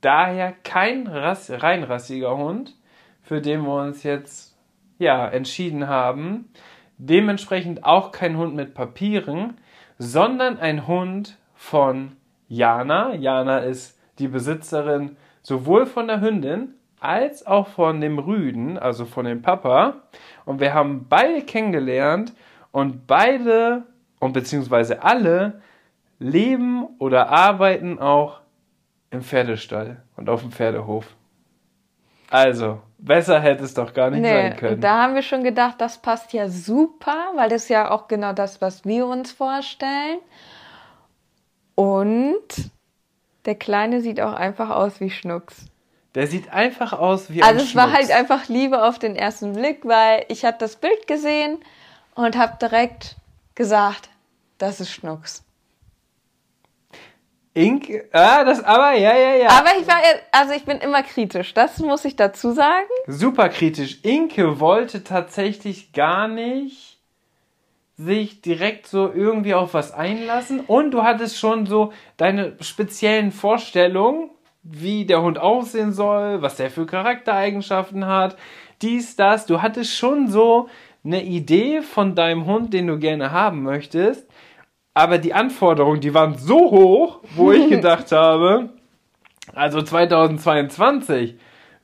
daher 0.00 0.52
kein 0.52 1.06
Rass, 1.06 1.50
reinrassiger 1.50 2.36
Hund, 2.36 2.76
für 3.22 3.40
den 3.40 3.62
wir 3.62 3.82
uns 3.82 4.02
jetzt 4.04 4.56
ja 4.98 5.26
entschieden 5.26 5.88
haben. 5.88 6.50
Dementsprechend 6.98 7.84
auch 7.84 8.12
kein 8.12 8.36
Hund 8.36 8.54
mit 8.54 8.74
Papieren, 8.74 9.58
sondern 9.98 10.58
ein 10.58 10.86
Hund 10.86 11.36
von 11.54 12.16
Jana. 12.48 13.14
Jana 13.14 13.58
ist 13.58 13.95
die 14.18 14.28
Besitzerin 14.28 15.16
sowohl 15.42 15.86
von 15.86 16.08
der 16.08 16.20
Hündin 16.20 16.74
als 17.00 17.46
auch 17.46 17.68
von 17.68 18.00
dem 18.00 18.18
Rüden, 18.18 18.78
also 18.78 19.04
von 19.04 19.26
dem 19.26 19.42
Papa. 19.42 19.94
Und 20.44 20.60
wir 20.60 20.72
haben 20.74 21.06
beide 21.08 21.42
kennengelernt 21.42 22.32
und 22.72 23.06
beide 23.06 23.84
und 24.18 24.32
beziehungsweise 24.32 25.02
alle 25.02 25.60
leben 26.18 26.86
oder 26.98 27.28
arbeiten 27.28 27.98
auch 27.98 28.40
im 29.10 29.20
Pferdestall 29.22 30.02
und 30.16 30.28
auf 30.28 30.40
dem 30.40 30.50
Pferdehof. 30.50 31.06
Also, 32.30 32.80
besser 32.98 33.38
hätte 33.38 33.62
es 33.64 33.74
doch 33.74 33.92
gar 33.94 34.10
nicht 34.10 34.22
Nee, 34.22 34.28
sein 34.50 34.56
können. 34.56 34.80
da 34.80 35.02
haben 35.02 35.14
wir 35.14 35.22
schon 35.22 35.44
gedacht, 35.44 35.76
das 35.80 35.98
passt 36.02 36.32
ja 36.32 36.48
super, 36.48 37.14
weil 37.36 37.48
das 37.48 37.64
ist 37.64 37.68
ja 37.68 37.90
auch 37.90 38.08
genau 38.08 38.32
das, 38.32 38.60
was 38.60 38.84
wir 38.84 39.06
uns 39.06 39.30
vorstellen. 39.30 40.18
Und 41.74 42.70
der 43.46 43.54
Kleine 43.54 44.00
sieht 44.00 44.20
auch 44.20 44.32
einfach 44.34 44.70
aus 44.70 45.00
wie 45.00 45.10
Schnucks. 45.10 45.66
Der 46.14 46.26
sieht 46.26 46.52
einfach 46.52 46.92
aus 46.92 47.30
wie 47.30 47.42
Also 47.42 47.62
es 47.62 47.74
war 47.74 47.88
Schnucks. 47.88 48.08
halt 48.08 48.18
einfach 48.18 48.48
Liebe 48.48 48.82
auf 48.84 48.98
den 48.98 49.16
ersten 49.16 49.52
Blick, 49.52 49.84
weil 49.84 50.24
ich 50.28 50.44
habe 50.44 50.56
das 50.58 50.76
Bild 50.76 51.06
gesehen 51.06 51.58
und 52.14 52.36
habe 52.36 52.56
direkt 52.60 53.16
gesagt, 53.54 54.08
das 54.58 54.80
ist 54.80 54.90
Schnucks. 54.90 55.42
Ink, 57.54 58.04
ah, 58.12 58.44
das, 58.44 58.62
aber, 58.62 58.92
ja, 58.92 59.16
ja, 59.16 59.34
ja. 59.36 59.48
Aber 59.48 59.70
ich 59.80 59.86
war, 59.86 59.96
also 60.30 60.52
ich 60.52 60.66
bin 60.66 60.76
immer 60.78 61.02
kritisch, 61.02 61.54
das 61.54 61.78
muss 61.78 62.04
ich 62.04 62.14
dazu 62.14 62.52
sagen. 62.52 62.88
Super 63.06 63.48
kritisch. 63.48 64.00
Inke 64.02 64.60
wollte 64.60 65.04
tatsächlich 65.04 65.92
gar 65.94 66.28
nicht 66.28 66.95
sich 67.96 68.42
direkt 68.42 68.86
so 68.86 69.10
irgendwie 69.12 69.54
auf 69.54 69.74
was 69.74 69.92
einlassen. 69.92 70.60
Und 70.60 70.90
du 70.90 71.02
hattest 71.02 71.38
schon 71.38 71.66
so 71.66 71.92
deine 72.16 72.56
speziellen 72.60 73.32
Vorstellungen, 73.32 74.30
wie 74.62 75.06
der 75.06 75.22
Hund 75.22 75.38
aussehen 75.38 75.92
soll, 75.92 76.42
was 76.42 76.56
der 76.56 76.70
für 76.70 76.86
Charaktereigenschaften 76.86 78.06
hat, 78.06 78.36
dies, 78.82 79.16
das. 79.16 79.46
Du 79.46 79.62
hattest 79.62 79.96
schon 79.96 80.28
so 80.28 80.68
eine 81.04 81.24
Idee 81.24 81.82
von 81.82 82.14
deinem 82.14 82.46
Hund, 82.46 82.74
den 82.74 82.86
du 82.88 82.98
gerne 82.98 83.30
haben 83.30 83.62
möchtest, 83.62 84.28
aber 84.92 85.18
die 85.18 85.34
Anforderungen, 85.34 86.00
die 86.00 86.14
waren 86.14 86.36
so 86.36 86.58
hoch, 86.70 87.20
wo 87.36 87.52
ich 87.52 87.68
gedacht 87.70 88.12
habe, 88.12 88.70
also 89.54 89.80
2022 89.80 91.36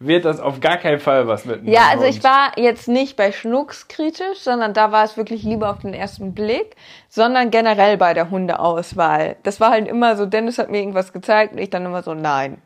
wird 0.05 0.25
das 0.25 0.41
auf 0.41 0.61
gar 0.61 0.77
keinen 0.77 1.01
Fall 1.01 1.27
was 1.27 1.45
mit 1.45 1.65
Ja, 1.65 1.89
also 1.91 2.05
ich 2.05 2.23
war 2.23 2.53
jetzt 2.57 2.89
nicht 2.89 3.17
bei 3.17 3.33
Schnucks 3.33 3.89
kritisch, 3.89 4.39
sondern 4.39 4.75
da 4.75 4.93
war 4.93 5.05
es 5.05 5.17
wirklich 5.17 5.43
lieber 5.43 5.71
auf 5.71 5.81
den 5.81 5.95
ersten 5.95 6.35
Blick, 6.35 6.77
sondern 7.09 7.51
generell 7.51 7.97
bei 7.97 8.15
der 8.15 8.31
Hundeauswahl. 8.31 9.37
Das 9.43 9.61
war 9.61 9.71
halt 9.71 9.89
immer 9.89 10.17
so, 10.17 10.27
Dennis 10.27 10.59
hat 10.59 10.71
mir 10.71 10.79
irgendwas 10.79 11.13
gezeigt 11.13 11.53
und 11.53 11.59
ich 11.59 11.71
dann 11.71 11.85
immer 11.85 12.03
so, 12.03 12.15
nein. 12.15 12.61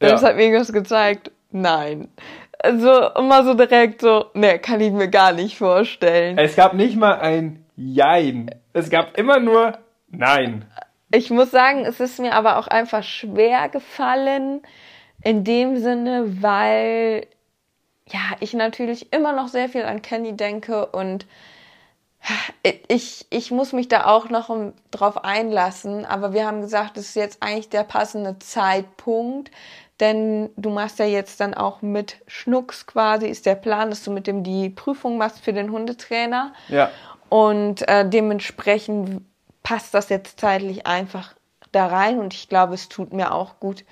Dennis 0.00 0.22
ja. 0.22 0.28
hat 0.28 0.36
mir 0.36 0.44
irgendwas 0.44 0.72
gezeigt, 0.72 1.30
nein. 1.50 2.08
Also 2.62 3.08
immer 3.18 3.44
so 3.44 3.54
direkt 3.54 4.02
so, 4.02 4.26
ne, 4.34 4.58
kann 4.58 4.80
ich 4.80 4.92
mir 4.92 5.08
gar 5.08 5.32
nicht 5.32 5.56
vorstellen. 5.56 6.36
Es 6.38 6.56
gab 6.56 6.74
nicht 6.74 6.96
mal 6.96 7.18
ein 7.20 7.64
Jein. 7.76 8.54
Es 8.74 8.90
gab 8.90 9.16
immer 9.16 9.40
nur 9.40 9.78
Nein. 10.10 10.64
Ich 11.12 11.30
muss 11.30 11.50
sagen, 11.50 11.84
es 11.84 12.00
ist 12.00 12.20
mir 12.20 12.34
aber 12.34 12.58
auch 12.58 12.68
einfach 12.68 13.02
schwer 13.02 13.68
gefallen, 13.68 14.62
in 15.22 15.44
dem 15.44 15.78
Sinne, 15.78 16.42
weil 16.42 17.26
ja, 18.06 18.20
ich 18.40 18.54
natürlich 18.54 19.12
immer 19.12 19.32
noch 19.32 19.48
sehr 19.48 19.68
viel 19.68 19.84
an 19.84 20.02
Kenny 20.02 20.36
denke 20.36 20.86
und 20.86 21.26
ich, 22.88 23.26
ich 23.30 23.50
muss 23.50 23.72
mich 23.72 23.88
da 23.88 24.06
auch 24.06 24.28
noch 24.28 24.50
drauf 24.90 25.24
einlassen, 25.24 26.04
aber 26.04 26.32
wir 26.32 26.46
haben 26.46 26.60
gesagt, 26.60 26.98
es 26.98 27.10
ist 27.10 27.16
jetzt 27.16 27.42
eigentlich 27.42 27.70
der 27.70 27.84
passende 27.84 28.38
Zeitpunkt, 28.38 29.50
denn 30.00 30.50
du 30.56 30.70
machst 30.70 30.98
ja 30.98 31.06
jetzt 31.06 31.40
dann 31.40 31.54
auch 31.54 31.82
mit 31.82 32.16
Schnucks 32.26 32.86
quasi, 32.86 33.26
ist 33.26 33.46
der 33.46 33.54
Plan, 33.54 33.90
dass 33.90 34.04
du 34.04 34.10
mit 34.10 34.26
dem 34.26 34.42
die 34.42 34.68
Prüfung 34.68 35.16
machst 35.16 35.40
für 35.40 35.52
den 35.52 35.70
Hundetrainer. 35.70 36.52
Ja. 36.68 36.90
Und 37.28 37.86
äh, 37.88 38.08
dementsprechend 38.08 39.22
passt 39.62 39.94
das 39.94 40.08
jetzt 40.08 40.40
zeitlich 40.40 40.86
einfach 40.86 41.34
da 41.72 41.86
rein 41.86 42.18
und 42.18 42.34
ich 42.34 42.48
glaube, 42.48 42.74
es 42.74 42.88
tut 42.88 43.12
mir 43.12 43.32
auch 43.32 43.60
gut, 43.60 43.84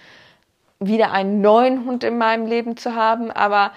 wieder 0.80 1.12
einen 1.12 1.40
neuen 1.40 1.84
Hund 1.84 2.04
in 2.04 2.18
meinem 2.18 2.46
Leben 2.46 2.76
zu 2.76 2.94
haben, 2.94 3.30
aber 3.30 3.72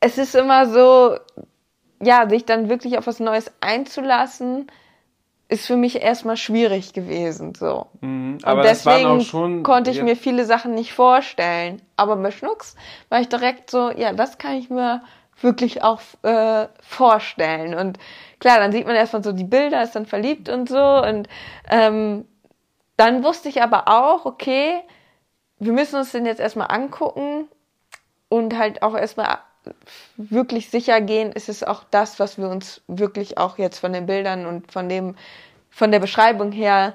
es 0.00 0.18
ist 0.18 0.34
immer 0.34 0.66
so, 0.66 1.16
ja, 2.02 2.28
sich 2.28 2.44
dann 2.44 2.68
wirklich 2.68 2.98
auf 2.98 3.06
was 3.06 3.20
Neues 3.20 3.52
einzulassen, 3.60 4.66
ist 5.48 5.66
für 5.66 5.76
mich 5.76 6.02
erstmal 6.02 6.36
schwierig 6.36 6.92
gewesen, 6.94 7.54
so. 7.54 7.86
Mhm, 8.00 8.38
aber 8.42 8.60
und 8.60 8.66
deswegen 8.66 9.62
konnte 9.62 9.90
ich 9.90 10.02
mir 10.02 10.16
viele 10.16 10.44
Sachen 10.44 10.74
nicht 10.74 10.92
vorstellen. 10.92 11.82
Aber 11.96 12.16
bei 12.16 12.30
Schnucks 12.30 12.76
war 13.08 13.20
ich 13.20 13.28
direkt 13.28 13.70
so, 13.70 13.90
ja, 13.90 14.12
das 14.12 14.38
kann 14.38 14.54
ich 14.54 14.70
mir 14.70 15.02
wirklich 15.40 15.82
auch 15.82 16.00
äh, 16.22 16.68
vorstellen. 16.80 17.74
Und 17.74 17.98
klar, 18.40 18.58
dann 18.58 18.72
sieht 18.72 18.86
man 18.86 18.96
erstmal 18.96 19.22
so 19.22 19.32
die 19.32 19.44
Bilder, 19.44 19.82
ist 19.82 19.94
dann 19.94 20.06
verliebt 20.06 20.48
und 20.48 20.68
so. 20.68 21.02
Und 21.02 21.28
ähm, 21.70 22.24
dann 22.96 23.22
wusste 23.22 23.48
ich 23.48 23.62
aber 23.62 23.88
auch, 23.88 24.24
okay, 24.24 24.80
wir 25.58 25.72
müssen 25.72 25.96
uns 25.96 26.12
den 26.12 26.26
jetzt 26.26 26.40
erstmal 26.40 26.70
angucken 26.70 27.48
und 28.28 28.58
halt 28.58 28.82
auch 28.82 28.94
erstmal 28.94 29.38
wirklich 30.16 30.70
sicher 30.70 31.00
gehen, 31.00 31.32
ist 31.32 31.48
es 31.48 31.62
auch 31.62 31.84
das, 31.90 32.20
was 32.20 32.38
wir 32.38 32.48
uns 32.48 32.82
wirklich 32.86 33.38
auch 33.38 33.58
jetzt 33.58 33.78
von 33.78 33.92
den 33.92 34.06
Bildern 34.06 34.46
und 34.46 34.70
von 34.70 34.88
dem, 34.88 35.16
von 35.70 35.90
der 35.90 36.00
Beschreibung 36.00 36.52
her 36.52 36.94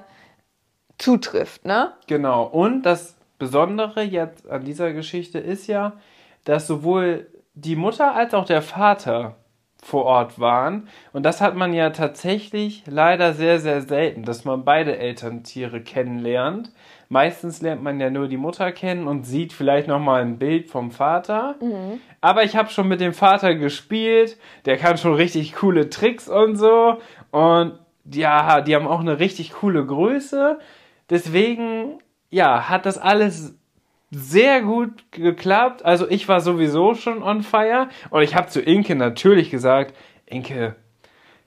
zutrifft, 0.98 1.64
ne? 1.64 1.92
Genau. 2.06 2.44
Und 2.44 2.82
das 2.82 3.16
Besondere 3.38 4.02
jetzt 4.02 4.48
an 4.48 4.64
dieser 4.64 4.92
Geschichte 4.92 5.38
ist 5.38 5.66
ja, 5.66 5.94
dass 6.44 6.66
sowohl 6.66 7.26
die 7.54 7.76
Mutter 7.76 8.14
als 8.14 8.34
auch 8.34 8.44
der 8.44 8.62
Vater 8.62 9.36
vor 9.82 10.04
Ort 10.04 10.38
waren. 10.38 10.88
Und 11.12 11.24
das 11.24 11.40
hat 11.40 11.56
man 11.56 11.72
ja 11.72 11.90
tatsächlich 11.90 12.84
leider 12.86 13.32
sehr, 13.32 13.58
sehr 13.58 13.80
selten, 13.80 14.24
dass 14.24 14.44
man 14.44 14.64
beide 14.64 14.98
Elterntiere 14.98 15.80
kennenlernt. 15.80 16.70
Meistens 17.12 17.60
lernt 17.60 17.82
man 17.82 17.98
ja 17.98 18.08
nur 18.08 18.28
die 18.28 18.36
Mutter 18.36 18.70
kennen 18.70 19.08
und 19.08 19.24
sieht 19.24 19.52
vielleicht 19.52 19.88
noch 19.88 19.98
mal 19.98 20.22
ein 20.22 20.38
Bild 20.38 20.70
vom 20.70 20.92
Vater. 20.92 21.56
Mhm. 21.60 22.00
Aber 22.20 22.44
ich 22.44 22.54
habe 22.54 22.70
schon 22.70 22.86
mit 22.86 23.00
dem 23.00 23.14
Vater 23.14 23.56
gespielt. 23.56 24.38
Der 24.64 24.76
kann 24.76 24.96
schon 24.96 25.14
richtig 25.14 25.56
coole 25.56 25.90
Tricks 25.90 26.28
und 26.28 26.54
so. 26.54 26.98
Und 27.32 27.80
ja, 28.04 28.60
die 28.60 28.76
haben 28.76 28.86
auch 28.86 29.00
eine 29.00 29.18
richtig 29.18 29.54
coole 29.54 29.84
Größe. 29.84 30.60
Deswegen, 31.10 31.98
ja, 32.30 32.68
hat 32.68 32.86
das 32.86 32.96
alles 32.96 33.56
sehr 34.12 34.62
gut 34.62 35.10
geklappt. 35.10 35.84
Also 35.84 36.08
ich 36.08 36.28
war 36.28 36.40
sowieso 36.40 36.94
schon 36.94 37.24
on 37.24 37.42
fire. 37.42 37.88
Und 38.10 38.22
ich 38.22 38.36
habe 38.36 38.46
zu 38.46 38.60
Inke 38.60 38.94
natürlich 38.94 39.50
gesagt, 39.50 39.96
Inke, 40.26 40.76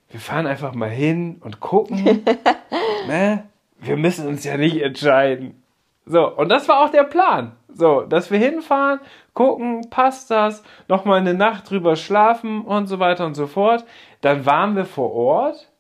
wir 0.10 0.20
fahren 0.20 0.46
einfach 0.46 0.76
mal 0.76 0.90
hin 0.90 1.38
und 1.40 1.62
gucken. 1.62 2.26
ne? 3.08 3.46
Wir 3.84 3.98
müssen 3.98 4.28
uns 4.28 4.44
ja 4.44 4.58
nicht 4.58 4.82
entscheiden. 4.82 5.62
So, 6.06 6.28
und 6.36 6.50
das 6.50 6.68
war 6.68 6.84
auch 6.84 6.90
der 6.90 7.04
Plan. 7.04 7.54
So, 7.70 8.02
dass 8.02 8.30
wir 8.30 8.38
hinfahren, 8.38 9.00
gucken, 9.34 9.90
passt 9.90 10.30
das, 10.30 10.64
nochmal 10.88 11.20
eine 11.20 11.34
Nacht 11.34 11.70
drüber 11.70 11.96
schlafen 11.96 12.62
und 12.62 12.88
so 12.88 13.00
weiter 13.00 13.26
und 13.26 13.36
so 13.36 13.48
fort. 13.48 13.86
Dann 14.22 14.46
waren 14.46 14.76
wir 14.76 14.86
vor 14.86 15.14
Ort 15.14 15.72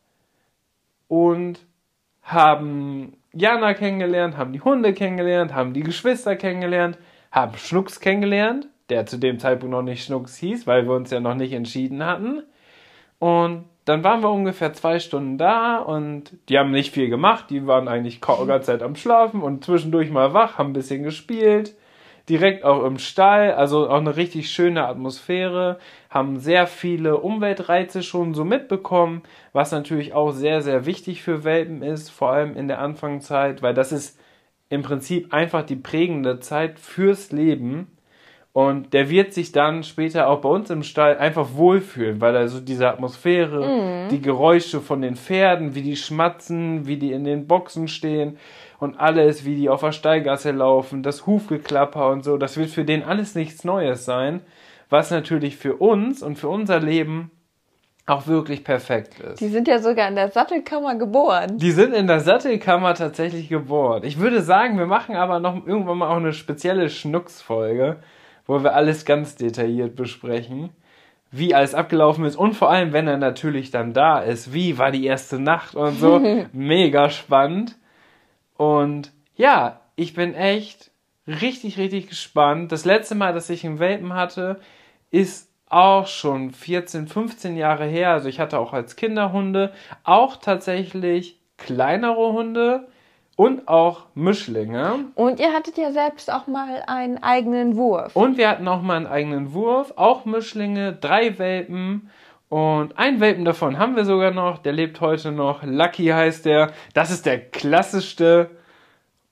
und 1.08 1.60
haben 2.24 3.18
Jana 3.34 3.74
kennengelernt, 3.74 4.38
haben 4.38 4.54
die 4.54 4.62
Hunde 4.62 4.94
kennengelernt, 4.94 5.54
haben 5.54 5.74
die 5.74 5.84
Geschwister 5.84 6.36
kennengelernt, 6.36 6.98
haben 7.32 7.58
Schnucks 7.58 8.00
kennengelernt, 8.00 8.68
der 8.90 9.06
zu 9.06 9.18
dem 9.18 9.40
Zeitpunkt 9.40 9.72
noch 9.72 9.82
nicht 9.82 10.06
Schnucks 10.06 10.38
hieß, 10.38 10.66
weil 10.68 10.88
wir 10.88 10.96
uns 10.96 11.12
ja 11.12 11.20
noch 11.20 11.36
nicht 11.36 11.54
entschieden 11.54 12.06
hatten. 12.06 12.44
Und 13.20 13.66
dann 13.86 14.04
waren 14.04 14.22
wir 14.22 14.32
ungefähr 14.32 14.74
zwei 14.74 15.00
Stunden 15.00 15.38
da 15.38 15.80
und 15.80 16.32
die 16.48 16.58
haben 16.58 16.72
nicht 16.72 16.94
viel 16.94 17.10
gemacht. 17.10 17.50
Die 17.50 17.68
waren 17.68 17.88
eigentlich 17.88 18.22
die 18.22 18.46
ganze 18.48 18.68
Zeit 18.68 18.84
am 18.84 18.96
Schlafen 18.96 19.42
und 19.42 19.66
zwischendurch 19.66 20.10
mal 20.10 20.34
wach, 20.34 20.58
haben 20.58 20.70
ein 20.70 20.74
bisschen 20.74 21.04
gespielt. 21.04 21.76
Direkt 22.30 22.64
auch 22.64 22.86
im 22.86 23.00
Stall, 23.00 23.52
also 23.52 23.90
auch 23.90 23.98
eine 23.98 24.16
richtig 24.16 24.50
schöne 24.50 24.88
Atmosphäre. 24.88 25.78
Haben 26.10 26.40
sehr 26.40 26.68
viele 26.68 27.18
Umweltreize 27.18 28.02
schon 28.02 28.34
so 28.34 28.46
mitbekommen, 28.46 29.24
was 29.52 29.74
natürlich 29.74 30.14
auch 30.14 30.32
sehr, 30.32 30.62
sehr 30.62 30.86
wichtig 30.86 31.22
für 31.22 31.44
Welpen 31.44 31.82
ist, 31.82 32.10
vor 32.10 32.32
allem 32.32 32.56
in 32.56 32.70
der 32.70 32.80
Anfangszeit, 32.80 33.62
weil 33.62 33.74
das 33.74 33.92
ist 33.92 34.18
im 34.70 34.84
Prinzip 34.84 35.34
einfach 35.34 35.64
die 35.64 35.76
prägende 35.76 36.40
Zeit 36.40 36.80
fürs 36.80 37.34
Leben. 37.34 37.93
Und 38.54 38.94
der 38.94 39.10
wird 39.10 39.34
sich 39.34 39.52
dann 39.52 39.84
später 39.84 40.30
auch 40.30 40.42
bei 40.42 40.50
uns 40.50 40.70
im 40.70 40.84
Stall 40.84 41.18
einfach 41.18 41.56
wohlfühlen, 41.56 42.22
weil 42.22 42.36
er 42.36 42.48
so 42.48 42.60
diese 42.60 42.88
Atmosphäre, 42.88 44.06
mhm. 44.06 44.10
die 44.10 44.22
Geräusche 44.22 44.80
von 44.80 45.02
den 45.02 45.16
Pferden, 45.16 45.74
wie 45.74 45.82
die 45.82 45.96
schmatzen, 45.96 46.86
wie 46.86 46.98
die 46.98 47.14
in 47.14 47.24
den 47.24 47.48
Boxen 47.48 47.88
stehen 47.88 48.38
und 48.78 49.00
alles, 49.00 49.44
wie 49.44 49.56
die 49.56 49.70
auf 49.70 49.82
der 49.82 49.92
Stallgasse 49.92 50.52
laufen, 50.52 51.02
das 51.02 51.26
Hufgeklapper 51.26 52.10
und 52.10 52.24
so, 52.24 52.38
das 52.38 52.56
wird 52.56 52.70
für 52.70 52.86
den 52.86 53.04
alles 53.04 53.34
nichts 53.34 53.64
Neues 53.64 54.06
sein, 54.06 54.42
was 54.88 55.10
natürlich 55.10 55.58
für 55.58 55.78
uns 55.78 56.22
und 56.22 56.38
für 56.38 56.50
unser 56.50 56.80
Leben 56.80 57.32
auch 58.06 58.28
wirklich 58.28 58.64
perfekt 58.64 59.20
ist. 59.20 59.40
Die 59.40 59.48
sind 59.48 59.68
ja 59.68 59.80
sogar 59.80 60.10
in 60.10 60.16
der 60.16 60.30
Sattelkammer 60.30 60.96
geboren. 60.96 61.58
Die 61.58 61.72
sind 61.72 61.96
in 61.96 62.06
der 62.06 62.20
Sattelkammer 62.20 62.94
tatsächlich 62.94 63.50
geboren. 63.50 64.04
Ich 64.04 64.20
würde 64.20 64.42
sagen, 64.42 64.78
wir 64.78 64.86
machen 64.86 65.16
aber 65.16 65.40
noch 65.40 65.66
irgendwann 65.66 65.98
mal 65.98 66.10
auch 66.10 66.18
eine 66.18 66.34
spezielle 66.34 66.90
Schnucksfolge 66.90 67.98
wo 68.46 68.64
wir 68.64 68.76
alles 68.76 69.06
ganz 69.06 69.36
detailliert 69.36 69.96
besprechen, 69.96 70.70
wie 71.32 71.56
alles 71.56 71.74
abgelaufen 71.74 72.26
ist 72.26 72.36
und 72.36 72.54
vor 72.54 72.70
allem, 72.70 72.94
wenn 72.94 73.08
er 73.08 73.18
natürlich 73.18 73.72
dann 73.72 73.94
da 73.94 74.20
ist, 74.20 74.54
wie 74.54 74.78
war 74.78 74.92
die 74.92 75.06
erste 75.06 75.40
Nacht 75.40 75.76
und 75.76 76.00
so. 76.00 76.20
Mega 76.54 77.10
spannend. 77.10 77.76
Und 78.56 79.12
ja, 79.36 79.82
ich 79.96 80.14
bin 80.14 80.36
echt 80.36 80.92
richtig, 81.28 81.78
richtig 81.78 82.08
gespannt. 82.08 82.72
Das 82.72 82.86
letzte 82.86 83.16
Mal, 83.16 83.34
dass 83.34 83.50
ich 83.50 83.66
einen 83.66 83.80
Welpen 83.80 84.14
hatte, 84.14 84.60
ist 85.10 85.50
auch 85.70 86.06
schon 86.06 86.52
14, 86.52 87.08
15 87.08 87.58
Jahre 87.58 87.86
her. 87.86 88.12
Also 88.12 88.30
ich 88.30 88.40
hatte 88.40 88.60
auch 88.60 88.74
als 88.74 88.96
Kinderhunde 88.96 89.74
auch 90.04 90.38
tatsächlich 90.38 91.40
kleinere 91.58 92.34
Hunde 92.34 92.88
und 93.36 93.68
auch 93.68 94.06
Mischlinge. 94.14 95.06
Und 95.16 95.40
ihr 95.40 95.54
hattet 95.54 95.78
ja 95.78 95.92
selbst 95.92 96.32
auch 96.32 96.48
mal 96.48 96.84
einen 96.88 97.22
eigenen 97.22 97.76
Wurf. 97.76 98.16
Und 98.16 98.38
wir 98.38 98.50
hatten 98.50 98.68
auch 98.68 98.82
mal 98.82 98.98
einen 98.98 99.08
eigenen 99.08 99.54
Wurf, 99.54 99.94
auch 99.96 100.26
Mischlinge, 100.26 100.94
drei 100.94 101.38
Welpen. 101.40 102.10
Und 102.50 102.98
einen 103.00 103.20
Welpen 103.20 103.46
davon 103.46 103.80
haben 103.80 103.96
wir 103.96 104.06
sogar 104.06 104.32
noch, 104.32 104.60
der 104.60 104.74
lebt 104.74 105.02
heute 105.02 105.32
noch. 105.32 105.64
Lucky 105.64 106.08
heißt 106.08 106.46
der. 106.46 106.72
Das 106.94 107.10
ist 107.10 107.26
der 107.26 107.40
klassischste 107.40 108.52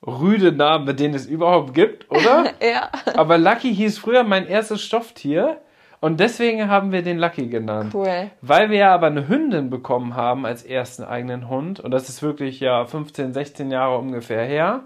rüde 0.05 0.51
Name, 0.51 0.95
den 0.95 1.13
es 1.13 1.27
überhaupt 1.27 1.75
gibt, 1.75 2.09
oder? 2.09 2.45
ja. 2.61 2.89
Aber 3.15 3.37
Lucky 3.37 3.75
hieß 3.75 3.99
früher 3.99 4.23
mein 4.23 4.47
erstes 4.47 4.81
Stofftier. 4.81 5.61
Und 6.01 6.19
deswegen 6.19 6.67
haben 6.67 6.91
wir 6.91 7.03
den 7.03 7.19
Lucky 7.19 7.47
genannt. 7.47 7.93
Cool. 7.93 8.31
Weil 8.41 8.71
wir 8.71 8.77
ja 8.79 8.93
aber 8.93 9.07
eine 9.07 9.27
Hündin 9.27 9.69
bekommen 9.69 10.15
haben 10.15 10.45
als 10.45 10.63
ersten 10.63 11.03
eigenen 11.03 11.47
Hund, 11.47 11.79
und 11.79 11.91
das 11.91 12.09
ist 12.09 12.21
wirklich 12.23 12.59
ja 12.59 12.85
15, 12.85 13.33
16 13.33 13.71
Jahre 13.71 13.99
ungefähr 13.99 14.43
her, 14.43 14.81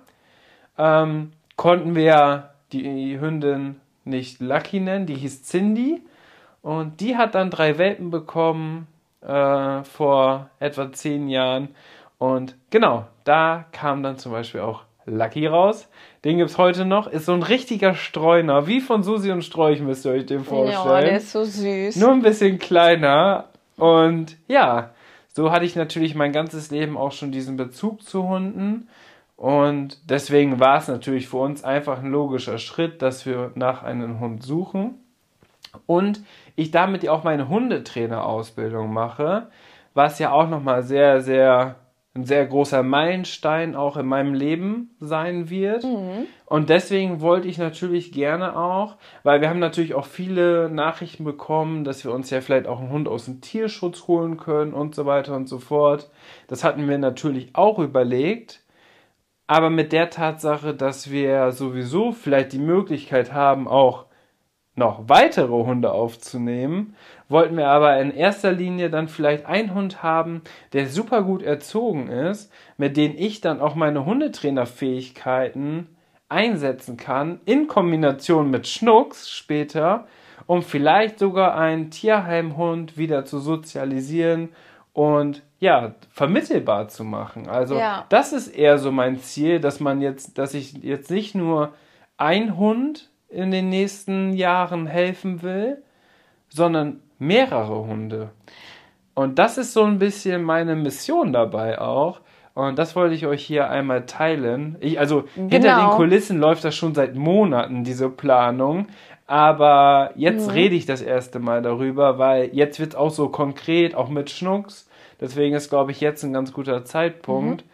ähm, 0.78 1.32
konnten 1.56 1.96
wir 1.96 2.52
die 2.74 3.20
Hündin 3.20 3.80
nicht 4.04 4.42
Lucky 4.42 4.82
nennen, 4.82 5.06
die 5.06 5.16
hieß 5.16 5.44
Cindy. 5.44 6.02
Und 6.62 7.00
die 7.00 7.16
hat 7.16 7.36
dann 7.36 7.50
drei 7.50 7.78
Welpen 7.78 8.10
bekommen 8.10 8.88
äh, 9.22 9.84
vor 9.84 10.50
etwa 10.60 10.92
zehn 10.92 11.28
Jahren. 11.30 11.70
Und 12.18 12.56
genau, 12.72 13.06
da 13.24 13.66
kam 13.72 14.04
dann 14.04 14.18
zum 14.18 14.32
Beispiel 14.32 14.62
auch 14.62 14.84
Lucky 15.06 15.48
raus. 15.48 15.90
Den 16.26 16.38
gibt 16.38 16.50
es 16.50 16.58
heute 16.58 16.86
noch. 16.86 17.06
Ist 17.06 17.28
so 17.28 17.34
ein 17.34 17.44
richtiger 17.44 17.94
Streuner, 17.94 18.66
wie 18.66 18.82
von 18.82 19.04
Susi 19.04 19.32
und 19.32 19.44
Strolch, 19.44 19.80
müsst 19.80 20.06
ihr 20.06 20.12
euch 20.12 20.26
den 20.26 20.44
vorstellen. 20.44 20.84
Ja, 20.84 21.00
der 21.00 21.18
ist 21.18 21.32
so 21.32 21.44
süß. 21.44 21.98
Nur 21.98 22.12
ein 22.12 22.24
bisschen 22.24 22.58
kleiner. 22.58 23.46
Und 23.78 24.36
ja, 24.48 24.90
so 25.32 25.52
hatte 25.52 25.66
ich 25.66 25.76
natürlich 25.76 26.16
mein 26.16 26.32
ganzes 26.32 26.72
Leben 26.72 26.98
auch 26.98 27.12
schon 27.12 27.32
diesen 27.32 27.58
Bezug 27.58 28.02
zu 28.02 28.28
Hunden. 28.28 28.90
Und 29.38 30.00
deswegen 30.10 30.60
war 30.60 30.80
es 30.80 30.88
natürlich 30.88 31.28
für 31.28 31.38
uns 31.38 31.64
einfach 31.64 32.00
ein 32.00 32.10
logischer 32.10 32.58
Schritt, 32.58 33.04
dass 33.04 33.28
wir 33.28 33.52
nach 33.54 33.84
einem 33.84 34.20
Hund 34.20 34.42
suchen. 34.42 34.96
Und 35.86 36.22
ich 36.56 36.72
damit 36.72 37.04
ja 37.04 37.12
auch 37.12 37.24
meine 37.24 37.50
Hundetrainerausbildung 37.50 38.92
mache, 38.92 39.48
was 39.94 40.18
ja 40.18 40.32
auch 40.32 40.50
nochmal 40.50 40.82
sehr, 40.82 41.22
sehr 41.22 41.76
ein 42.16 42.24
sehr 42.24 42.46
großer 42.46 42.82
Meilenstein 42.82 43.76
auch 43.76 43.98
in 43.98 44.06
meinem 44.06 44.34
Leben 44.34 44.96
sein 45.02 45.50
wird. 45.50 45.84
Mhm. 45.84 46.28
Und 46.46 46.70
deswegen 46.70 47.20
wollte 47.20 47.50
ich 47.50 47.58
natürlich 47.58 48.14
gerne 48.14 48.58
auch, 48.58 48.96
weil 49.24 49.42
wir 49.42 49.50
haben 49.50 49.60
natürlich 49.60 49.96
auch 49.96 50.06
viele 50.06 50.70
Nachrichten 50.70 51.26
bekommen, 51.26 51.84
dass 51.84 52.06
wir 52.06 52.14
uns 52.14 52.30
ja 52.30 52.40
vielleicht 52.40 52.68
auch 52.68 52.80
einen 52.80 52.90
Hund 52.90 53.10
aus 53.10 53.26
dem 53.26 53.42
Tierschutz 53.42 54.08
holen 54.08 54.38
können 54.38 54.74
und 54.74 54.96
so 54.96 55.06
weiter 55.06 55.36
und 55.36 55.50
so 55.50 55.60
fort. 55.60 56.10
Das 56.48 56.64
hatten 56.64 56.88
wir 56.88 56.98
natürlich 56.98 57.50
auch 57.54 57.80
überlegt. 57.80 58.62
Aber 59.48 59.70
mit 59.70 59.92
der 59.92 60.10
Tatsache, 60.10 60.74
dass 60.74 61.12
wir 61.12 61.52
sowieso 61.52 62.14
vielleicht 62.14 62.54
die 62.54 62.60
Möglichkeit 62.60 63.34
haben, 63.34 63.68
auch 63.68 64.05
noch 64.76 65.08
weitere 65.08 65.48
Hunde 65.48 65.92
aufzunehmen, 65.92 66.96
wollten 67.30 67.58
wir 67.58 67.68
aber 67.70 68.00
in 68.00 68.12
erster 68.12 68.52
Linie 68.52 68.90
dann 68.90 69.08
vielleicht 69.08 69.46
einen 69.46 69.74
Hund 69.74 70.04
haben, 70.04 70.42
der 70.74 70.88
super 70.88 71.24
gut 71.24 71.42
erzogen 71.42 72.10
ist, 72.10 72.52
mit 72.78 72.98
dem 72.98 73.14
ich 73.18 73.42
dann 73.42 73.62
auch 73.62 73.76
meine 73.76 74.06
Hundetrainerfähigkeiten 74.06 75.88
einsetzen 76.28 76.98
kann, 76.98 77.40
in 77.46 77.68
Kombination 77.68 78.50
mit 78.50 78.68
Schnucks 78.68 79.30
später, 79.30 80.08
um 80.46 80.62
vielleicht 80.62 81.20
sogar 81.20 81.56
einen 81.56 81.92
Tierheimhund 81.92 82.98
wieder 82.98 83.26
zu 83.26 83.40
sozialisieren 83.40 84.50
und 84.94 85.44
ja, 85.60 85.96
vermittelbar 86.12 86.90
zu 86.90 87.04
machen. 87.04 87.48
Also 87.48 87.76
ja. 87.78 88.06
das 88.10 88.34
ist 88.34 88.48
eher 88.50 88.78
so 88.78 88.92
mein 88.92 89.20
Ziel, 89.20 89.60
dass 89.60 89.80
man 89.80 90.02
jetzt, 90.02 90.38
dass 90.38 90.54
ich 90.54 90.74
jetzt 90.84 91.10
nicht 91.10 91.34
nur 91.36 91.74
ein 92.18 92.58
Hund 92.58 93.10
in 93.36 93.52
den 93.52 93.70
nächsten 93.70 94.34
Jahren 94.34 94.88
helfen 94.88 95.42
will, 95.44 95.84
sondern 96.50 97.02
mehrere 97.20 97.86
Hunde. 97.86 98.30
Und 99.14 99.40
das 99.40 99.58
ist 99.58 99.74
so 99.74 99.84
ein 99.84 100.00
bisschen 100.00 100.44
meine 100.44 100.76
Mission 100.76 101.34
dabei 101.34 101.80
auch. 101.80 102.22
Und 102.54 102.80
das 102.80 102.96
wollte 102.96 103.16
ich 103.16 103.26
euch 103.26 103.46
hier 103.46 103.70
einmal 103.70 104.06
teilen. 104.06 104.78
Ich, 104.80 104.98
also 104.98 105.26
genau. 105.36 105.50
hinter 105.50 105.76
den 105.76 105.90
Kulissen 105.90 106.40
läuft 106.40 106.64
das 106.64 106.76
schon 106.76 106.96
seit 106.96 107.16
Monaten, 107.16 107.84
diese 107.84 108.10
Planung. 108.10 108.88
Aber 109.28 110.12
jetzt 110.16 110.48
mhm. 110.48 110.54
rede 110.54 110.76
ich 110.76 110.86
das 110.86 111.02
erste 111.02 111.40
Mal 111.40 111.62
darüber, 111.62 112.18
weil 112.18 112.50
jetzt 112.54 112.80
wird 112.80 112.92
es 112.92 112.96
auch 112.96 113.10
so 113.10 113.30
konkret, 113.30 113.96
auch 113.96 114.10
mit 114.10 114.30
Schnucks. 114.30 114.90
Deswegen 115.20 115.56
ist, 115.56 115.70
glaube 115.70 115.92
ich, 115.92 116.00
jetzt 116.00 116.24
ein 116.24 116.34
ganz 116.34 116.54
guter 116.54 116.86
Zeitpunkt. 116.86 117.66
Mhm. 117.66 117.70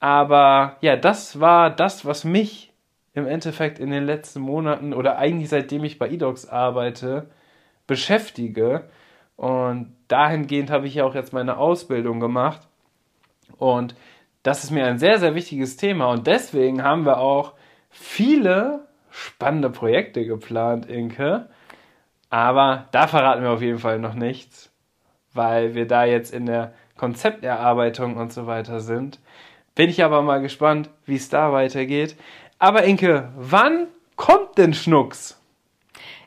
Aber 0.00 0.76
ja, 0.80 0.96
das 0.96 1.40
war 1.40 1.70
das, 1.70 2.04
was 2.04 2.24
mich 2.24 2.69
im 3.20 3.26
Endeffekt 3.26 3.78
in 3.78 3.90
den 3.90 4.04
letzten 4.04 4.40
Monaten 4.40 4.92
oder 4.92 5.18
eigentlich 5.18 5.48
seitdem 5.48 5.84
ich 5.84 5.98
bei 5.98 6.08
eDocs 6.08 6.48
arbeite, 6.48 7.30
beschäftige. 7.86 8.88
Und 9.36 9.94
dahingehend 10.08 10.70
habe 10.70 10.86
ich 10.86 10.94
ja 10.94 11.04
auch 11.04 11.14
jetzt 11.14 11.32
meine 11.32 11.56
Ausbildung 11.56 12.20
gemacht. 12.20 12.60
Und 13.56 13.94
das 14.42 14.64
ist 14.64 14.70
mir 14.70 14.86
ein 14.86 14.98
sehr, 14.98 15.18
sehr 15.18 15.34
wichtiges 15.34 15.76
Thema. 15.76 16.10
Und 16.10 16.26
deswegen 16.26 16.82
haben 16.82 17.04
wir 17.04 17.18
auch 17.18 17.54
viele 17.90 18.86
spannende 19.10 19.70
Projekte 19.70 20.24
geplant, 20.24 20.86
Inke. 20.86 21.48
Aber 22.30 22.86
da 22.92 23.06
verraten 23.06 23.42
wir 23.42 23.50
auf 23.50 23.62
jeden 23.62 23.78
Fall 23.78 23.98
noch 23.98 24.14
nichts, 24.14 24.72
weil 25.34 25.74
wir 25.74 25.86
da 25.86 26.04
jetzt 26.04 26.32
in 26.32 26.46
der 26.46 26.72
Konzepterarbeitung 26.96 28.16
und 28.16 28.32
so 28.32 28.46
weiter 28.46 28.80
sind. 28.80 29.18
Bin 29.74 29.88
ich 29.88 30.04
aber 30.04 30.22
mal 30.22 30.40
gespannt, 30.40 30.90
wie 31.06 31.16
es 31.16 31.28
da 31.28 31.52
weitergeht. 31.52 32.16
Aber 32.60 32.84
Inke, 32.84 33.30
wann 33.36 33.86
kommt 34.16 34.58
denn 34.58 34.74
Schnucks? 34.74 35.40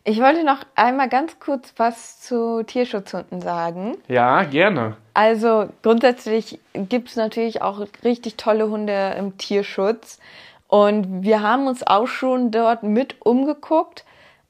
Ich 0.03 0.19
wollte 0.19 0.43
noch 0.43 0.57
einmal 0.75 1.07
ganz 1.07 1.39
kurz 1.39 1.73
was 1.77 2.19
zu 2.19 2.63
Tierschutzhunden 2.63 3.39
sagen. 3.39 3.95
Ja, 4.07 4.43
gerne. 4.43 4.97
Also 5.13 5.69
grundsätzlich 5.83 6.59
gibt 6.73 7.09
es 7.09 7.15
natürlich 7.15 7.61
auch 7.61 7.85
richtig 8.03 8.35
tolle 8.35 8.69
Hunde 8.69 9.15
im 9.17 9.37
Tierschutz. 9.37 10.19
Und 10.67 11.21
wir 11.21 11.41
haben 11.43 11.67
uns 11.67 11.85
auch 11.85 12.07
schon 12.07 12.49
dort 12.49 12.81
mit 12.81 13.17
umgeguckt. 13.19 14.03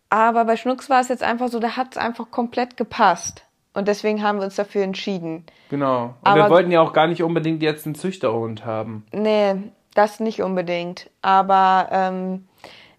Aber 0.09 0.45
bei 0.45 0.55
Schnucks 0.55 0.89
war 0.89 1.01
es 1.01 1.09
jetzt 1.09 1.21
einfach 1.21 1.49
so, 1.49 1.59
da 1.59 1.75
hat 1.75 1.89
es 1.91 1.97
einfach 1.97 2.31
komplett 2.31 2.77
gepasst. 2.77 3.43
Und 3.73 3.89
deswegen 3.89 4.23
haben 4.23 4.37
wir 4.37 4.45
uns 4.45 4.55
dafür 4.55 4.83
entschieden. 4.83 5.45
Genau. 5.69 6.05
Und 6.05 6.13
aber 6.23 6.45
wir 6.45 6.49
wollten 6.49 6.71
ja 6.71 6.79
auch 6.79 6.93
gar 6.93 7.07
nicht 7.07 7.23
unbedingt 7.23 7.61
jetzt 7.61 7.85
einen 7.85 7.95
Züchterhund 7.95 8.65
haben. 8.65 9.05
Nee, 9.11 9.55
das 9.93 10.19
nicht 10.19 10.41
unbedingt. 10.41 11.09
Aber 11.21 11.89
ähm, 11.91 12.47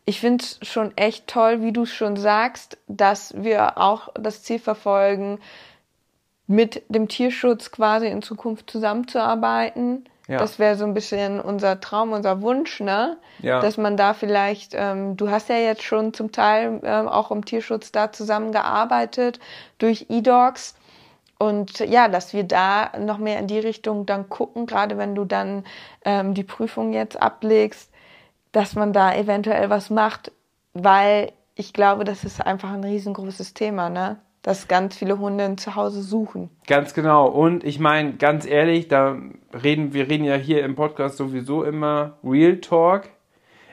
ich 0.04 0.20
finde 0.20 0.44
es 0.44 0.58
schon 0.62 0.96
echt 0.96 1.26
toll, 1.26 1.62
wie 1.62 1.72
du 1.72 1.86
schon 1.86 2.16
sagst, 2.16 2.78
dass 2.88 3.34
wir 3.36 3.78
auch 3.78 4.08
das 4.14 4.42
Ziel 4.42 4.58
verfolgen, 4.58 5.38
mit 6.46 6.82
dem 6.88 7.08
Tierschutz 7.08 7.70
quasi 7.70 8.06
in 8.06 8.20
Zukunft 8.20 8.70
zusammenzuarbeiten. 8.70 10.04
Ja. 10.28 10.38
Das 10.38 10.58
wäre 10.58 10.76
so 10.76 10.84
ein 10.84 10.94
bisschen 10.94 11.40
unser 11.40 11.80
Traum, 11.80 12.12
unser 12.12 12.40
Wunsch, 12.42 12.80
ne? 12.80 13.18
Ja. 13.40 13.60
Dass 13.60 13.76
man 13.76 13.96
da 13.96 14.14
vielleicht, 14.14 14.72
ähm, 14.74 15.16
du 15.16 15.30
hast 15.30 15.48
ja 15.48 15.56
jetzt 15.56 15.82
schon 15.82 16.14
zum 16.14 16.32
Teil 16.32 16.80
ähm, 16.82 17.08
auch 17.08 17.30
im 17.30 17.44
Tierschutz 17.44 17.92
da 17.92 18.10
zusammengearbeitet 18.12 19.38
durch 19.78 20.06
E-Dogs 20.08 20.74
und 21.38 21.80
ja, 21.80 22.08
dass 22.08 22.32
wir 22.32 22.44
da 22.44 22.92
noch 22.98 23.18
mehr 23.18 23.38
in 23.38 23.46
die 23.46 23.58
Richtung 23.58 24.06
dann 24.06 24.28
gucken, 24.28 24.66
gerade 24.66 24.98
wenn 24.98 25.14
du 25.14 25.24
dann 25.24 25.64
ähm, 26.04 26.34
die 26.34 26.44
Prüfung 26.44 26.92
jetzt 26.92 27.20
ablegst, 27.20 27.90
dass 28.52 28.74
man 28.74 28.92
da 28.92 29.14
eventuell 29.14 29.68
was 29.68 29.90
macht, 29.90 30.32
weil 30.72 31.32
ich 31.56 31.72
glaube, 31.72 32.04
das 32.04 32.24
ist 32.24 32.44
einfach 32.44 32.72
ein 32.72 32.84
riesengroßes 32.84 33.54
Thema, 33.54 33.90
ne? 33.90 34.18
Dass 34.42 34.68
ganz 34.68 34.96
viele 34.96 35.18
Hunde 35.18 35.56
zu 35.56 35.74
Hause 35.74 36.02
suchen. 36.02 36.50
Ganz 36.66 36.92
genau. 36.92 37.26
Und 37.28 37.64
ich 37.64 37.78
meine, 37.78 38.14
ganz 38.14 38.44
ehrlich, 38.44 38.88
da 38.88 39.16
reden, 39.54 39.94
wir 39.94 40.08
reden 40.08 40.24
ja 40.24 40.34
hier 40.34 40.64
im 40.64 40.74
Podcast 40.74 41.16
sowieso 41.16 41.64
immer 41.64 42.18
Real 42.22 42.58
Talk. 42.58 43.08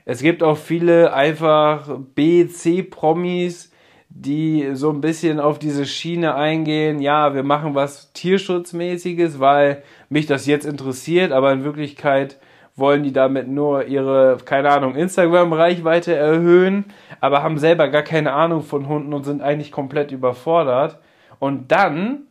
Es 0.06 0.22
gibt 0.22 0.42
auch 0.42 0.58
viele 0.58 1.14
einfach 1.14 1.90
B, 2.16 2.48
C-Promis, 2.48 3.71
die 4.14 4.72
so 4.74 4.90
ein 4.92 5.02
bisschen 5.02 5.40
auf 5.40 5.58
diese 5.58 5.86
Schiene 5.86 6.36
eingehen, 6.36 7.00
ja, 7.00 7.34
wir 7.34 7.44
machen 7.44 7.76
was 7.76 8.12
Tierschutzmäßiges, 8.14 9.40
weil 9.40 9.84
mich 10.10 10.26
das 10.26 10.46
jetzt 10.46 10.66
interessiert, 10.66 11.32
aber 11.32 11.52
in 11.54 11.64
Wirklichkeit 11.64 12.38
wollen 12.76 13.04
die 13.04 13.14
damit 13.14 13.48
nur 13.48 13.86
ihre, 13.86 14.38
keine 14.44 14.70
Ahnung, 14.70 14.96
Instagram-Reichweite 14.96 16.14
erhöhen, 16.14 16.86
aber 17.20 17.42
haben 17.42 17.58
selber 17.58 17.88
gar 17.88 18.04
keine 18.04 18.34
Ahnung 18.34 18.64
von 18.64 18.88
Hunden 18.88 19.14
und 19.14 19.24
sind 19.24 19.42
eigentlich 19.42 19.72
komplett 19.72 20.12
überfordert. 20.12 21.00
Und 21.40 21.72
dann 21.72 22.28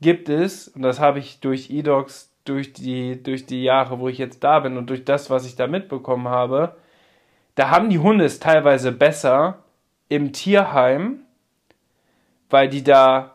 gibt 0.00 0.28
es, 0.28 0.68
und 0.68 0.82
das 0.82 1.00
habe 1.00 1.18
ich 1.18 1.40
durch 1.40 1.70
eDocs, 1.70 2.32
durch 2.44 2.72
die, 2.72 3.22
durch 3.22 3.46
die 3.46 3.62
Jahre, 3.62 3.98
wo 3.98 4.08
ich 4.08 4.18
jetzt 4.18 4.44
da 4.44 4.60
bin 4.60 4.76
und 4.76 4.90
durch 4.90 5.04
das, 5.04 5.30
was 5.30 5.46
ich 5.46 5.56
da 5.56 5.66
mitbekommen 5.66 6.28
habe, 6.28 6.76
da 7.54 7.70
haben 7.70 7.90
die 7.90 7.98
Hunde 7.98 8.24
es 8.24 8.38
teilweise 8.38 8.92
besser, 8.92 9.62
im 10.08 10.32
Tierheim, 10.32 11.20
weil 12.50 12.68
die 12.68 12.84
da 12.84 13.32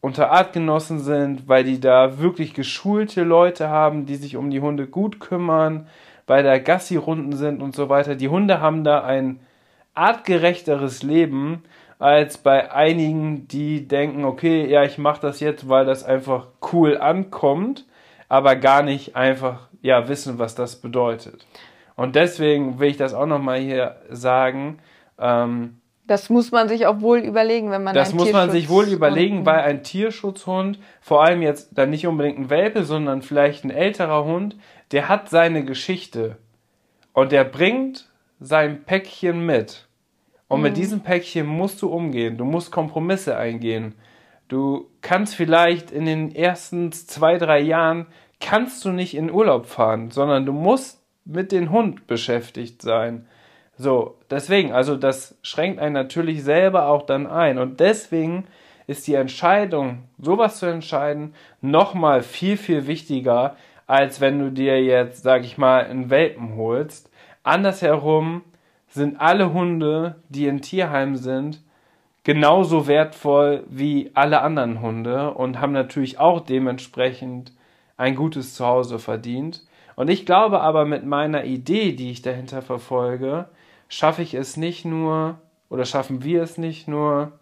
unter 0.00 0.30
Artgenossen 0.30 1.00
sind, 1.00 1.48
weil 1.48 1.64
die 1.64 1.80
da 1.80 2.18
wirklich 2.18 2.54
geschulte 2.54 3.24
Leute 3.24 3.68
haben, 3.68 4.06
die 4.06 4.16
sich 4.16 4.36
um 4.36 4.50
die 4.50 4.60
Hunde 4.60 4.86
gut 4.86 5.20
kümmern, 5.20 5.88
weil 6.26 6.42
da 6.42 6.58
Gassi-Runden 6.58 7.32
sind 7.36 7.62
und 7.62 7.74
so 7.74 7.88
weiter. 7.88 8.14
Die 8.14 8.28
Hunde 8.28 8.60
haben 8.60 8.84
da 8.84 9.02
ein 9.02 9.40
artgerechteres 9.94 11.02
Leben 11.02 11.64
als 11.98 12.38
bei 12.38 12.72
einigen, 12.72 13.48
die 13.48 13.88
denken, 13.88 14.24
okay, 14.24 14.66
ja, 14.66 14.84
ich 14.84 14.98
mache 14.98 15.20
das 15.22 15.40
jetzt, 15.40 15.68
weil 15.68 15.86
das 15.86 16.04
einfach 16.04 16.48
cool 16.72 16.98
ankommt, 16.98 17.86
aber 18.28 18.54
gar 18.56 18.82
nicht 18.82 19.16
einfach 19.16 19.68
ja 19.82 20.08
wissen, 20.08 20.38
was 20.38 20.54
das 20.54 20.76
bedeutet. 20.76 21.46
Und 21.96 22.14
deswegen 22.14 22.78
will 22.78 22.90
ich 22.90 22.98
das 22.98 23.14
auch 23.14 23.26
noch 23.26 23.40
mal 23.40 23.58
hier 23.58 23.96
sagen. 24.10 24.78
Ähm, 25.18 25.80
Das 26.06 26.30
muss 26.30 26.52
man 26.52 26.68
sich 26.68 26.86
auch 26.86 27.00
wohl 27.00 27.18
überlegen, 27.18 27.70
wenn 27.70 27.82
man 27.82 27.94
Das 27.94 28.14
muss 28.14 28.32
man 28.32 28.50
sich 28.50 28.68
wohl 28.68 28.86
überlegen, 28.86 29.44
weil 29.44 29.60
ein 29.60 29.82
Tierschutzhund, 29.82 30.78
vor 31.00 31.24
allem 31.24 31.42
jetzt 31.42 31.70
dann 31.76 31.90
nicht 31.90 32.06
unbedingt 32.06 32.38
ein 32.38 32.50
Welpe, 32.50 32.84
sondern 32.84 33.22
vielleicht 33.22 33.64
ein 33.64 33.70
älterer 33.70 34.24
Hund, 34.24 34.56
der 34.92 35.08
hat 35.08 35.28
seine 35.28 35.64
Geschichte 35.64 36.36
und 37.12 37.32
der 37.32 37.44
bringt 37.44 38.08
sein 38.38 38.84
Päckchen 38.84 39.44
mit. 39.44 39.88
Und 40.48 40.58
mhm. 40.58 40.64
mit 40.64 40.76
diesem 40.76 41.00
Päckchen 41.00 41.46
musst 41.46 41.82
du 41.82 41.88
umgehen. 41.88 42.36
Du 42.36 42.44
musst 42.44 42.70
Kompromisse 42.70 43.36
eingehen. 43.36 43.94
Du 44.48 44.90
kannst 45.00 45.34
vielleicht 45.34 45.90
in 45.90 46.04
den 46.04 46.34
ersten 46.34 46.92
zwei, 46.92 47.36
drei 47.38 47.60
Jahren 47.60 48.06
kannst 48.38 48.84
du 48.84 48.90
nicht 48.90 49.16
in 49.16 49.30
Urlaub 49.30 49.66
fahren, 49.66 50.10
sondern 50.10 50.46
du 50.46 50.52
musst 50.52 51.02
mit 51.24 51.50
dem 51.50 51.70
Hund 51.70 52.06
beschäftigt 52.06 52.82
sein. 52.82 53.26
So, 53.78 54.16
deswegen, 54.30 54.72
also 54.72 54.96
das 54.96 55.36
schränkt 55.42 55.80
einen 55.80 55.92
natürlich 55.92 56.42
selber 56.42 56.88
auch 56.88 57.02
dann 57.02 57.26
ein. 57.26 57.58
Und 57.58 57.80
deswegen 57.80 58.44
ist 58.86 59.06
die 59.06 59.14
Entscheidung, 59.14 60.04
sowas 60.18 60.58
zu 60.58 60.66
entscheiden, 60.66 61.34
nochmal 61.60 62.22
viel, 62.22 62.56
viel 62.56 62.86
wichtiger, 62.86 63.56
als 63.86 64.20
wenn 64.20 64.38
du 64.38 64.50
dir 64.50 64.82
jetzt, 64.82 65.22
sag 65.22 65.44
ich 65.44 65.58
mal, 65.58 65.84
einen 65.84 66.10
Welpen 66.10 66.56
holst. 66.56 67.10
Andersherum 67.42 68.42
sind 68.88 69.20
alle 69.20 69.52
Hunde, 69.52 70.16
die 70.28 70.46
in 70.46 70.62
Tierheim 70.62 71.16
sind, 71.16 71.60
genauso 72.24 72.86
wertvoll 72.86 73.64
wie 73.68 74.10
alle 74.14 74.40
anderen 74.40 74.80
Hunde 74.80 75.32
und 75.34 75.60
haben 75.60 75.72
natürlich 75.72 76.18
auch 76.18 76.40
dementsprechend 76.40 77.52
ein 77.96 78.16
gutes 78.16 78.54
Zuhause 78.54 78.98
verdient. 78.98 79.62
Und 79.96 80.08
ich 80.08 80.26
glaube 80.26 80.60
aber 80.60 80.84
mit 80.84 81.04
meiner 81.06 81.44
Idee, 81.44 81.92
die 81.92 82.10
ich 82.10 82.22
dahinter 82.22 82.62
verfolge, 82.62 83.48
schaffe 83.88 84.22
ich 84.22 84.34
es 84.34 84.56
nicht 84.56 84.84
nur 84.84 85.38
oder 85.68 85.84
schaffen 85.84 86.22
wir 86.22 86.42
es 86.42 86.58
nicht 86.58 86.88
nur 86.88 87.32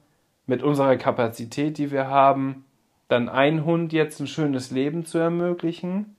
mit 0.46 0.62
unserer 0.62 0.96
Kapazität, 0.96 1.78
die 1.78 1.90
wir 1.90 2.08
haben, 2.08 2.64
dann 3.08 3.28
ein 3.28 3.64
Hund 3.64 3.92
jetzt 3.92 4.20
ein 4.20 4.26
schönes 4.26 4.70
Leben 4.70 5.04
zu 5.04 5.18
ermöglichen, 5.18 6.16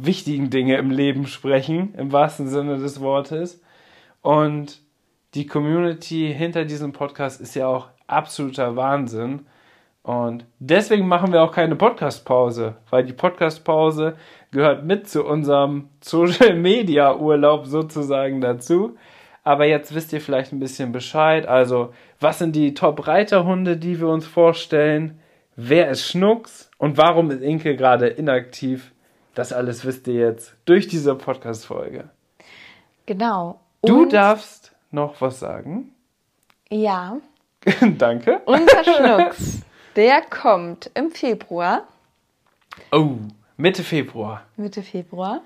wichtigen 0.05 0.49
Dinge 0.49 0.77
im 0.77 0.91
Leben 0.91 1.27
sprechen, 1.27 1.93
im 1.95 2.11
wahrsten 2.11 2.47
Sinne 2.47 2.77
des 2.77 3.01
Wortes. 3.01 3.61
Und 4.21 4.79
die 5.33 5.47
Community 5.47 6.33
hinter 6.35 6.65
diesem 6.65 6.91
Podcast 6.91 7.41
ist 7.41 7.55
ja 7.55 7.67
auch 7.67 7.87
absoluter 8.07 8.75
Wahnsinn. 8.75 9.45
Und 10.03 10.45
deswegen 10.59 11.07
machen 11.07 11.31
wir 11.31 11.43
auch 11.43 11.51
keine 11.51 11.75
Podcast-Pause, 11.75 12.75
weil 12.89 13.03
die 13.03 13.13
Podcast-Pause 13.13 14.15
gehört 14.51 14.83
mit 14.83 15.07
zu 15.07 15.23
unserem 15.25 15.89
Social 16.01 16.55
Media 16.55 17.15
Urlaub 17.15 17.65
sozusagen 17.67 18.41
dazu. 18.41 18.97
Aber 19.43 19.65
jetzt 19.65 19.93
wisst 19.95 20.13
ihr 20.13 20.21
vielleicht 20.21 20.51
ein 20.53 20.59
bisschen 20.59 20.91
Bescheid. 20.91 21.47
Also, 21.47 21.93
was 22.19 22.39
sind 22.39 22.55
die 22.55 22.73
Top-Reiterhunde, 22.73 23.77
die 23.77 23.99
wir 23.99 24.07
uns 24.07 24.27
vorstellen? 24.27 25.19
Wer 25.55 25.89
ist 25.89 26.07
Schnucks? 26.07 26.69
Und 26.77 26.97
warum 26.97 27.31
ist 27.31 27.41
Inke 27.41 27.75
gerade 27.75 28.07
inaktiv? 28.07 28.90
Das 29.34 29.53
alles 29.53 29.86
wisst 29.86 30.07
ihr 30.07 30.15
jetzt 30.15 30.55
durch 30.65 30.88
diese 30.88 31.15
Podcast-Folge. 31.15 32.09
Genau. 33.05 33.59
Und 33.82 33.89
du 33.89 34.05
darfst 34.05 34.73
noch 34.91 35.21
was 35.21 35.39
sagen. 35.39 35.95
Ja. 36.69 37.17
Danke. 37.97 38.41
Unser 38.45 38.84
Schnucks, 38.84 39.61
der 39.95 40.21
kommt 40.21 40.91
im 40.93 41.11
Februar. 41.11 41.88
Oh, 42.91 43.15
Mitte 43.57 43.84
Februar. 43.84 44.43
Mitte 44.57 44.84
Februar. 44.84 45.41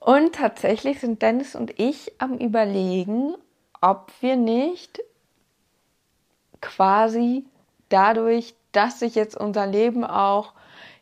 Und 0.00 0.34
tatsächlich 0.34 1.00
sind 1.00 1.22
Dennis 1.22 1.54
und 1.54 1.78
ich 1.78 2.12
am 2.18 2.38
Überlegen, 2.38 3.34
ob 3.80 4.10
wir 4.20 4.36
nicht 4.36 5.00
quasi 6.60 7.44
dadurch, 7.88 8.54
dass 8.72 9.00
sich 9.00 9.14
jetzt 9.14 9.36
unser 9.36 9.66
Leben 9.66 10.04
auch 10.04 10.52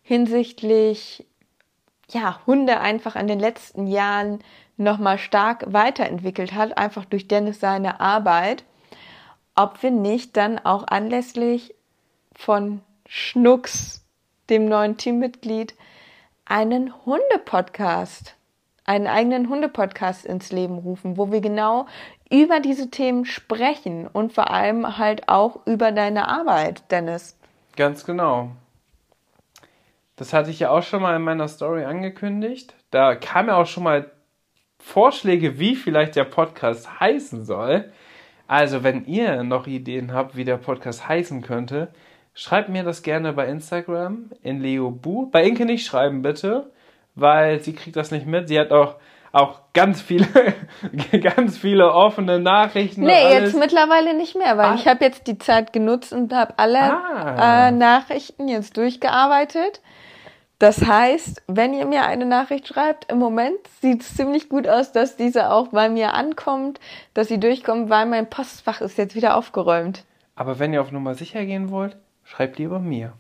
hinsichtlich 0.03 1.25
ja, 2.11 2.41
Hunde 2.47 2.81
einfach 2.81 3.17
in 3.17 3.27
den 3.27 3.41
letzten 3.41 3.87
Jahren 3.87 4.41
nochmal 4.77 5.19
stark 5.19 5.65
weiterentwickelt 5.73 6.53
hat, 6.53 6.77
einfach 6.79 7.05
durch 7.05 7.29
Dennis 7.29 7.61
seine 7.61 8.01
Arbeit, 8.01 8.65
ob 9.55 9.83
wir 9.83 9.91
nicht 9.91 10.37
dann 10.37 10.59
auch 10.59 10.87
anlässlich 10.87 11.75
von 12.35 12.83
Schnucks, 13.07 14.05
dem 14.51 14.67
neuen 14.69 14.97
Teammitglied, 14.97 15.75
einen 16.45 16.93
Hunde-Podcast, 17.05 18.37
einen 18.85 19.07
eigenen 19.09 19.49
Hunde-Podcast 19.49 20.27
ins 20.27 20.53
Leben 20.53 20.79
rufen, 20.79 21.17
wo 21.17 21.33
wir 21.33 21.41
genau 21.41 21.87
über 22.31 22.61
diese 22.61 22.91
Themen 22.91 23.25
sprechen 23.25 24.07
und 24.07 24.33
vor 24.33 24.51
allem 24.51 24.99
halt 24.99 25.29
auch 25.29 25.67
über 25.67 25.91
deine 25.93 26.29
Arbeit, 26.29 26.91
Dennis. 26.91 27.37
Ganz 27.77 28.05
genau. 28.05 28.51
Das 30.17 30.33
hatte 30.33 30.51
ich 30.51 30.61
ja 30.61 30.71
auch 30.71 30.83
schon 30.83 31.03
mal 31.03 31.15
in 31.15 31.23
meiner 31.23 31.47
Story 31.47 31.85
angekündigt. 31.85 32.75
Da 32.91 33.15
kamen 33.15 33.49
ja 33.49 33.57
auch 33.57 33.67
schon 33.67 33.85
mal 33.85 34.11
Vorschläge, 34.79 35.59
wie 35.59 35.77
vielleicht 35.77 36.17
der 36.17 36.25
Podcast 36.25 37.01
heißen 37.01 37.45
soll. 37.45 37.93
Also, 38.47 38.83
wenn 38.83 39.05
ihr 39.05 39.43
noch 39.43 39.67
Ideen 39.67 40.13
habt, 40.13 40.37
wie 40.37 40.45
der 40.45 40.57
Podcast 40.57 41.09
heißen 41.09 41.43
könnte, 41.43 41.89
schreibt 42.33 42.69
mir 42.69 42.85
das 42.85 43.03
gerne 43.03 43.33
bei 43.33 43.47
Instagram 43.47 44.31
in 44.43 44.61
Leobu. 44.61 45.31
Bei 45.31 45.45
Inke 45.45 45.65
nicht 45.65 45.85
schreiben, 45.85 46.23
bitte, 46.23 46.71
weil 47.15 47.61
sie 47.61 47.75
kriegt 47.75 47.97
das 47.97 48.11
nicht 48.11 48.27
mit. 48.27 48.49
Sie 48.49 48.59
hat 48.59 48.71
auch 48.71 48.97
auch 49.37 49.61
ganz 49.75 50.01
viele, 50.01 50.27
ganz 51.23 51.59
viele 51.59 51.93
offene 51.93 52.39
Nachrichten. 52.39 53.03
Nee, 53.03 53.35
jetzt 53.35 53.55
mittlerweile 53.55 54.15
nicht 54.15 54.35
mehr, 54.35 54.57
weil 54.57 54.71
ah. 54.71 54.75
ich 54.75 54.89
habe 54.89 55.05
jetzt 55.05 55.27
die 55.27 55.37
Zeit 55.37 55.75
genutzt 55.75 56.13
und 56.15 56.33
habe 56.33 56.55
alle 56.57 56.79
ah. 56.81 57.69
äh, 57.69 57.71
Nachrichten 57.71 58.49
jetzt 58.49 58.79
durchgearbeitet. 58.79 59.83
Das 60.59 60.87
heißt, 60.87 61.43
wenn 61.49 61.75
ihr 61.75 61.85
mir 61.85 62.07
eine 62.07 62.25
Nachricht 62.25 62.67
schreibt, 62.67 63.11
im 63.13 63.19
Moment 63.19 63.59
sieht 63.83 64.01
es 64.01 64.15
ziemlich 64.15 64.49
gut 64.49 64.67
aus, 64.67 64.91
dass 64.91 65.17
diese 65.17 65.51
auch 65.51 65.69
bei 65.69 65.91
mir 65.91 66.15
ankommt, 66.15 66.81
dass 67.13 67.29
sie 67.29 67.39
durchkommt, 67.39 67.91
weil 67.91 68.07
mein 68.07 68.31
Postfach 68.31 68.81
ist 68.81 68.97
jetzt 68.97 69.15
wieder 69.15 69.37
aufgeräumt. 69.37 70.05
Aber 70.35 70.59
wenn 70.59 70.73
ihr 70.73 70.81
auf 70.81 70.93
Nummer 70.93 71.15
sicher 71.15 71.45
gehen 71.45 71.71
wollt, 71.71 71.97
schreibt 72.25 72.59
lieber 72.59 72.79
mir. 72.79 73.13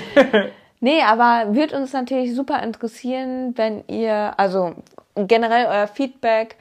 nee, 0.80 1.02
aber 1.02 1.54
wird 1.54 1.74
uns 1.74 1.92
natürlich 1.92 2.34
super 2.34 2.62
interessieren, 2.62 3.52
wenn 3.56 3.84
ihr, 3.88 4.32
also 4.38 4.74
generell 5.16 5.66
euer 5.66 5.86
Feedback, 5.86 6.56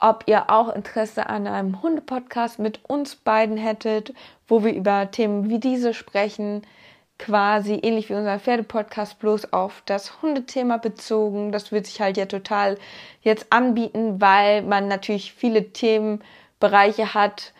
ob 0.00 0.24
ihr 0.26 0.48
auch 0.48 0.72
Interesse 0.72 1.28
an 1.28 1.48
einem 1.48 1.82
Hundepodcast 1.82 2.60
mit 2.60 2.84
uns 2.88 3.16
beiden 3.16 3.56
hättet, 3.56 4.14
wo 4.46 4.62
wir 4.62 4.72
über 4.72 5.10
Themen 5.10 5.50
wie 5.50 5.58
diese 5.58 5.92
sprechen 5.92 6.62
quasi 7.18 7.74
ähnlich 7.74 8.08
wie 8.08 8.14
unser 8.14 8.38
Pferdepodcast 8.38 9.18
bloß 9.18 9.52
auf 9.52 9.82
das 9.86 10.22
Hundethema 10.22 10.76
bezogen. 10.76 11.52
Das 11.52 11.72
wird 11.72 11.86
sich 11.86 12.00
halt 12.00 12.16
ja 12.16 12.26
total 12.26 12.78
jetzt 13.22 13.52
anbieten, 13.52 14.20
weil 14.20 14.62
man 14.62 14.88
natürlich 14.88 15.32
viele 15.32 15.72
Themenbereiche 15.72 17.14
hat, 17.14 17.52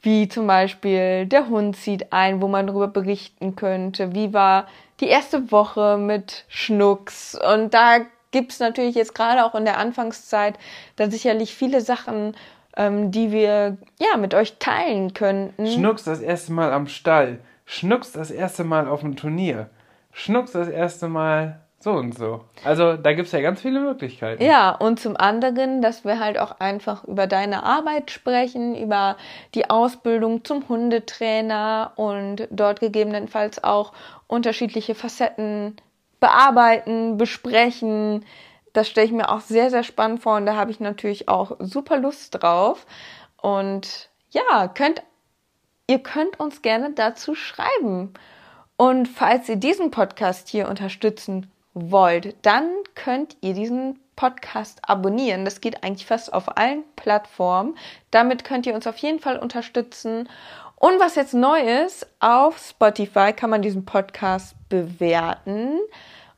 wie 0.00 0.28
zum 0.28 0.46
Beispiel 0.46 1.26
der 1.26 1.48
Hund 1.48 1.76
zieht 1.76 2.12
ein, 2.12 2.40
wo 2.42 2.48
man 2.48 2.66
darüber 2.66 2.88
berichten 2.88 3.54
könnte. 3.54 4.14
Wie 4.14 4.32
war 4.32 4.66
die 5.00 5.08
erste 5.08 5.52
Woche 5.52 5.98
mit 5.98 6.44
Schnucks? 6.48 7.38
Und 7.38 7.74
da 7.74 7.98
gibt's 8.32 8.58
natürlich 8.58 8.96
jetzt 8.96 9.14
gerade 9.14 9.44
auch 9.44 9.54
in 9.54 9.64
der 9.64 9.78
Anfangszeit 9.78 10.58
dann 10.96 11.10
sicherlich 11.10 11.54
viele 11.54 11.80
Sachen, 11.80 12.34
ähm, 12.76 13.12
die 13.12 13.30
wir 13.30 13.76
ja 14.00 14.16
mit 14.16 14.34
euch 14.34 14.58
teilen 14.58 15.14
könnten. 15.14 15.66
Schnucks 15.66 16.04
das 16.04 16.20
erste 16.20 16.52
Mal 16.52 16.72
am 16.72 16.88
Stall. 16.88 17.38
Schnucks 17.64 18.12
das 18.12 18.30
erste 18.30 18.64
Mal 18.64 18.88
auf 18.88 19.00
dem 19.00 19.16
Turnier. 19.16 19.70
Schnucks 20.12 20.52
das 20.52 20.68
erste 20.68 21.08
Mal 21.08 21.60
so 21.82 21.92
und 21.92 22.16
so. 22.16 22.44
Also 22.64 22.96
da 22.96 23.12
gibt 23.12 23.26
es 23.26 23.32
ja 23.32 23.40
ganz 23.40 23.60
viele 23.60 23.80
Möglichkeiten. 23.80 24.42
Ja, 24.42 24.70
und 24.70 25.00
zum 25.00 25.16
anderen, 25.16 25.82
dass 25.82 26.04
wir 26.04 26.20
halt 26.20 26.38
auch 26.38 26.60
einfach 26.60 27.02
über 27.04 27.26
deine 27.26 27.64
Arbeit 27.64 28.12
sprechen, 28.12 28.76
über 28.76 29.16
die 29.54 29.68
Ausbildung 29.68 30.44
zum 30.44 30.68
Hundetrainer 30.68 31.92
und 31.96 32.46
dort 32.50 32.78
gegebenenfalls 32.78 33.64
auch 33.64 33.92
unterschiedliche 34.28 34.94
Facetten 34.94 35.76
bearbeiten, 36.20 37.16
besprechen. 37.16 38.24
Das 38.72 38.88
stelle 38.88 39.06
ich 39.06 39.12
mir 39.12 39.28
auch 39.28 39.40
sehr, 39.40 39.70
sehr 39.70 39.82
spannend 39.82 40.22
vor 40.22 40.36
und 40.36 40.46
da 40.46 40.54
habe 40.54 40.70
ich 40.70 40.78
natürlich 40.78 41.28
auch 41.28 41.56
super 41.58 41.98
Lust 41.98 42.40
drauf. 42.40 42.86
Und 43.38 44.08
ja, 44.30 44.68
könnt, 44.68 45.02
ihr 45.92 45.98
könnt 45.98 46.40
uns 46.40 46.62
gerne 46.62 46.92
dazu 46.94 47.34
schreiben. 47.34 48.14
Und 48.78 49.08
falls 49.08 49.46
ihr 49.50 49.56
diesen 49.56 49.90
Podcast 49.90 50.48
hier 50.48 50.66
unterstützen 50.70 51.50
wollt, 51.74 52.34
dann 52.40 52.70
könnt 52.94 53.36
ihr 53.42 53.52
diesen 53.52 54.00
Podcast 54.16 54.80
abonnieren. 54.88 55.44
Das 55.44 55.60
geht 55.60 55.84
eigentlich 55.84 56.06
fast 56.06 56.32
auf 56.32 56.56
allen 56.56 56.82
Plattformen. 56.96 57.76
Damit 58.10 58.42
könnt 58.42 58.64
ihr 58.64 58.74
uns 58.74 58.86
auf 58.86 58.96
jeden 58.96 59.20
Fall 59.20 59.38
unterstützen. 59.38 60.30
Und 60.76 60.98
was 60.98 61.14
jetzt 61.14 61.34
neu 61.34 61.60
ist, 61.60 62.06
auf 62.20 62.58
Spotify 62.58 63.34
kann 63.34 63.50
man 63.50 63.60
diesen 63.60 63.84
Podcast 63.84 64.56
bewerten. 64.70 65.78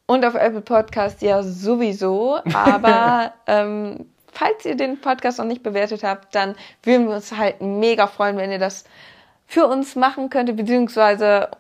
Und 0.06 0.24
auf 0.24 0.34
Apple 0.34 0.62
Podcast 0.62 1.22
ja 1.22 1.44
sowieso. 1.44 2.40
Aber 2.52 3.32
ähm, 3.46 4.06
falls 4.32 4.64
ihr 4.64 4.74
den 4.74 5.00
Podcast 5.00 5.38
noch 5.38 5.46
nicht 5.46 5.62
bewertet 5.62 6.02
habt, 6.02 6.34
dann 6.34 6.56
würden 6.82 7.06
wir 7.06 7.14
uns 7.14 7.36
halt 7.36 7.62
mega 7.62 8.08
freuen, 8.08 8.36
wenn 8.36 8.50
ihr 8.50 8.58
das 8.58 8.84
für 9.46 9.66
uns 9.66 9.96
machen 9.96 10.30
könntet. 10.30 10.56
Beziehungsweise 10.56 11.50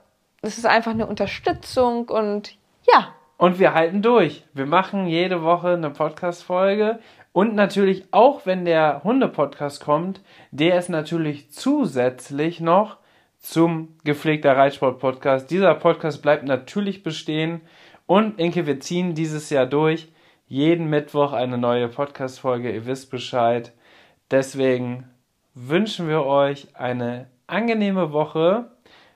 es 0.42 0.58
ist 0.58 0.66
einfach 0.66 0.92
eine 0.92 1.06
Unterstützung 1.06 2.08
und 2.08 2.56
ja, 2.90 3.14
und 3.36 3.58
wir 3.58 3.74
halten 3.74 4.00
durch. 4.00 4.44
Wir 4.54 4.66
machen 4.66 5.06
jede 5.06 5.42
Woche 5.42 5.70
eine 5.70 5.90
Podcast-Folge. 5.90 7.00
Und 7.32 7.54
natürlich, 7.54 8.04
auch 8.12 8.46
wenn 8.46 8.64
der 8.64 9.02
Hunde-Podcast 9.02 9.82
kommt, 9.82 10.20
der 10.52 10.78
ist 10.78 10.88
natürlich 10.88 11.50
zusätzlich 11.50 12.60
noch 12.60 12.98
zum 13.40 13.96
gepflegter 14.04 14.56
Reitsport-Podcast. 14.56 15.50
Dieser 15.50 15.74
Podcast 15.74 16.22
bleibt 16.22 16.44
natürlich 16.44 17.02
bestehen. 17.02 17.60
Und 18.06 18.38
Inke, 18.38 18.66
wir 18.66 18.78
ziehen 18.78 19.14
dieses 19.14 19.50
Jahr 19.50 19.66
durch. 19.66 20.08
Jeden 20.46 20.88
Mittwoch 20.88 21.32
eine 21.32 21.58
neue 21.58 21.88
Podcast-Folge. 21.88 22.70
Ihr 22.70 22.86
wisst 22.86 23.10
Bescheid. 23.10 23.72
Deswegen 24.30 25.10
wünschen 25.54 26.08
wir 26.08 26.24
euch 26.24 26.68
eine 26.76 27.26
angenehme 27.46 28.12
Woche. 28.12 28.70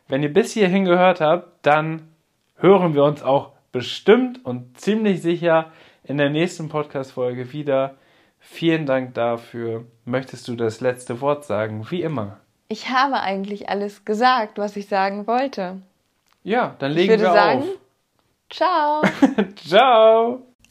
Wenn 0.08 0.22
ihr 0.22 0.32
bis 0.32 0.52
hierhin 0.52 0.84
gehört 0.84 1.20
habt, 1.20 1.64
dann 1.66 2.08
hören 2.56 2.94
wir 2.94 3.04
uns 3.04 3.22
auch 3.22 3.52
bestimmt 3.72 4.44
und 4.44 4.78
ziemlich 4.80 5.22
sicher 5.22 5.70
in 6.04 6.16
der 6.16 6.30
nächsten 6.30 6.68
Podcast-Folge 6.68 7.52
wieder. 7.52 7.94
Vielen 8.38 8.86
Dank 8.86 9.14
dafür. 9.14 9.84
Möchtest 10.04 10.48
du 10.48 10.56
das 10.56 10.80
letzte 10.80 11.20
Wort 11.20 11.44
sagen? 11.44 11.86
Wie 11.90 12.02
immer. 12.02 12.38
Ich 12.68 12.90
habe 12.90 13.20
eigentlich 13.20 13.68
alles 13.68 14.04
gesagt, 14.04 14.58
was 14.58 14.76
ich 14.76 14.88
sagen 14.88 15.26
wollte. 15.26 15.82
Ja, 16.42 16.76
dann 16.78 16.92
legen 16.92 17.14
ich 17.14 17.20
würde 17.20 17.24
wir 17.24 17.32
sagen, 17.32 17.62
auf. 17.62 17.68
Ciao. 18.50 19.02
Ciao. 19.56 20.47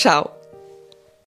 Ciao. 0.00 0.39